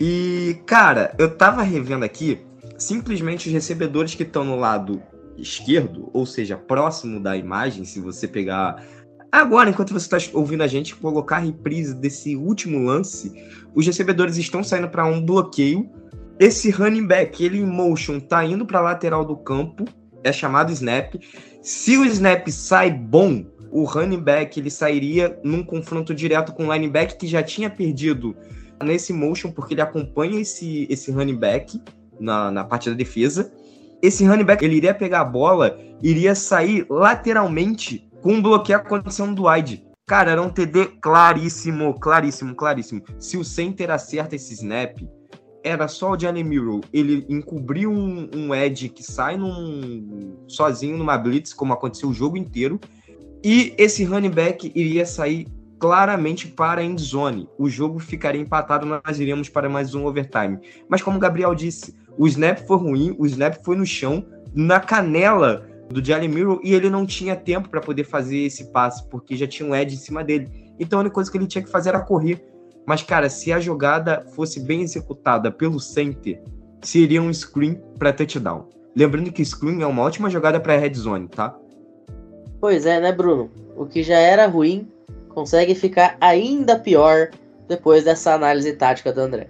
E, 0.00 0.58
cara, 0.66 1.14
eu 1.18 1.36
tava 1.36 1.62
revendo 1.62 2.04
aqui, 2.04 2.40
simplesmente 2.76 3.46
os 3.48 3.52
recebedores 3.52 4.14
que 4.14 4.22
estão 4.22 4.44
no 4.44 4.56
lado 4.56 5.02
esquerdo, 5.36 6.10
ou 6.12 6.26
seja, 6.26 6.56
próximo 6.56 7.20
da 7.20 7.36
imagem, 7.36 7.84
se 7.84 8.00
você 8.00 8.26
pegar 8.26 8.84
agora, 9.30 9.70
enquanto 9.70 9.92
você 9.92 10.16
está 10.16 10.38
ouvindo 10.38 10.62
a 10.62 10.66
gente, 10.66 10.94
colocar 10.94 11.36
a 11.36 11.40
reprise 11.40 11.94
desse 11.94 12.36
último 12.36 12.78
lance, 12.84 13.32
os 13.74 13.84
recebedores 13.86 14.36
estão 14.36 14.62
saindo 14.62 14.88
para 14.88 15.04
um 15.04 15.24
bloqueio. 15.24 15.90
Esse 16.38 16.70
running 16.70 17.06
back, 17.06 17.44
ele 17.44 17.58
em 17.58 17.66
motion, 17.66 18.20
tá 18.20 18.44
indo 18.44 18.66
para 18.66 18.78
a 18.78 18.82
lateral 18.82 19.24
do 19.24 19.36
campo, 19.36 19.84
é 20.22 20.32
chamado 20.32 20.72
snap. 20.72 21.14
Se 21.62 21.96
o 21.96 22.04
snap 22.04 22.48
sai 22.48 22.90
bom, 22.90 23.44
o 23.70 23.84
running 23.84 24.20
back 24.20 24.58
ele 24.58 24.70
sairia 24.70 25.38
num 25.42 25.64
confronto 25.64 26.14
direto 26.14 26.52
com 26.52 26.68
o 26.68 26.72
linebacker 26.72 27.18
que 27.18 27.26
já 27.26 27.42
tinha 27.42 27.68
perdido 27.68 28.36
nesse 28.84 29.12
motion, 29.12 29.50
porque 29.50 29.74
ele 29.74 29.80
acompanha 29.80 30.40
esse, 30.40 30.86
esse 30.90 31.10
running 31.10 31.36
back 31.36 31.80
na, 32.20 32.50
na 32.50 32.64
parte 32.64 32.90
da 32.90 32.96
defesa. 32.96 33.52
Esse 34.02 34.24
running 34.24 34.44
back 34.44 34.64
ele 34.64 34.76
iria 34.76 34.94
pegar 34.94 35.22
a 35.22 35.24
bola, 35.24 35.78
iria 36.02 36.34
sair 36.34 36.86
lateralmente 36.90 38.08
com 38.20 38.34
um 38.34 38.42
bloqueio 38.42 38.78
acontecendo 38.78 39.34
do 39.34 39.48
wide. 39.48 39.84
Cara, 40.06 40.32
era 40.32 40.42
um 40.42 40.50
TD 40.50 40.98
claríssimo, 41.00 41.98
claríssimo, 41.98 42.54
claríssimo. 42.54 43.02
Se 43.18 43.38
o 43.38 43.44
center 43.44 43.90
acerta 43.90 44.36
esse 44.36 44.52
snap, 44.52 44.98
era 45.62 45.88
só 45.88 46.10
o 46.10 46.16
Johnny 46.16 46.44
Miro. 46.44 46.82
Ele 46.92 47.24
encobriu 47.28 47.90
um, 47.90 48.28
um 48.34 48.54
edge 48.54 48.90
que 48.90 49.02
sai 49.02 49.38
num, 49.38 50.36
sozinho 50.46 50.98
numa 50.98 51.16
blitz, 51.16 51.54
como 51.54 51.72
aconteceu 51.72 52.10
o 52.10 52.14
jogo 52.14 52.36
inteiro. 52.36 52.78
E 53.42 53.74
esse 53.78 54.04
running 54.04 54.30
back 54.30 54.70
iria 54.74 55.06
sair 55.06 55.46
claramente 55.84 56.48
para 56.48 56.80
a 56.80 56.84
endzone. 56.84 57.46
O 57.58 57.68
jogo 57.68 57.98
ficaria 57.98 58.40
empatado, 58.40 58.86
nós 58.86 59.20
iríamos 59.20 59.50
para 59.50 59.68
mais 59.68 59.94
um 59.94 60.06
overtime. 60.06 60.58
Mas 60.88 61.02
como 61.02 61.18
o 61.18 61.20
Gabriel 61.20 61.54
disse, 61.54 61.94
o 62.16 62.26
snap 62.26 62.60
foi 62.60 62.78
ruim, 62.78 63.14
o 63.18 63.26
snap 63.26 63.62
foi 63.62 63.76
no 63.76 63.84
chão, 63.84 64.24
na 64.54 64.80
canela 64.80 65.68
do 65.90 66.02
Jalen 66.02 66.30
Miro, 66.30 66.58
e 66.64 66.72
ele 66.72 66.88
não 66.88 67.04
tinha 67.04 67.36
tempo 67.36 67.68
para 67.68 67.82
poder 67.82 68.04
fazer 68.04 68.38
esse 68.38 68.72
passe, 68.72 69.06
porque 69.10 69.36
já 69.36 69.46
tinha 69.46 69.68
um 69.68 69.76
edge 69.76 69.94
em 69.94 69.98
cima 69.98 70.24
dele. 70.24 70.72
Então 70.80 70.98
a 70.98 71.00
única 71.00 71.16
coisa 71.16 71.30
que 71.30 71.36
ele 71.36 71.46
tinha 71.46 71.62
que 71.62 71.70
fazer 71.70 71.90
era 71.90 72.00
correr. 72.00 72.42
Mas, 72.86 73.02
cara, 73.02 73.28
se 73.28 73.52
a 73.52 73.60
jogada 73.60 74.24
fosse 74.34 74.60
bem 74.60 74.80
executada 74.80 75.52
pelo 75.52 75.78
center, 75.78 76.42
seria 76.80 77.20
um 77.20 77.30
screen 77.30 77.78
para 77.98 78.10
touchdown. 78.10 78.70
Lembrando 78.96 79.30
que 79.30 79.44
screen 79.44 79.82
é 79.82 79.86
uma 79.86 80.00
ótima 80.00 80.30
jogada 80.30 80.58
para 80.58 80.78
red 80.78 80.94
zone, 80.94 81.28
tá? 81.28 81.54
Pois 82.58 82.86
é, 82.86 82.98
né, 82.98 83.12
Bruno? 83.12 83.50
O 83.76 83.84
que 83.84 84.02
já 84.02 84.16
era 84.16 84.46
ruim 84.46 84.88
consegue 85.34 85.74
ficar 85.74 86.16
ainda 86.20 86.78
pior 86.78 87.30
depois 87.68 88.04
dessa 88.04 88.34
análise 88.34 88.72
tática 88.74 89.12
do 89.12 89.20
André. 89.20 89.48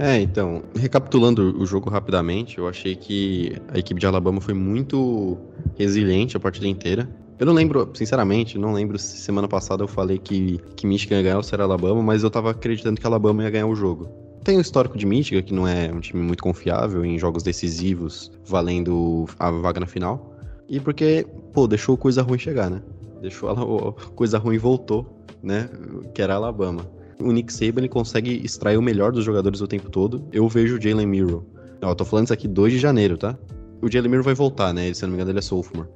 É, 0.00 0.18
então, 0.18 0.62
recapitulando 0.74 1.60
o 1.60 1.66
jogo 1.66 1.90
rapidamente, 1.90 2.56
eu 2.56 2.66
achei 2.66 2.96
que 2.96 3.60
a 3.68 3.78
equipe 3.78 4.00
de 4.00 4.06
Alabama 4.06 4.40
foi 4.40 4.54
muito 4.54 5.36
resiliente 5.76 6.38
a 6.38 6.40
partida 6.40 6.66
inteira. 6.66 7.06
Eu 7.38 7.44
não 7.44 7.52
lembro, 7.52 7.90
sinceramente, 7.94 8.58
não 8.58 8.72
lembro 8.72 8.98
se 8.98 9.18
semana 9.18 9.46
passada 9.46 9.82
eu 9.82 9.88
falei 9.88 10.18
que, 10.18 10.58
que 10.74 10.86
Michigan 10.86 11.16
ia 11.16 11.22
ganhar 11.22 11.36
ou 11.36 11.42
se 11.42 11.54
era 11.54 11.64
Alabama, 11.64 12.02
mas 12.02 12.22
eu 12.22 12.30
tava 12.30 12.50
acreditando 12.50 12.98
que 12.98 13.06
Alabama 13.06 13.42
ia 13.42 13.50
ganhar 13.50 13.66
o 13.66 13.74
jogo. 13.74 14.08
Tem 14.42 14.56
o 14.56 14.60
histórico 14.60 14.96
de 14.96 15.04
Michigan, 15.04 15.42
que 15.42 15.52
não 15.52 15.68
é 15.68 15.92
um 15.92 16.00
time 16.00 16.22
muito 16.22 16.42
confiável 16.42 17.04
em 17.04 17.18
jogos 17.18 17.42
decisivos, 17.42 18.32
valendo 18.44 19.26
a 19.38 19.50
vaga 19.50 19.80
na 19.80 19.86
final. 19.86 20.34
E 20.66 20.80
porque, 20.80 21.26
pô, 21.52 21.66
deixou 21.66 21.94
coisa 21.96 22.22
ruim 22.22 22.38
chegar, 22.38 22.70
né? 22.70 22.80
Deixou 23.20 23.50
a 23.50 23.92
coisa 24.12 24.38
ruim 24.38 24.58
voltou, 24.58 25.06
né? 25.42 25.68
Que 26.14 26.22
era 26.22 26.34
Alabama. 26.34 26.86
O 27.20 27.32
Nick 27.32 27.52
Saban 27.52 27.80
ele 27.80 27.88
consegue 27.88 28.40
extrair 28.44 28.78
o 28.78 28.82
melhor 28.82 29.12
dos 29.12 29.24
jogadores 29.24 29.60
o 29.60 29.66
tempo 29.66 29.90
todo. 29.90 30.26
Eu 30.32 30.48
vejo 30.48 30.78
o 30.78 30.80
Jalen 30.80 31.06
Miro. 31.06 31.46
eu 31.80 31.94
tô 31.94 32.04
falando 32.04 32.26
isso 32.26 32.32
aqui 32.32 32.48
2 32.48 32.72
de 32.72 32.78
janeiro, 32.78 33.18
tá? 33.18 33.38
O 33.82 33.90
Jalen 33.90 34.10
Miro 34.10 34.22
vai 34.22 34.34
voltar, 34.34 34.72
né? 34.72 34.92
Se 34.94 35.02
não 35.02 35.10
me 35.10 35.16
engano, 35.16 35.30
ele 35.30 35.38
é 35.38 35.42
sophomore. 35.42 35.88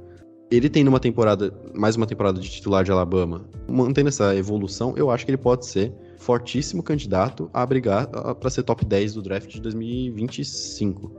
Ele 0.50 0.68
tem 0.68 0.84
numa 0.84 1.00
temporada, 1.00 1.52
mais 1.74 1.96
uma 1.96 2.06
temporada 2.06 2.38
de 2.38 2.48
titular 2.48 2.84
de 2.84 2.92
Alabama, 2.92 3.44
mantendo 3.68 4.08
essa 4.08 4.36
evolução, 4.36 4.94
eu 4.96 5.10
acho 5.10 5.24
que 5.24 5.30
ele 5.30 5.38
pode 5.38 5.66
ser 5.66 5.92
fortíssimo 6.18 6.82
candidato 6.82 7.50
a 7.52 7.64
brigar 7.64 8.06
para 8.06 8.50
ser 8.50 8.62
top 8.62 8.84
10 8.84 9.14
do 9.14 9.22
draft 9.22 9.50
de 9.50 9.60
2025. 9.60 11.10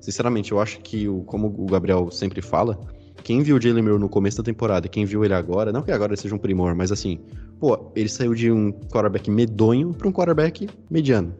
Sinceramente, 0.00 0.52
eu 0.52 0.60
acho 0.60 0.80
que, 0.80 1.08
o, 1.08 1.22
como 1.22 1.48
o 1.48 1.66
Gabriel 1.66 2.10
sempre 2.10 2.42
fala, 2.42 2.78
quem 3.24 3.42
viu 3.42 3.56
o 3.56 3.60
Jalen 3.60 3.82
Murray 3.82 3.98
no 3.98 4.08
começo 4.08 4.36
da 4.36 4.42
temporada, 4.42 4.86
quem 4.86 5.06
viu 5.06 5.24
ele 5.24 5.32
agora, 5.32 5.72
não 5.72 5.80
que 5.80 5.90
agora 5.90 6.12
ele 6.12 6.20
seja 6.20 6.34
um 6.34 6.38
primor, 6.38 6.74
mas 6.74 6.92
assim, 6.92 7.18
pô, 7.58 7.90
ele 7.96 8.08
saiu 8.08 8.34
de 8.34 8.52
um 8.52 8.70
quarterback 8.70 9.30
medonho 9.30 9.94
para 9.94 10.06
um 10.06 10.12
quarterback 10.12 10.68
mediano, 10.90 11.34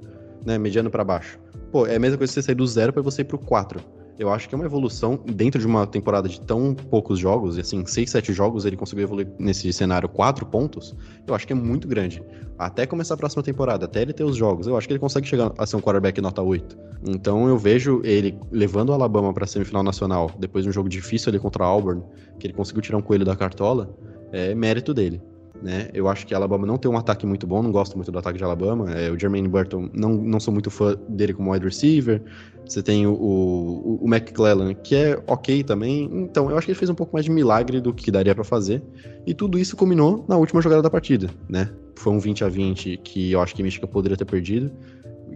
né? 0.47 0.57
Mediano 0.57 0.91
para 0.91 1.05
baixo. 1.05 1.39
Pô, 1.71 1.87
é 1.87 1.97
a 1.97 1.99
mesma 1.99 2.17
coisa 2.17 2.33
que 2.33 2.35
você 2.35 2.43
sair 2.43 2.55
do 2.55 2.67
zero 2.67 2.91
para 2.91 3.03
você 3.03 3.21
ir 3.21 3.27
pro 3.27 3.37
4. 3.37 3.81
Eu 4.17 4.31
acho 4.31 4.49
que 4.49 4.55
é 4.55 4.57
uma 4.57 4.65
evolução 4.65 5.19
dentro 5.27 5.61
de 5.61 5.67
uma 5.67 5.87
temporada 5.87 6.29
de 6.29 6.41
tão 6.41 6.73
poucos 6.73 7.19
jogos, 7.19 7.57
e 7.57 7.61
assim, 7.61 7.85
6, 7.85 8.09
7 8.09 8.33
jogos 8.33 8.65
ele 8.65 8.77
conseguiu 8.77 9.05
evoluir 9.05 9.29
nesse 9.39 9.73
cenário 9.73 10.09
4 10.09 10.47
pontos. 10.47 10.95
Eu 11.27 11.35
acho 11.35 11.47
que 11.47 11.53
é 11.53 11.57
muito 11.57 11.89
grande. 11.89 12.23
Até 12.57 12.87
começar 12.87 13.15
a 13.15 13.17
próxima 13.17 13.43
temporada, 13.43 13.87
até 13.87 14.03
ele 14.03 14.13
ter 14.13 14.23
os 14.23 14.37
jogos, 14.37 14.69
eu 14.69 14.77
acho 14.77 14.87
que 14.87 14.93
ele 14.93 15.01
consegue 15.01 15.27
chegar 15.27 15.53
a 15.59 15.67
ser 15.67 15.77
um 15.77 15.81
quarterback 15.81 16.21
nota 16.21 16.41
8. 16.41 16.79
Então 17.09 17.49
eu 17.49 17.59
vejo 17.59 18.01
ele 18.05 18.39
levando 18.53 18.91
o 18.91 18.93
Alabama 18.93 19.33
para 19.35 19.47
semifinal 19.47 19.83
nacional, 19.83 20.31
depois 20.39 20.65
de 20.65 20.71
um 20.71 20.73
jogo 20.73 20.89
difícil 20.89 21.31
ali 21.31 21.41
contra 21.41 21.65
a 21.65 21.67
Auburn, 21.67 22.03
que 22.39 22.47
ele 22.47 22.55
conseguiu 22.55 22.83
tirar 22.83 22.99
um 22.99 23.03
coelho 23.03 23.25
da 23.25 23.35
cartola, 23.35 23.97
é 24.33 24.55
mérito 24.55 24.95
dele. 24.95 25.21
Né? 25.65 25.89
Eu 25.95 26.09
acho 26.09 26.27
que 26.27 26.35
Alabama 26.35 26.67
não 26.67 26.77
tem 26.77 26.91
um 26.91 26.97
ataque 26.99 27.25
muito 27.25 27.47
bom, 27.47 27.63
não 27.63 27.73
gosto 27.73 27.97
muito 27.97 28.13
do 28.13 28.19
ataque 28.19 28.37
de 28.37 28.45
Alabama. 28.45 28.93
É, 28.93 29.11
o 29.11 29.19
Jermaine 29.19 29.49
Burton, 29.49 29.89
não, 29.95 30.11
não 30.11 30.39
sou 30.39 30.53
muito 30.53 30.71
fã 30.71 30.95
dele 31.09 31.33
como 31.33 31.51
wide 31.51 31.65
receiver. 31.65 32.21
Você 32.67 32.83
tem 32.83 33.07
o, 33.07 33.15
o, 33.15 33.99
o 34.03 34.07
McClellan, 34.07 34.75
que 34.75 34.95
é 34.95 35.19
ok 35.27 35.65
também. 35.65 36.05
Então, 36.13 36.51
eu 36.51 36.59
acho 36.59 36.67
que 36.67 36.73
ele 36.73 36.79
fez 36.79 36.91
um 36.91 36.95
pouco 36.95 37.15
mais 37.15 37.25
de 37.25 37.31
milagre 37.31 37.81
do 37.81 37.95
que 37.95 38.11
daria 38.11 38.35
para 38.35 38.45
fazer. 38.45 38.83
E 39.27 39.33
tudo 39.33 39.59
isso 39.59 39.75
culminou 39.75 40.23
na 40.29 40.37
última 40.37 40.61
jogada 40.61 40.83
da 40.83 40.91
partida, 40.91 41.31
né? 41.49 41.71
Foi 41.97 42.13
um 42.13 42.19
20 42.19 42.45
a 42.45 42.49
20 42.51 42.99
que 42.99 43.33
eu 43.33 43.41
acho 43.41 43.55
que 43.55 43.63
Michigan 43.63 43.87
poderia 43.87 44.19
ter 44.19 44.27
perdido. 44.27 44.71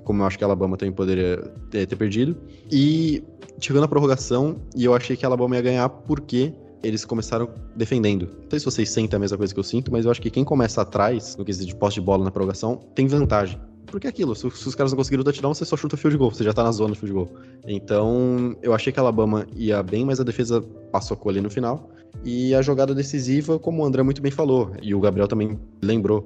Como 0.05 0.21
eu 0.21 0.27
acho 0.27 0.37
que 0.37 0.45
a 0.45 0.47
Alabama 0.47 0.77
também 0.77 0.93
poderia 0.93 1.39
ter, 1.71 1.87
ter 1.87 1.97
perdido. 1.97 2.37
E 2.71 3.25
chegando 3.59 3.85
a 3.85 3.89
prorrogação, 3.89 4.57
e 4.77 4.85
eu 4.85 4.95
achei 4.95 5.17
que 5.17 5.25
a 5.25 5.29
Alabama 5.29 5.57
ia 5.57 5.63
ganhar 5.63 5.89
porque 5.89 6.53
eles 6.83 7.05
começaram 7.05 7.49
defendendo. 7.75 8.27
Não 8.27 8.51
sei 8.51 8.59
se 8.59 8.65
vocês 8.65 8.91
sentem 8.91 9.17
a 9.17 9.21
mesma 9.21 9.37
coisa 9.37 9.53
que 9.53 9.61
eu 9.61 9.65
sinto, 9.65 9.91
mas 9.91 10.05
eu 10.05 10.11
acho 10.11 10.21
que 10.21 10.31
quem 10.31 10.45
começa 10.45 10.83
atrás, 10.83 11.37
no 11.37 11.45
quesito 11.45 11.67
de 11.67 11.75
posse 11.75 11.95
de 11.95 12.01
bola 12.01 12.25
na 12.25 12.31
prorrogação, 12.31 12.77
tem 12.95 13.07
vantagem. 13.07 13.61
Porque 13.87 14.07
é 14.07 14.11
aquilo, 14.11 14.35
se, 14.35 14.47
os 14.47 14.75
caras 14.75 14.93
não 14.93 14.99
conseguiram 14.99 15.25
touchdown, 15.25 15.55
você 15.55 15.65
só 15.65 15.77
chuta 15.77 15.95
o 15.95 15.99
field 15.99 16.19
goal, 16.19 16.31
você 16.31 16.45
já 16.45 16.53
tá 16.53 16.63
na 16.63 16.73
zona 16.73 16.91
do 16.91 16.97
field 16.97 17.15
goal. 17.15 17.29
Então, 17.67 18.55
eu 18.63 18.75
achei 18.75 18.93
que 18.93 18.99
a 18.99 19.03
Alabama 19.03 19.47
ia 19.57 19.83
bem, 19.83 20.05
mas 20.05 20.21
a 20.21 20.25
defesa 20.25 20.61
passou 20.93 21.17
com 21.17 21.29
ali 21.29 21.41
no 21.41 21.51
final. 21.51 21.91
E 22.25 22.55
a 22.55 22.61
jogada 22.61 22.95
decisiva, 22.95 23.59
como 23.59 23.83
o 23.83 23.87
André 23.87 24.03
muito 24.03 24.21
bem 24.21 24.31
falou, 24.31 24.73
e 24.83 24.95
o 24.95 25.01
Gabriel 25.01 25.27
também 25.27 25.59
lembrou, 25.83 26.23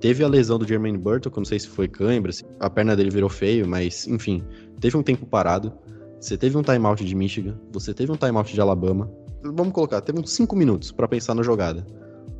teve 0.00 0.24
a 0.24 0.28
lesão 0.28 0.58
do 0.58 0.66
Jermaine 0.66 0.98
Burton, 0.98 1.30
que 1.30 1.38
eu 1.38 1.40
não 1.40 1.44
sei 1.44 1.58
se 1.60 1.68
foi 1.68 1.86
cãibra, 1.86 2.32
a 2.58 2.68
perna 2.68 2.96
dele 2.96 3.10
virou 3.10 3.28
feio, 3.28 3.66
mas 3.68 4.06
enfim, 4.06 4.42
teve 4.80 4.96
um 4.96 5.02
tempo 5.02 5.24
parado. 5.24 5.72
Você 6.20 6.36
teve 6.36 6.56
um 6.56 6.62
timeout 6.62 7.04
de 7.04 7.14
Michigan, 7.14 7.54
você 7.70 7.92
teve 7.92 8.10
um 8.10 8.16
timeout 8.16 8.52
de 8.52 8.60
Alabama. 8.60 9.10
Vamos 9.52 9.74
colocar, 9.74 10.00
teve 10.00 10.18
uns 10.18 10.30
5 10.32 10.56
minutos 10.56 10.90
para 10.90 11.06
pensar 11.06 11.34
na 11.34 11.42
jogada. 11.42 11.86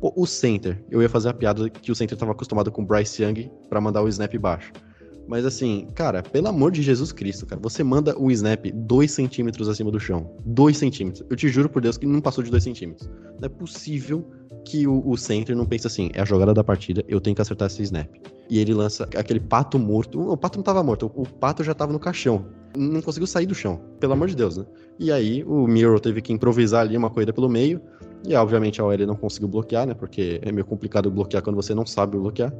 O 0.01 0.25
center, 0.25 0.83
eu 0.89 1.01
ia 1.01 1.09
fazer 1.09 1.29
a 1.29 1.33
piada 1.33 1.69
que 1.69 1.91
o 1.91 1.95
center 1.95 2.15
estava 2.15 2.31
acostumado 2.31 2.71
com 2.71 2.81
o 2.81 2.85
Bryce 2.85 3.23
Young 3.23 3.49
para 3.69 3.79
mandar 3.79 4.01
o 4.01 4.07
snap 4.07 4.33
baixo. 4.37 4.71
Mas 5.27 5.45
assim, 5.45 5.87
cara, 5.95 6.21
pelo 6.21 6.47
amor 6.47 6.71
de 6.71 6.81
Jesus 6.81 7.11
Cristo, 7.11 7.45
cara, 7.45 7.59
você 7.61 7.83
manda 7.83 8.17
o 8.19 8.29
snap 8.31 8.65
2 8.71 9.11
centímetros 9.11 9.67
acima 9.69 9.91
do 9.91 9.99
chão. 9.99 10.35
2 10.45 10.77
centímetros. 10.77 11.25
Eu 11.29 11.35
te 11.35 11.47
juro 11.47 11.69
por 11.69 11.81
Deus 11.81 11.97
que 11.97 12.05
não 12.05 12.21
passou 12.21 12.43
de 12.43 12.51
2 12.51 12.63
centímetros. 12.63 13.09
Não 13.39 13.45
é 13.45 13.49
possível 13.49 14.27
que 14.63 14.87
o, 14.87 15.07
o, 15.07 15.15
center 15.15 15.55
não 15.55 15.65
pense 15.65 15.85
assim, 15.87 16.09
é 16.13 16.21
a 16.21 16.25
jogada 16.25 16.53
da 16.53 16.63
partida, 16.63 17.03
eu 17.07 17.21
tenho 17.21 17.35
que 17.35 17.41
acertar 17.41 17.67
esse 17.67 17.83
snap. 17.83 18.09
E 18.49 18.59
ele 18.59 18.73
lança 18.73 19.03
aquele 19.15 19.39
pato 19.39 19.77
morto. 19.79 20.19
O 20.31 20.37
pato 20.37 20.57
não 20.57 20.63
tava 20.63 20.83
morto, 20.83 21.11
o 21.15 21.27
pato 21.27 21.63
já 21.63 21.73
tava 21.73 21.93
no 21.93 21.99
caixão. 21.99 22.45
Não 22.77 23.01
conseguiu 23.01 23.27
sair 23.27 23.45
do 23.45 23.55
chão, 23.55 23.79
pelo 23.99 24.13
amor 24.13 24.27
de 24.27 24.35
Deus, 24.35 24.57
né? 24.57 24.65
E 24.99 25.11
aí 25.11 25.43
o 25.43 25.67
Miro 25.67 25.99
teve 25.99 26.21
que 26.21 26.33
improvisar 26.33 26.81
ali 26.81 26.97
uma 26.97 27.09
corrida 27.09 27.33
pelo 27.33 27.49
meio. 27.49 27.81
E 28.27 28.33
obviamente 28.35 28.81
a 28.81 28.85
OL 28.85 28.97
não 29.05 29.15
conseguiu 29.15 29.47
bloquear, 29.47 29.85
né? 29.85 29.93
Porque 29.93 30.39
é 30.41 30.51
meio 30.51 30.65
complicado 30.65 31.11
bloquear 31.11 31.43
quando 31.43 31.55
você 31.55 31.73
não 31.75 31.85
sabe 31.85 32.17
bloquear. 32.17 32.53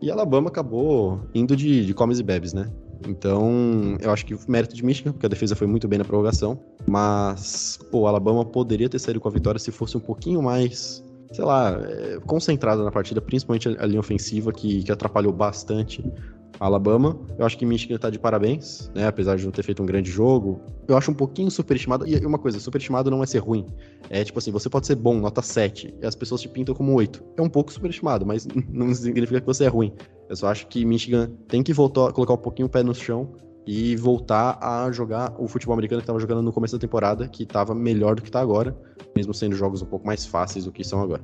E 0.00 0.10
Alabama 0.10 0.48
acabou 0.48 1.20
indo 1.34 1.56
de, 1.56 1.84
de 1.84 1.94
comes 1.94 2.18
e 2.18 2.22
bebes, 2.22 2.52
né? 2.52 2.70
Então, 3.06 3.96
eu 4.00 4.10
acho 4.10 4.24
que 4.24 4.36
mérito 4.48 4.74
de 4.74 4.84
Michigan, 4.84 5.12
porque 5.12 5.26
a 5.26 5.28
defesa 5.28 5.54
foi 5.54 5.66
muito 5.66 5.86
bem 5.86 5.98
na 5.98 6.04
prorrogação. 6.04 6.58
Mas, 6.86 7.78
pô, 7.90 8.06
Alabama 8.06 8.44
poderia 8.44 8.88
ter 8.88 8.98
saído 8.98 9.20
com 9.20 9.28
a 9.28 9.30
vitória 9.30 9.58
se 9.58 9.70
fosse 9.70 9.96
um 9.96 10.00
pouquinho 10.00 10.42
mais, 10.42 11.04
sei 11.32 11.44
lá, 11.44 11.78
é, 11.82 12.18
concentrada 12.26 12.82
na 12.82 12.90
partida, 12.90 13.20
principalmente 13.20 13.68
a 13.68 13.86
linha 13.86 14.00
ofensiva, 14.00 14.52
que, 14.52 14.82
que 14.82 14.92
atrapalhou 14.92 15.32
bastante 15.32 16.04
Alabama. 16.58 17.18
Eu 17.38 17.44
acho 17.44 17.58
que 17.58 17.66
Michigan 17.66 17.98
tá 17.98 18.10
de 18.10 18.18
parabéns, 18.18 18.90
né? 18.94 19.06
Apesar 19.06 19.36
de 19.36 19.44
não 19.44 19.52
ter 19.52 19.62
feito 19.62 19.82
um 19.82 19.86
grande 19.86 20.10
jogo. 20.10 20.60
Eu 20.86 20.96
acho 20.96 21.10
um 21.10 21.14
pouquinho 21.14 21.50
superestimado. 21.50 22.06
E 22.06 22.16
uma 22.24 22.38
coisa, 22.38 22.58
superestimado 22.60 23.10
não 23.10 23.22
é 23.22 23.26
ser 23.26 23.38
ruim. 23.38 23.66
É 24.10 24.22
tipo 24.22 24.38
assim, 24.38 24.50
você 24.50 24.68
pode 24.68 24.86
ser 24.86 24.94
bom, 24.94 25.18
nota 25.18 25.42
7, 25.42 25.94
e 26.00 26.06
as 26.06 26.14
pessoas 26.14 26.40
te 26.40 26.48
pintam 26.48 26.74
como 26.74 26.94
8. 26.94 27.22
É 27.36 27.42
um 27.42 27.48
pouco 27.48 27.72
superestimado, 27.72 28.24
mas 28.24 28.46
não 28.70 28.94
significa 28.94 29.40
que 29.40 29.46
você 29.46 29.64
é 29.64 29.68
ruim. 29.68 29.92
Eu 30.28 30.36
só 30.36 30.48
acho 30.48 30.66
que 30.66 30.84
Michigan 30.84 31.30
tem 31.48 31.62
que 31.62 31.72
voltar, 31.72 32.12
colocar 32.12 32.34
um 32.34 32.38
pouquinho 32.38 32.66
o 32.66 32.70
pé 32.70 32.82
no 32.82 32.94
chão 32.94 33.34
e 33.66 33.96
voltar 33.96 34.58
a 34.60 34.90
jogar 34.92 35.34
o 35.38 35.48
futebol 35.48 35.72
americano 35.72 36.00
que 36.00 36.04
estava 36.04 36.20
jogando 36.20 36.42
no 36.42 36.52
começo 36.52 36.76
da 36.76 36.80
temporada, 36.80 37.26
que 37.28 37.44
estava 37.44 37.74
melhor 37.74 38.14
do 38.14 38.22
que 38.22 38.28
está 38.28 38.40
agora, 38.40 38.76
mesmo 39.16 39.32
sendo 39.32 39.56
jogos 39.56 39.80
um 39.80 39.86
pouco 39.86 40.06
mais 40.06 40.26
fáceis 40.26 40.66
do 40.66 40.72
que 40.72 40.84
são 40.84 41.00
agora. 41.00 41.22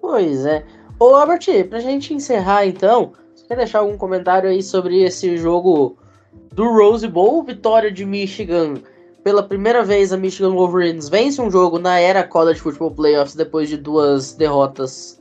Pois 0.00 0.44
é. 0.44 0.64
Ô, 0.98 1.14
Albert, 1.14 1.68
pra 1.70 1.80
gente 1.80 2.12
encerrar 2.12 2.66
então, 2.66 3.12
Quer 3.50 3.56
deixar 3.56 3.80
algum 3.80 3.96
comentário 3.96 4.48
aí 4.48 4.62
sobre 4.62 5.02
esse 5.02 5.36
jogo 5.36 5.96
do 6.52 6.70
Rose 6.70 7.08
Bowl? 7.08 7.42
Vitória 7.42 7.90
de 7.90 8.06
Michigan. 8.06 8.74
Pela 9.24 9.42
primeira 9.42 9.82
vez, 9.82 10.12
a 10.12 10.16
Michigan 10.16 10.50
Wolverines 10.50 11.08
vence 11.08 11.42
um 11.42 11.50
jogo 11.50 11.76
na 11.76 11.98
era 11.98 12.22
College 12.22 12.60
Football 12.60 12.92
Playoffs 12.92 13.34
depois 13.34 13.68
de 13.68 13.76
duas 13.76 14.34
derrotas 14.34 15.20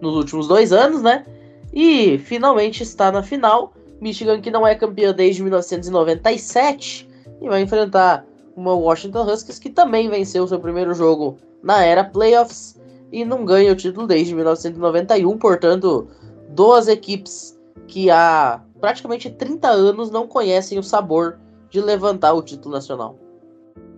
nos 0.00 0.14
últimos 0.14 0.46
dois 0.46 0.72
anos, 0.72 1.02
né? 1.02 1.26
E 1.72 2.16
finalmente 2.16 2.84
está 2.84 3.10
na 3.10 3.24
final. 3.24 3.74
Michigan, 4.00 4.40
que 4.40 4.52
não 4.52 4.64
é 4.64 4.76
campeã 4.76 5.12
desde 5.12 5.42
1997, 5.42 7.10
e 7.42 7.48
vai 7.48 7.60
enfrentar 7.60 8.24
uma 8.54 8.72
Washington 8.72 9.24
Huskies 9.24 9.58
que 9.58 9.68
também 9.68 10.08
venceu 10.08 10.46
seu 10.46 10.60
primeiro 10.60 10.94
jogo 10.94 11.38
na 11.60 11.84
era 11.84 12.04
Playoffs 12.04 12.80
e 13.10 13.24
não 13.24 13.44
ganha 13.44 13.72
o 13.72 13.76
título 13.76 14.06
desde 14.06 14.32
1991. 14.32 15.36
Portanto, 15.38 16.06
duas 16.50 16.86
equipes 16.86 17.53
que 17.86 18.10
há 18.10 18.62
praticamente 18.80 19.30
30 19.30 19.68
anos 19.68 20.10
não 20.10 20.26
conhecem 20.26 20.78
o 20.78 20.82
sabor 20.82 21.38
de 21.70 21.80
levantar 21.80 22.34
o 22.34 22.42
título 22.42 22.74
nacional. 22.74 23.18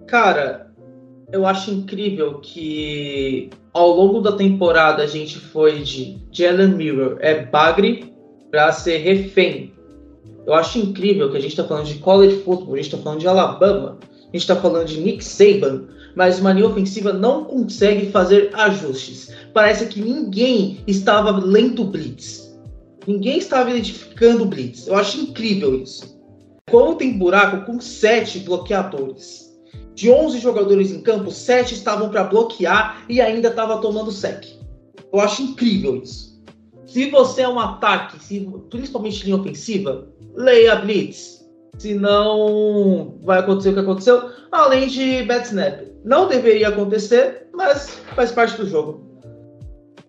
Cara, 0.07 0.73
eu 1.33 1.45
acho 1.45 1.71
incrível 1.71 2.41
que 2.41 3.51
ao 3.73 3.91
longo 3.91 4.21
da 4.21 4.33
temporada 4.33 5.03
a 5.03 5.07
gente 5.07 5.39
foi 5.39 5.81
de 5.81 6.19
Jalen 6.31 6.69
Miller 6.69 7.17
é 7.21 7.45
bagre 7.45 8.15
para 8.51 8.73
ser 8.73 8.99
refém. 8.99 9.73
Eu 10.47 10.55
acho 10.55 10.79
incrível 10.79 11.31
que 11.31 11.37
a 11.37 11.41
gente 11.41 11.51
está 11.51 11.65
falando 11.65 11.87
de 11.87 11.99
college 11.99 12.37
football, 12.43 12.75
a 12.75 12.77
gente 12.77 12.87
está 12.87 12.99
falando 12.99 13.21
de 13.21 13.27
Alabama, 13.27 13.99
a 14.01 14.27
gente 14.27 14.37
está 14.37 14.55
falando 14.55 14.87
de 14.87 15.01
Nick 15.01 15.25
Saban, 15.25 15.89
mas 16.15 16.39
uma 16.39 16.53
linha 16.53 16.69
ofensiva 16.69 17.13
não 17.13 17.45
consegue 17.45 18.11
fazer 18.13 18.51
ajustes. 18.55 19.35
Parece 19.53 19.87
que 19.87 20.01
ninguém 20.01 20.79
estava 20.87 21.33
lendo 21.33 21.85
blitz. 21.85 22.46
Ninguém 23.07 23.39
estava 23.39 23.71
identificando 23.71 24.43
o 24.43 24.47
Blitz. 24.47 24.87
Eu 24.87 24.97
acho 24.97 25.21
incrível 25.21 25.81
isso. 25.81 26.17
Como 26.71 26.97
tem 26.97 27.17
buraco 27.17 27.65
com 27.65 27.81
sete 27.81 28.41
bloqueadores. 28.41 29.47
De 29.95 30.11
11 30.11 30.41
jogadores 30.41 30.91
em 30.91 31.01
campo, 31.01 31.31
sete 31.31 31.75
estavam 31.75 32.11
para 32.11 32.25
bloquear 32.25 33.05
e 33.09 33.21
ainda 33.21 33.49
estava 33.49 33.79
tomando 33.79 34.11
sec. 34.11 34.45
Eu 35.13 35.21
acho 35.21 35.43
incrível 35.43 36.03
isso. 36.03 36.37
Se 36.87 37.09
você 37.11 37.43
é 37.43 37.49
um 37.49 37.59
ataque, 37.59 38.23
se, 38.23 38.41
principalmente 38.69 39.25
linha 39.25 39.37
ofensiva, 39.37 40.09
leia 40.35 40.77
Blitz. 40.77 41.37
Senão 41.79 43.19
vai 43.23 43.39
acontecer 43.39 43.71
o 43.71 43.75
que 43.75 43.81
aconteceu, 43.81 44.31
além 44.51 44.89
de 44.89 45.23
bad 45.25 45.47
snap. 45.47 45.83
Não 46.05 46.29
deveria 46.29 46.69
acontecer, 46.69 47.49
mas 47.53 48.01
faz 48.15 48.33
parte 48.33 48.57
do 48.57 48.67
jogo. 48.67 49.05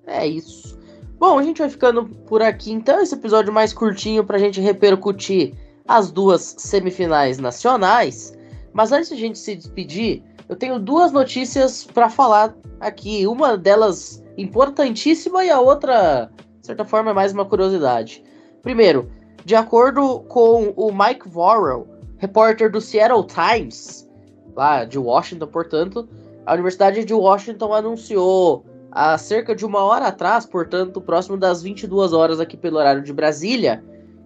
É 0.06 0.26
isso. 0.26 0.77
Bom, 1.20 1.40
a 1.40 1.44
gente 1.44 1.58
vai 1.58 1.70
ficando 1.70 2.06
por 2.06 2.44
aqui 2.44 2.72
então. 2.72 3.02
Esse 3.02 3.16
episódio 3.16 3.52
mais 3.52 3.74
curtinho 3.74 4.24
para 4.24 4.38
a 4.38 4.40
gente 4.40 4.62
repercutir 4.62 5.54
as 5.88 6.12
duas 6.12 6.56
semifinais 6.60 7.40
nacionais. 7.40 8.38
Mas 8.72 8.92
antes 8.92 9.10
de 9.10 9.16
a 9.16 9.18
gente 9.18 9.40
se 9.40 9.56
despedir, 9.56 10.22
eu 10.48 10.56
tenho 10.56 10.80
duas 10.80 11.12
notícias 11.12 11.84
para 11.86 12.10
falar 12.10 12.56
aqui. 12.80 13.26
Uma 13.26 13.58
delas 13.58 14.24
importantíssima 14.38 15.44
e 15.44 15.50
a 15.50 15.60
outra, 15.60 16.30
de 16.62 16.68
certa 16.68 16.86
forma, 16.86 17.10
é 17.10 17.14
mais 17.14 17.34
uma 17.34 17.46
curiosidade. 17.46 18.24
Primeiro, 18.62 19.10
de 19.44 19.56
acordo 19.56 20.20
com 20.28 20.72
o 20.76 20.92
Mike 20.92 21.28
Vorrell, 21.28 21.88
repórter 22.18 22.72
do 22.72 22.80
Seattle 22.80 23.26
Times, 23.26 24.08
lá 24.56 24.86
de 24.86 25.00
Washington, 25.00 25.48
portanto, 25.48 26.08
a 26.46 26.54
Universidade 26.54 27.04
de 27.04 27.14
Washington 27.14 27.74
anunciou 27.74 28.66
há 28.98 29.16
cerca 29.16 29.56
de 29.56 29.64
uma 29.64 29.84
hora 29.84 30.08
atrás, 30.08 30.44
portanto, 30.44 31.00
próximo 31.00 31.38
das 31.38 31.62
22 31.62 32.14
horas 32.14 32.40
aqui 32.40 32.58
pelo 32.58 32.78
horário 32.78 33.04
de 33.04 33.14
Brasília, 33.14 33.84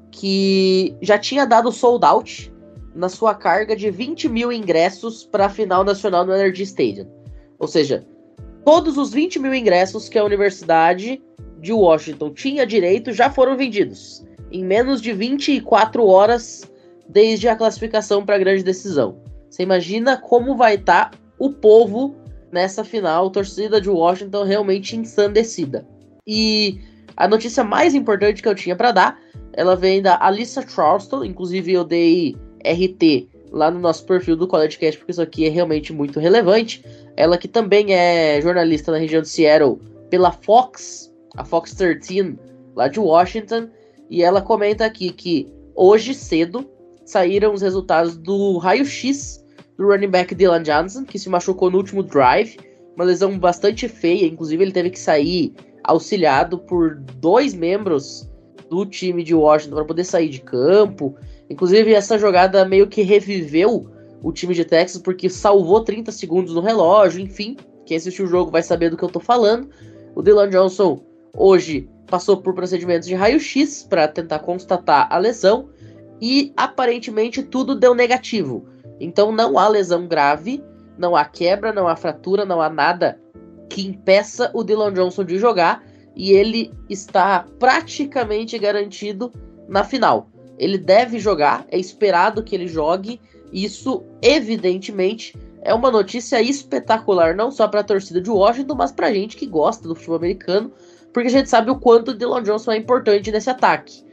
que 0.10 0.96
já 1.02 1.20
tinha 1.20 1.46
dado 1.46 1.74
sold 1.74 2.06
out 2.06 2.54
na 2.96 3.10
sua 3.10 3.36
carga 3.36 3.76
de 3.76 3.92
20 3.92 4.30
mil 4.30 4.50
ingressos 4.50 5.26
para 5.26 5.48
a 5.48 5.50
final 5.50 5.84
nacional 5.84 6.26
no 6.26 6.34
Energy 6.34 6.64
Stadium. 6.64 7.06
Ou 7.60 7.68
seja, 7.68 8.06
todos 8.64 8.98
os 8.98 9.12
20 9.12 9.40
mil 9.40 9.54
ingressos 9.54 10.08
que 10.08 10.18
a 10.18 10.24
Universidade 10.24 11.22
de 11.60 11.74
Washington 11.74 12.34
tinha 12.34 12.66
direito 12.66 13.12
já 13.12 13.30
foram 13.30 13.58
vendidos 13.58 14.26
em 14.54 14.64
menos 14.64 15.02
de 15.02 15.12
24 15.12 16.06
horas 16.06 16.70
desde 17.10 17.50
a 17.50 17.58
classificação 17.58 18.26
para 18.26 18.36
a 18.36 18.40
grande 18.40 18.64
decisão. 18.64 19.18
Você 19.50 19.64
imagina 19.64 20.16
como 20.16 20.56
vai 20.56 20.76
estar 20.76 21.12
tá 21.12 21.18
o 21.38 21.52
povo 21.52 22.16
nessa 22.52 22.84
final, 22.84 23.30
torcida 23.30 23.80
de 23.80 23.90
Washington 23.90 24.44
realmente 24.44 24.96
ensandecida. 24.96 25.88
E 26.26 26.80
a 27.16 27.28
notícia 27.28 27.64
mais 27.64 27.94
importante 27.94 28.42
que 28.42 28.48
eu 28.48 28.56
tinha 28.56 28.76
para 28.76 28.92
dar, 28.92 29.20
ela 29.54 29.76
vem 29.76 30.02
da 30.02 30.18
Alissa 30.24 30.66
Charleston, 30.68 31.24
inclusive 31.24 31.74
eu 31.74 31.84
dei 31.84 32.36
RT 32.64 33.28
lá 33.52 33.70
no 33.70 33.80
nosso 33.80 34.06
perfil 34.06 34.36
do 34.36 34.48
College 34.48 34.78
Cast, 34.78 34.98
porque 34.98 35.12
isso 35.12 35.22
aqui 35.22 35.46
é 35.46 35.50
realmente 35.50 35.92
muito 35.92 36.20
relevante. 36.20 36.84
Ela 37.18 37.38
que 37.38 37.48
também 37.48 37.94
é 37.94 38.40
jornalista 38.42 38.92
na 38.92 38.98
região 38.98 39.22
de 39.22 39.28
Seattle 39.28 39.80
pela 40.10 40.32
Fox, 40.32 41.12
a 41.36 41.44
Fox 41.44 41.74
13, 41.74 42.38
lá 42.76 42.88
de 42.88 43.00
Washington, 43.00 43.68
e 44.10 44.24
ela 44.24 44.42
comenta 44.42 44.86
aqui 44.86 45.12
que 45.12 45.52
hoje 45.76 46.14
cedo 46.14 46.70
saíram 47.06 47.54
os 47.54 47.62
resultados 47.62 48.16
do 48.16 48.58
raio-x 48.58 49.41
do 49.82 49.88
running 49.88 50.10
back 50.10 50.36
Dylan 50.36 50.64
Johnson, 50.64 51.04
que 51.04 51.18
se 51.18 51.28
machucou 51.28 51.72
no 51.72 51.78
último 51.78 52.04
drive, 52.04 52.58
uma 52.96 53.04
lesão 53.04 53.38
bastante 53.38 53.88
feia, 53.88 54.28
inclusive 54.28 54.64
ele 54.64 54.72
teve 54.72 54.92
que 54.92 55.00
sair 55.00 55.54
auxiliado 55.84 56.60
por 56.60 56.96
dois 56.96 57.54
membros 57.54 58.30
do 58.70 58.86
time 58.86 59.24
de 59.24 59.34
Washington 59.34 59.76
para 59.76 59.86
poder 59.86 60.04
sair 60.04 60.30
de 60.30 60.40
campo. 60.42 61.16
Inclusive 61.50 61.94
essa 61.94 62.20
jogada 62.20 62.64
meio 62.64 62.88
que 62.88 63.02
reviveu 63.02 63.90
o 64.22 64.32
time 64.32 64.54
de 64.54 64.64
Texas 64.64 65.02
porque 65.02 65.30
salvou 65.30 65.84
30 65.84 66.12
segundos 66.12 66.54
no 66.54 66.62
relógio, 66.62 67.20
enfim, 67.20 67.58
quem 67.86 67.98
assistiu 67.98 68.26
o 68.26 68.30
jogo 68.30 68.52
vai 68.52 68.62
saber 68.62 68.92
do 68.92 68.98
que 68.98 69.04
eu 69.04 69.10
tô 69.10 69.20
falando. 69.20 69.70
O 70.16 70.22
Dylan 70.22 70.50
Johnson 70.50 71.04
hoje 71.36 71.90
passou 72.06 72.38
por 72.38 72.54
procedimentos 72.54 73.08
de 73.08 73.16
raio-x 73.16 73.88
para 73.90 74.08
tentar 74.08 74.40
constatar 74.40 75.08
a 75.10 75.18
lesão 75.18 75.70
e 76.22 76.54
aparentemente 76.56 77.42
tudo 77.42 77.74
deu 77.74 77.96
negativo. 77.96 78.68
Então 79.02 79.32
não 79.32 79.58
há 79.58 79.68
lesão 79.68 80.08
grave, 80.08 80.64
não 80.98 81.16
há 81.16 81.26
quebra, 81.26 81.74
não 81.74 81.88
há 81.88 81.96
fratura, 81.96 82.46
não 82.46 82.62
há 82.62 82.70
nada 82.70 83.20
que 83.68 83.88
impeça 83.88 84.52
o 84.54 84.64
Dylan 84.64 84.94
Johnson 84.94 85.24
de 85.24 85.40
jogar 85.40 85.84
e 86.16 86.32
ele 86.32 86.72
está 86.88 87.46
praticamente 87.58 88.60
garantido 88.60 89.32
na 89.68 89.84
final. 89.84 90.30
Ele 90.58 90.78
deve 90.78 91.18
jogar, 91.18 91.66
é 91.70 91.80
esperado 91.80 92.44
que 92.44 92.54
ele 92.54 92.68
jogue. 92.68 93.20
Isso, 93.52 94.04
evidentemente, 94.22 95.36
é 95.64 95.74
uma 95.74 95.90
notícia 95.90 96.40
espetacular, 96.40 97.36
não 97.36 97.50
só 97.50 97.68
para 97.68 97.80
a 97.80 97.84
torcida 97.84 98.22
de 98.22 98.30
Washington, 98.30 98.76
mas 98.76 98.92
para 98.92 99.08
a 99.08 99.14
gente 99.14 99.36
que 99.36 99.48
gosta 99.48 99.88
do 99.88 99.96
futebol 99.96 100.18
americano, 100.18 100.72
porque 101.12 101.28
a 101.28 101.32
gente 101.32 101.50
sabe 101.50 101.72
o 101.72 101.80
quanto 101.80 102.12
o 102.12 102.14
Dylan 102.14 102.44
Johnson 102.44 102.74
é 102.74 102.78
importante 102.78 103.32
nesse 103.32 103.50
ataque. 103.50 104.04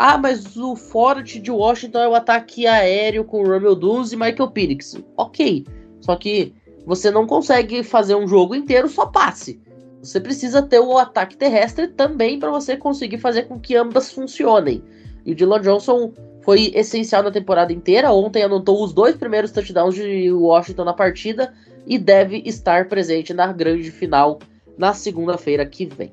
Ah, 0.00 0.16
mas 0.16 0.56
o 0.56 0.76
forte 0.76 1.40
de 1.40 1.50
Washington 1.50 1.98
é 1.98 2.08
o 2.08 2.14
ataque 2.14 2.68
aéreo 2.68 3.24
com 3.24 3.42
Romeo 3.42 3.74
Duz 3.74 4.12
e 4.12 4.16
Michael 4.16 4.52
Penix. 4.52 4.96
Ok, 5.16 5.66
só 6.00 6.14
que 6.14 6.54
você 6.86 7.10
não 7.10 7.26
consegue 7.26 7.82
fazer 7.82 8.14
um 8.14 8.28
jogo 8.28 8.54
inteiro 8.54 8.88
só 8.88 9.06
passe. 9.06 9.60
Você 10.00 10.20
precisa 10.20 10.62
ter 10.62 10.78
o 10.78 10.96
ataque 10.96 11.36
terrestre 11.36 11.88
também 11.88 12.38
para 12.38 12.48
você 12.48 12.76
conseguir 12.76 13.18
fazer 13.18 13.48
com 13.48 13.58
que 13.58 13.74
ambas 13.74 14.12
funcionem. 14.12 14.84
E 15.26 15.32
o 15.32 15.34
Dylan 15.34 15.60
Johnson 15.62 16.12
foi 16.42 16.70
essencial 16.76 17.24
na 17.24 17.32
temporada 17.32 17.72
inteira. 17.72 18.12
Ontem 18.12 18.44
anotou 18.44 18.84
os 18.84 18.92
dois 18.92 19.16
primeiros 19.16 19.50
touchdowns 19.50 19.96
de 19.96 20.30
Washington 20.30 20.84
na 20.84 20.94
partida 20.94 21.52
e 21.84 21.98
deve 21.98 22.40
estar 22.46 22.86
presente 22.86 23.34
na 23.34 23.52
grande 23.52 23.90
final 23.90 24.38
na 24.78 24.94
segunda-feira 24.94 25.66
que 25.66 25.86
vem. 25.86 26.12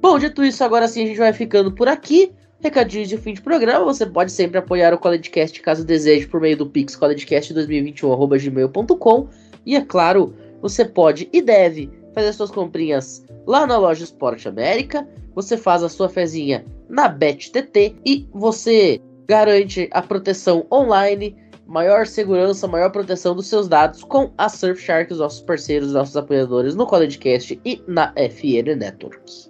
Bom, 0.00 0.16
dito 0.16 0.44
isso, 0.44 0.62
agora 0.62 0.86
sim 0.86 1.02
a 1.02 1.06
gente 1.06 1.18
vai 1.18 1.32
ficando 1.32 1.72
por 1.72 1.88
aqui. 1.88 2.32
Recadinhos 2.62 3.08
de 3.08 3.16
fim 3.16 3.32
de 3.32 3.40
programa, 3.40 3.86
você 3.86 4.04
pode 4.04 4.30
sempre 4.30 4.58
apoiar 4.58 4.92
o 4.92 4.98
CollegeCast 4.98 5.62
caso 5.62 5.82
deseje 5.82 6.26
por 6.26 6.42
meio 6.42 6.58
do 6.58 6.66
Pix 6.66 6.94
collegecast2021.gmail.com 6.94 9.28
e 9.64 9.76
é 9.76 9.80
claro, 9.80 10.34
você 10.60 10.84
pode 10.84 11.26
e 11.32 11.40
deve 11.40 11.90
fazer 12.14 12.34
suas 12.34 12.50
comprinhas 12.50 13.24
lá 13.46 13.66
na 13.66 13.78
loja 13.78 14.04
Esporte 14.04 14.46
América, 14.46 15.08
você 15.34 15.56
faz 15.56 15.82
a 15.82 15.88
sua 15.88 16.10
fezinha 16.10 16.66
na 16.88 17.08
BetTT 17.08 17.96
e 18.04 18.28
você 18.32 19.00
garante 19.26 19.88
a 19.92 20.02
proteção 20.02 20.66
online, 20.70 21.34
maior 21.66 22.06
segurança, 22.06 22.68
maior 22.68 22.90
proteção 22.90 23.34
dos 23.34 23.46
seus 23.46 23.68
dados 23.68 24.04
com 24.04 24.32
a 24.36 24.50
Surfshark, 24.50 25.10
os 25.10 25.20
nossos 25.20 25.40
parceiros, 25.40 25.92
nossos 25.92 26.16
apoiadores 26.16 26.74
no 26.74 26.86
CollegeCast 26.86 27.58
e 27.64 27.82
na 27.86 28.12
FN 28.16 28.76
Network. 28.76 29.49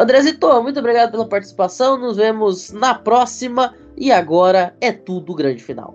Andrezito, 0.00 0.62
muito 0.62 0.80
obrigado 0.80 1.10
pela 1.10 1.28
participação. 1.28 1.98
Nos 1.98 2.16
vemos 2.16 2.72
na 2.72 2.94
próxima. 2.94 3.74
E 3.98 4.10
agora 4.10 4.74
é 4.80 4.90
tudo 4.90 5.34
grande 5.34 5.62
final. 5.62 5.94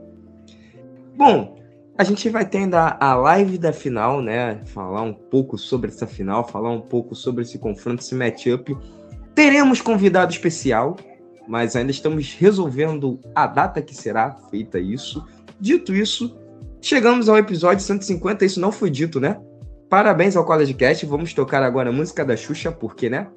Bom, 1.18 1.58
a 1.97 2.03
gente 2.03 2.30
vai 2.30 2.45
ter 2.45 2.60
ainda 2.60 2.97
a 2.99 3.16
live 3.16 3.58
da 3.58 3.74
final, 3.74 4.22
né? 4.22 4.62
Falar 4.66 5.01
um 5.01 5.12
pouco 5.12 5.58
sobre 5.58 5.89
essa 5.89 6.06
final, 6.06 6.47
falar 6.47 6.70
um 6.70 6.82
pouco 6.82 7.16
sobre 7.16 7.41
esse 7.41 7.58
confronto, 7.58 8.03
esse 8.03 8.14
matchup. 8.14 8.78
Teremos 9.34 9.82
convidado 9.82 10.32
especial, 10.32 10.97
mas 11.47 11.76
ainda 11.76 11.89
estamos 11.89 12.32
resolvendo 12.32 13.20
a 13.34 13.47
data 13.47 13.82
que 13.82 13.95
será 13.95 14.36
feita 14.51 14.78
isso. 14.78 15.26
Dito 15.60 15.95
isso, 15.95 16.38
chegamos 16.80 17.28
ao 17.28 17.39
episódio 17.39 17.84
150. 17.84 18.45
Isso 18.45 18.60
não 18.60 18.72
foi 18.72 18.91
dito, 18.91 19.20
né? 19.20 19.41
Parabéns 19.89 20.36
ao 20.36 20.45
College 20.45 20.76
Cast. 20.76 21.08
Vamos 21.08 21.34
tocar 21.34 21.64
agora 21.64 21.89
a 21.89 21.93
música 21.93 22.24
da 22.24 22.38
Xuxa, 22.38 22.72
porque, 22.72 23.10
né? 23.10 23.28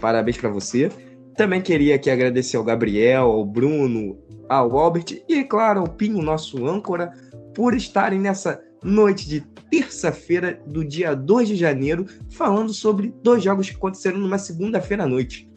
Parabéns 0.00 0.36
para 0.38 0.48
você. 0.48 0.90
Também 1.36 1.60
queria 1.60 1.94
aqui 1.94 2.10
agradecer 2.10 2.56
ao 2.56 2.64
Gabriel, 2.64 3.26
ao 3.26 3.44
Bruno, 3.44 4.18
ao 4.48 4.76
Albert 4.76 5.22
e, 5.28 5.44
claro, 5.44 5.80
ao 5.80 5.88
Pinho, 5.88 6.22
nosso 6.22 6.66
âncora, 6.66 7.12
por 7.54 7.74
estarem 7.74 8.18
nessa 8.18 8.60
noite 8.82 9.28
de 9.28 9.40
terça-feira 9.70 10.60
do 10.66 10.84
dia 10.84 11.14
2 11.14 11.48
de 11.48 11.56
janeiro, 11.56 12.06
falando 12.30 12.72
sobre 12.72 13.14
dois 13.22 13.42
jogos 13.42 13.68
que 13.68 13.76
aconteceram 13.76 14.18
numa 14.18 14.38
segunda-feira 14.38 15.04
à 15.04 15.06
noite. 15.06 15.48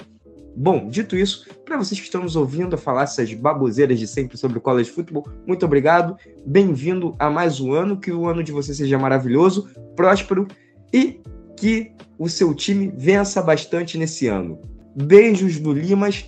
Bom, 0.56 0.90
dito 0.90 1.16
isso, 1.16 1.48
para 1.66 1.78
vocês 1.78 2.00
que 2.00 2.06
estão 2.06 2.24
nos 2.24 2.36
ouvindo 2.36 2.76
a 2.76 2.78
falar 2.78 3.04
essas 3.04 3.34
baboseiras 3.34 3.98
de 3.98 4.06
sempre 4.06 4.38
sobre 4.38 4.58
o 4.58 4.62
college 4.62 4.92
football, 4.92 5.26
muito 5.48 5.66
obrigado. 5.66 6.18
Bem-vindo 6.46 7.16
a 7.18 7.30
mais 7.30 7.62
um 7.62 7.72
ano, 7.72 7.98
que 7.98 8.12
o 8.12 8.28
ano 8.28 8.44
de 8.44 8.52
você 8.52 8.74
seja 8.74 9.00
maravilhoso, 9.00 9.70
próspero 9.96 10.48
e 10.94 11.22
que 11.62 11.92
o 12.18 12.28
seu 12.28 12.56
time 12.56 12.92
vença 12.98 13.40
bastante 13.40 13.96
nesse 13.96 14.28
ano. 14.28 14.60
Beijos 14.96 15.60
do 15.60 15.72
Limas, 15.72 16.26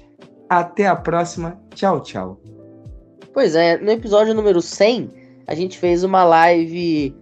até 0.48 0.86
a 0.86 0.96
próxima. 0.96 1.60
Tchau, 1.74 2.02
tchau. 2.02 2.40
Pois 3.34 3.56
é, 3.56 3.80
no 3.80 3.90
episódio 3.90 4.36
número 4.36 4.62
100, 4.62 5.12
a 5.48 5.56
gente 5.56 5.80
fez 5.80 6.04
uma 6.04 6.24
live 6.24 7.16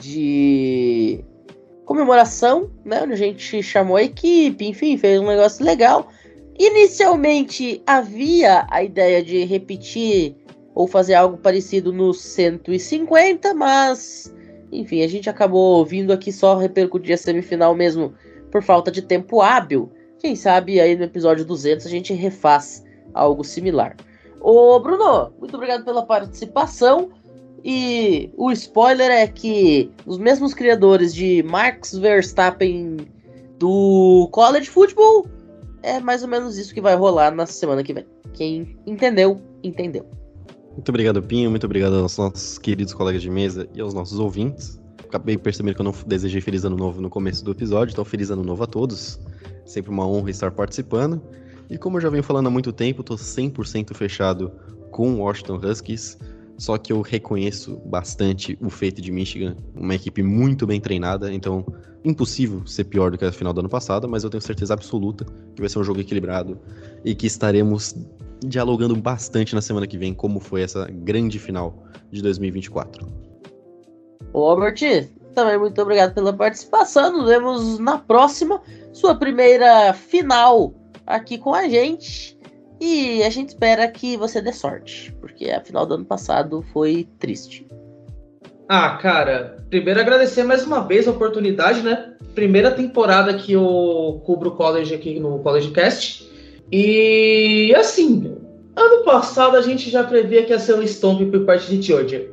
de 0.00 1.22
comemoração, 1.84 2.70
né? 2.82 3.02
Onde 3.02 3.12
a 3.12 3.16
gente 3.16 3.62
chamou 3.62 3.96
a 3.96 4.04
equipe, 4.04 4.66
enfim, 4.66 4.96
fez 4.96 5.20
um 5.20 5.26
negócio 5.26 5.62
legal. 5.62 6.08
Inicialmente 6.58 7.82
havia 7.86 8.66
a 8.70 8.82
ideia 8.82 9.22
de 9.22 9.44
repetir 9.44 10.34
ou 10.74 10.86
fazer 10.86 11.12
algo 11.12 11.36
parecido 11.36 11.92
no 11.92 12.14
150, 12.14 13.52
mas 13.52 14.32
enfim, 14.72 15.02
a 15.02 15.08
gente 15.08 15.28
acabou 15.28 15.84
vindo 15.84 16.12
aqui 16.12 16.32
só 16.32 16.56
repercutir 16.56 17.14
a 17.14 17.16
semifinal 17.16 17.74
mesmo 17.74 18.14
por 18.50 18.62
falta 18.62 18.90
de 18.90 19.02
tempo 19.02 19.40
hábil. 19.40 19.90
Quem 20.18 20.36
sabe 20.36 20.80
aí 20.80 20.96
no 20.96 21.04
episódio 21.04 21.44
200 21.44 21.86
a 21.86 21.88
gente 21.88 22.12
refaz 22.12 22.84
algo 23.14 23.42
similar. 23.42 23.96
Ô 24.40 24.78
Bruno, 24.78 25.32
muito 25.38 25.54
obrigado 25.54 25.84
pela 25.84 26.04
participação. 26.04 27.10
E 27.62 28.32
o 28.36 28.50
spoiler 28.52 29.10
é 29.10 29.26
que 29.26 29.90
os 30.06 30.16
mesmos 30.16 30.54
criadores 30.54 31.14
de 31.14 31.42
Max 31.42 31.92
Verstappen 31.92 32.96
do 33.58 34.28
College 34.32 34.68
Football 34.70 35.26
é 35.82 36.00
mais 36.00 36.22
ou 36.22 36.28
menos 36.28 36.56
isso 36.56 36.72
que 36.72 36.80
vai 36.80 36.94
rolar 36.94 37.30
na 37.30 37.44
semana 37.44 37.82
que 37.82 37.92
vem. 37.92 38.06
Quem 38.32 38.78
entendeu, 38.86 39.40
entendeu. 39.62 40.06
Muito 40.72 40.88
obrigado, 40.88 41.22
Pinho. 41.22 41.50
Muito 41.50 41.64
obrigado 41.64 41.96
aos 41.96 42.16
nossos 42.16 42.58
queridos 42.58 42.94
colegas 42.94 43.22
de 43.22 43.30
mesa 43.30 43.68
e 43.74 43.80
aos 43.80 43.92
nossos 43.92 44.18
ouvintes. 44.18 44.80
Acabei 45.04 45.36
percebendo 45.36 45.74
que 45.74 45.80
eu 45.80 45.84
não 45.84 45.94
desejei 46.06 46.40
Feliz 46.40 46.64
Ano 46.64 46.76
Novo 46.76 47.00
no 47.00 47.10
começo 47.10 47.44
do 47.44 47.50
episódio, 47.50 47.92
então 47.92 48.04
Feliz 48.04 48.30
Ano 48.30 48.44
Novo 48.44 48.62
a 48.62 48.66
todos. 48.66 49.18
Sempre 49.64 49.90
uma 49.90 50.06
honra 50.06 50.30
estar 50.30 50.52
participando. 50.52 51.20
E 51.68 51.76
como 51.76 51.96
eu 51.96 52.00
já 52.00 52.08
venho 52.08 52.22
falando 52.22 52.46
há 52.46 52.50
muito 52.50 52.72
tempo, 52.72 53.00
estou 53.00 53.16
100% 53.16 53.94
fechado 53.94 54.52
com 54.90 55.14
o 55.14 55.18
Washington 55.18 55.60
Huskies. 55.62 56.16
Só 56.56 56.76
que 56.78 56.92
eu 56.92 57.00
reconheço 57.00 57.76
bastante 57.86 58.56
o 58.60 58.68
feito 58.68 59.00
de 59.00 59.10
Michigan, 59.10 59.56
uma 59.74 59.94
equipe 59.94 60.22
muito 60.22 60.66
bem 60.66 60.80
treinada, 60.80 61.32
então 61.32 61.64
impossível 62.04 62.66
ser 62.66 62.84
pior 62.84 63.10
do 63.10 63.18
que 63.18 63.24
a 63.24 63.32
final 63.32 63.52
do 63.52 63.60
ano 63.60 63.68
passado, 63.68 64.08
mas 64.08 64.24
eu 64.24 64.30
tenho 64.30 64.42
certeza 64.42 64.74
absoluta 64.74 65.24
que 65.54 65.60
vai 65.60 65.68
ser 65.68 65.78
um 65.78 65.84
jogo 65.84 66.00
equilibrado 66.00 66.58
e 67.04 67.14
que 67.14 67.26
estaremos 67.26 67.94
dialogando 68.44 68.96
bastante 68.96 69.54
na 69.54 69.60
semana 69.60 69.86
que 69.86 69.98
vem 69.98 70.14
como 70.14 70.40
foi 70.40 70.62
essa 70.62 70.86
grande 70.90 71.38
final 71.38 71.84
de 72.10 72.22
2024. 72.22 73.06
Ô, 74.32 74.44
Albert, 74.44 75.08
também 75.34 75.58
muito 75.58 75.80
obrigado 75.80 76.14
pela 76.14 76.32
participação. 76.32 77.12
Nos 77.12 77.28
vemos 77.28 77.78
na 77.78 77.98
próxima, 77.98 78.60
sua 78.92 79.14
primeira 79.14 79.92
final 79.92 80.74
aqui 81.06 81.38
com 81.38 81.54
a 81.54 81.68
gente. 81.68 82.38
E 82.80 83.22
a 83.22 83.30
gente 83.30 83.50
espera 83.50 83.86
que 83.88 84.16
você 84.16 84.40
dê 84.40 84.52
sorte, 84.52 85.14
porque 85.20 85.50
a 85.50 85.60
final 85.60 85.84
do 85.84 85.94
ano 85.94 86.04
passado 86.04 86.62
foi 86.72 87.06
triste. 87.18 87.66
Ah, 88.68 88.96
cara, 88.96 89.58
primeiro 89.68 90.00
agradecer 90.00 90.44
mais 90.44 90.64
uma 90.64 90.80
vez 90.80 91.06
a 91.06 91.10
oportunidade, 91.10 91.82
né? 91.82 92.14
Primeira 92.34 92.70
temporada 92.70 93.34
que 93.34 93.52
eu 93.52 94.22
cubro 94.24 94.50
o 94.50 94.56
college 94.56 94.94
aqui 94.94 95.18
no 95.18 95.40
College 95.40 95.72
Cast. 95.72 96.29
E 96.72 97.74
assim, 97.74 98.36
ano 98.76 99.04
passado 99.04 99.56
a 99.56 99.62
gente 99.62 99.90
já 99.90 100.04
previa 100.04 100.44
que 100.44 100.52
ia 100.52 100.58
ser 100.58 100.74
um 100.74 100.82
stomp 100.82 101.22
por 101.30 101.44
parte 101.44 101.74
de 101.74 101.82
Georgia. 101.82 102.30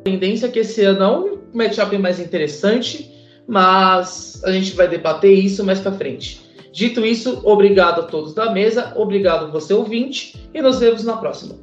A 0.00 0.02
tendência 0.04 0.46
é 0.46 0.50
que 0.50 0.60
esse 0.60 0.82
ano 0.84 1.02
é 1.02 1.18
um 1.18 1.38
matchup 1.52 1.96
mais 1.98 2.18
interessante, 2.18 3.10
mas 3.46 4.42
a 4.44 4.52
gente 4.52 4.74
vai 4.74 4.88
debater 4.88 5.32
isso 5.32 5.64
mais 5.64 5.80
para 5.80 5.92
frente. 5.92 6.42
Dito 6.72 7.04
isso, 7.04 7.40
obrigado 7.44 8.00
a 8.00 8.04
todos 8.04 8.34
da 8.34 8.50
mesa, 8.50 8.92
obrigado 8.96 9.52
você 9.52 9.72
ouvinte 9.72 10.48
e 10.52 10.60
nos 10.60 10.80
vemos 10.80 11.04
na 11.04 11.16
próxima. 11.16 11.54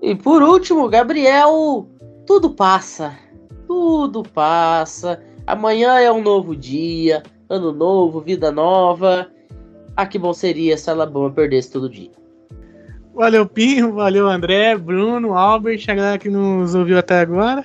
E 0.00 0.14
por 0.14 0.42
último, 0.42 0.88
Gabriel, 0.88 1.88
tudo 2.26 2.50
passa. 2.50 3.18
Tudo 3.66 4.22
passa. 4.22 5.20
Amanhã 5.46 5.98
é 5.98 6.12
um 6.12 6.22
novo 6.22 6.54
dia, 6.54 7.22
ano 7.48 7.72
novo, 7.72 8.20
vida 8.20 8.52
nova. 8.52 9.28
Ah, 9.96 10.06
que 10.06 10.18
bom 10.18 10.32
seria 10.32 10.76
se 10.76 10.88
a 10.88 10.92
Alabama 10.92 11.30
perdesse 11.30 11.70
todo 11.70 11.88
dia. 11.88 12.10
Valeu, 13.14 13.44
Pinho, 13.46 13.92
valeu, 13.92 14.28
André, 14.28 14.76
Bruno, 14.76 15.34
Albert, 15.36 15.84
a 15.88 15.94
galera 15.94 16.18
que 16.18 16.30
nos 16.30 16.74
ouviu 16.74 16.96
até 16.98 17.20
agora. 17.20 17.64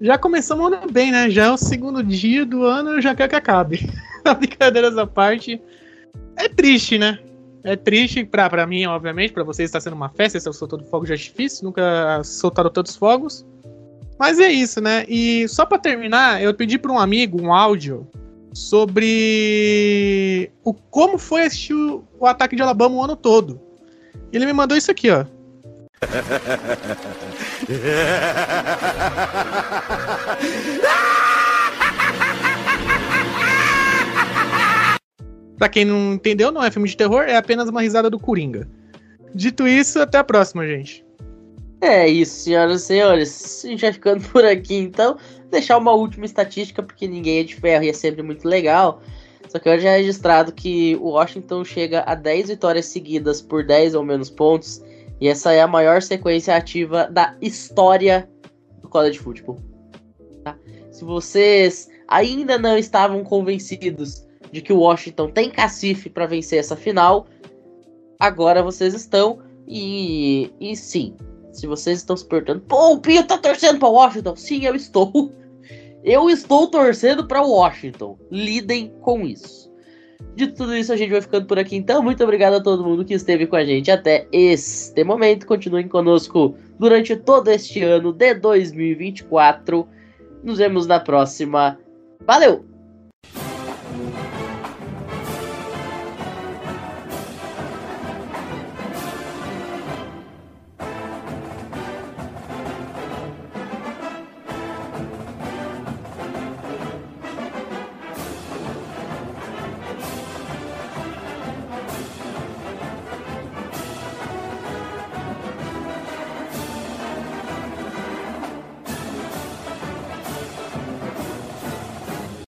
Já 0.00 0.16
começamos 0.16 0.72
o 0.72 0.92
bem, 0.92 1.10
né? 1.10 1.28
Já 1.28 1.46
é 1.46 1.50
o 1.50 1.56
segundo 1.56 2.02
dia 2.02 2.46
do 2.46 2.64
ano, 2.64 2.90
eu 2.90 3.02
já 3.02 3.14
quero 3.14 3.30
que 3.30 3.36
acabe. 3.36 3.90
Brincadeiras 4.38 4.96
à 4.96 5.06
parte. 5.06 5.60
É 6.36 6.48
triste, 6.48 6.96
né? 6.96 7.18
É 7.64 7.74
triste 7.74 8.24
pra, 8.24 8.48
pra 8.48 8.66
mim, 8.66 8.86
obviamente, 8.86 9.32
pra 9.32 9.42
vocês 9.42 9.68
está 9.68 9.80
sendo 9.80 9.96
uma 9.96 10.08
festa, 10.08 10.38
esse 10.38 10.46
é 10.46 10.50
o 10.50 10.54
fogo 10.54 11.04
de 11.04 11.12
artifício, 11.12 11.64
nunca 11.64 12.22
soltaram 12.22 12.70
tantos 12.70 12.96
fogos. 12.96 13.44
Mas 14.18 14.38
é 14.38 14.50
isso, 14.50 14.80
né? 14.80 15.04
E 15.08 15.46
só 15.48 15.66
para 15.66 15.78
terminar, 15.78 16.42
eu 16.42 16.54
pedi 16.54 16.78
para 16.78 16.92
um 16.92 16.98
amigo 16.98 17.40
um 17.40 17.52
áudio 17.52 18.06
sobre 18.52 20.50
o 20.64 20.72
como 20.72 21.18
foi 21.18 21.42
assistir 21.42 21.74
o, 21.74 22.04
o 22.18 22.26
ataque 22.26 22.56
de 22.56 22.62
Alabama 22.62 22.96
o 22.96 23.02
ano 23.02 23.16
todo. 23.16 23.60
Ele 24.32 24.46
me 24.46 24.52
mandou 24.52 24.76
isso 24.76 24.90
aqui, 24.90 25.10
ó. 25.10 25.24
pra 35.58 35.68
quem 35.68 35.84
não 35.84 36.14
entendeu, 36.14 36.52
não 36.52 36.64
é 36.64 36.70
filme 36.70 36.88
de 36.88 36.96
terror, 36.96 37.24
é 37.24 37.36
apenas 37.36 37.68
uma 37.68 37.82
risada 37.82 38.08
do 38.08 38.18
Coringa. 38.18 38.68
Dito 39.34 39.66
isso, 39.66 40.00
até 40.00 40.18
a 40.18 40.24
próxima, 40.24 40.66
gente. 40.66 41.04
É 41.80 42.08
isso, 42.08 42.40
senhoras 42.40 42.82
e 42.82 42.84
senhores. 42.86 43.64
A 43.64 43.68
gente 43.68 43.80
vai 43.80 43.92
ficando 43.92 44.28
por 44.30 44.44
aqui, 44.44 44.76
então. 44.76 45.16
Deixar 45.50 45.78
uma 45.78 45.92
última 45.92 46.26
estatística, 46.26 46.82
porque 46.82 47.06
ninguém 47.06 47.40
é 47.40 47.44
de 47.44 47.54
ferro 47.54 47.84
e 47.84 47.88
é 47.88 47.92
sempre 47.92 48.22
muito 48.22 48.46
legal. 48.46 49.00
Só 49.48 49.58
que 49.58 49.68
hoje 49.68 49.86
é 49.86 49.96
registrado 49.96 50.52
que 50.52 50.96
o 50.96 51.10
Washington 51.10 51.64
chega 51.64 52.02
a 52.06 52.14
10 52.14 52.48
vitórias 52.48 52.86
seguidas 52.86 53.40
por 53.40 53.64
10 53.64 53.94
ou 53.94 54.04
menos 54.04 54.28
pontos. 54.28 54.82
E 55.20 55.28
essa 55.28 55.52
é 55.52 55.60
a 55.60 55.66
maior 55.66 56.02
sequência 56.02 56.54
ativa 56.54 57.08
da 57.10 57.36
história 57.40 58.28
do 58.82 58.88
college 58.88 59.18
football. 59.18 59.60
Tá? 60.44 60.56
Se 60.90 61.04
vocês 61.04 61.88
ainda 62.08 62.58
não 62.58 62.76
estavam 62.76 63.22
convencidos 63.22 64.26
de 64.50 64.62
que 64.62 64.72
o 64.72 64.80
Washington 64.80 65.30
tem 65.30 65.50
cacife 65.50 66.08
para 66.08 66.26
vencer 66.26 66.58
essa 66.58 66.74
final. 66.74 67.26
Agora 68.18 68.62
vocês 68.62 68.94
estão 68.94 69.40
e, 69.66 70.50
e 70.58 70.74
sim, 70.74 71.14
se 71.52 71.66
vocês 71.66 71.98
estão 71.98 72.16
se 72.16 72.26
perguntando, 72.26 72.60
pô, 72.60 72.92
o 72.92 73.00
Pinho 73.00 73.26
tá 73.26 73.38
torcendo 73.38 73.78
para 73.78 73.88
Washington? 73.88 74.36
Sim, 74.36 74.64
eu 74.64 74.74
estou. 74.74 75.32
Eu 76.04 76.30
estou 76.30 76.68
torcendo 76.68 77.26
para 77.26 77.42
Washington. 77.42 78.16
Lidem 78.30 78.94
com 79.00 79.22
isso. 79.22 79.68
De 80.34 80.46
tudo 80.46 80.74
isso, 80.74 80.92
a 80.92 80.96
gente 80.96 81.10
vai 81.10 81.20
ficando 81.20 81.46
por 81.46 81.58
aqui. 81.58 81.76
Então, 81.76 82.02
muito 82.02 82.22
obrigado 82.22 82.54
a 82.54 82.62
todo 82.62 82.84
mundo 82.84 83.04
que 83.04 83.14
esteve 83.14 83.46
com 83.46 83.56
a 83.56 83.64
gente 83.64 83.90
até 83.90 84.26
este 84.30 85.02
momento. 85.02 85.44
Continuem 85.44 85.88
conosco 85.88 86.54
durante 86.78 87.16
todo 87.16 87.48
este 87.48 87.82
ano 87.82 88.12
de 88.12 88.34
2024. 88.34 89.86
Nos 90.42 90.58
vemos 90.58 90.86
na 90.86 91.00
próxima. 91.00 91.78
Valeu! 92.24 92.77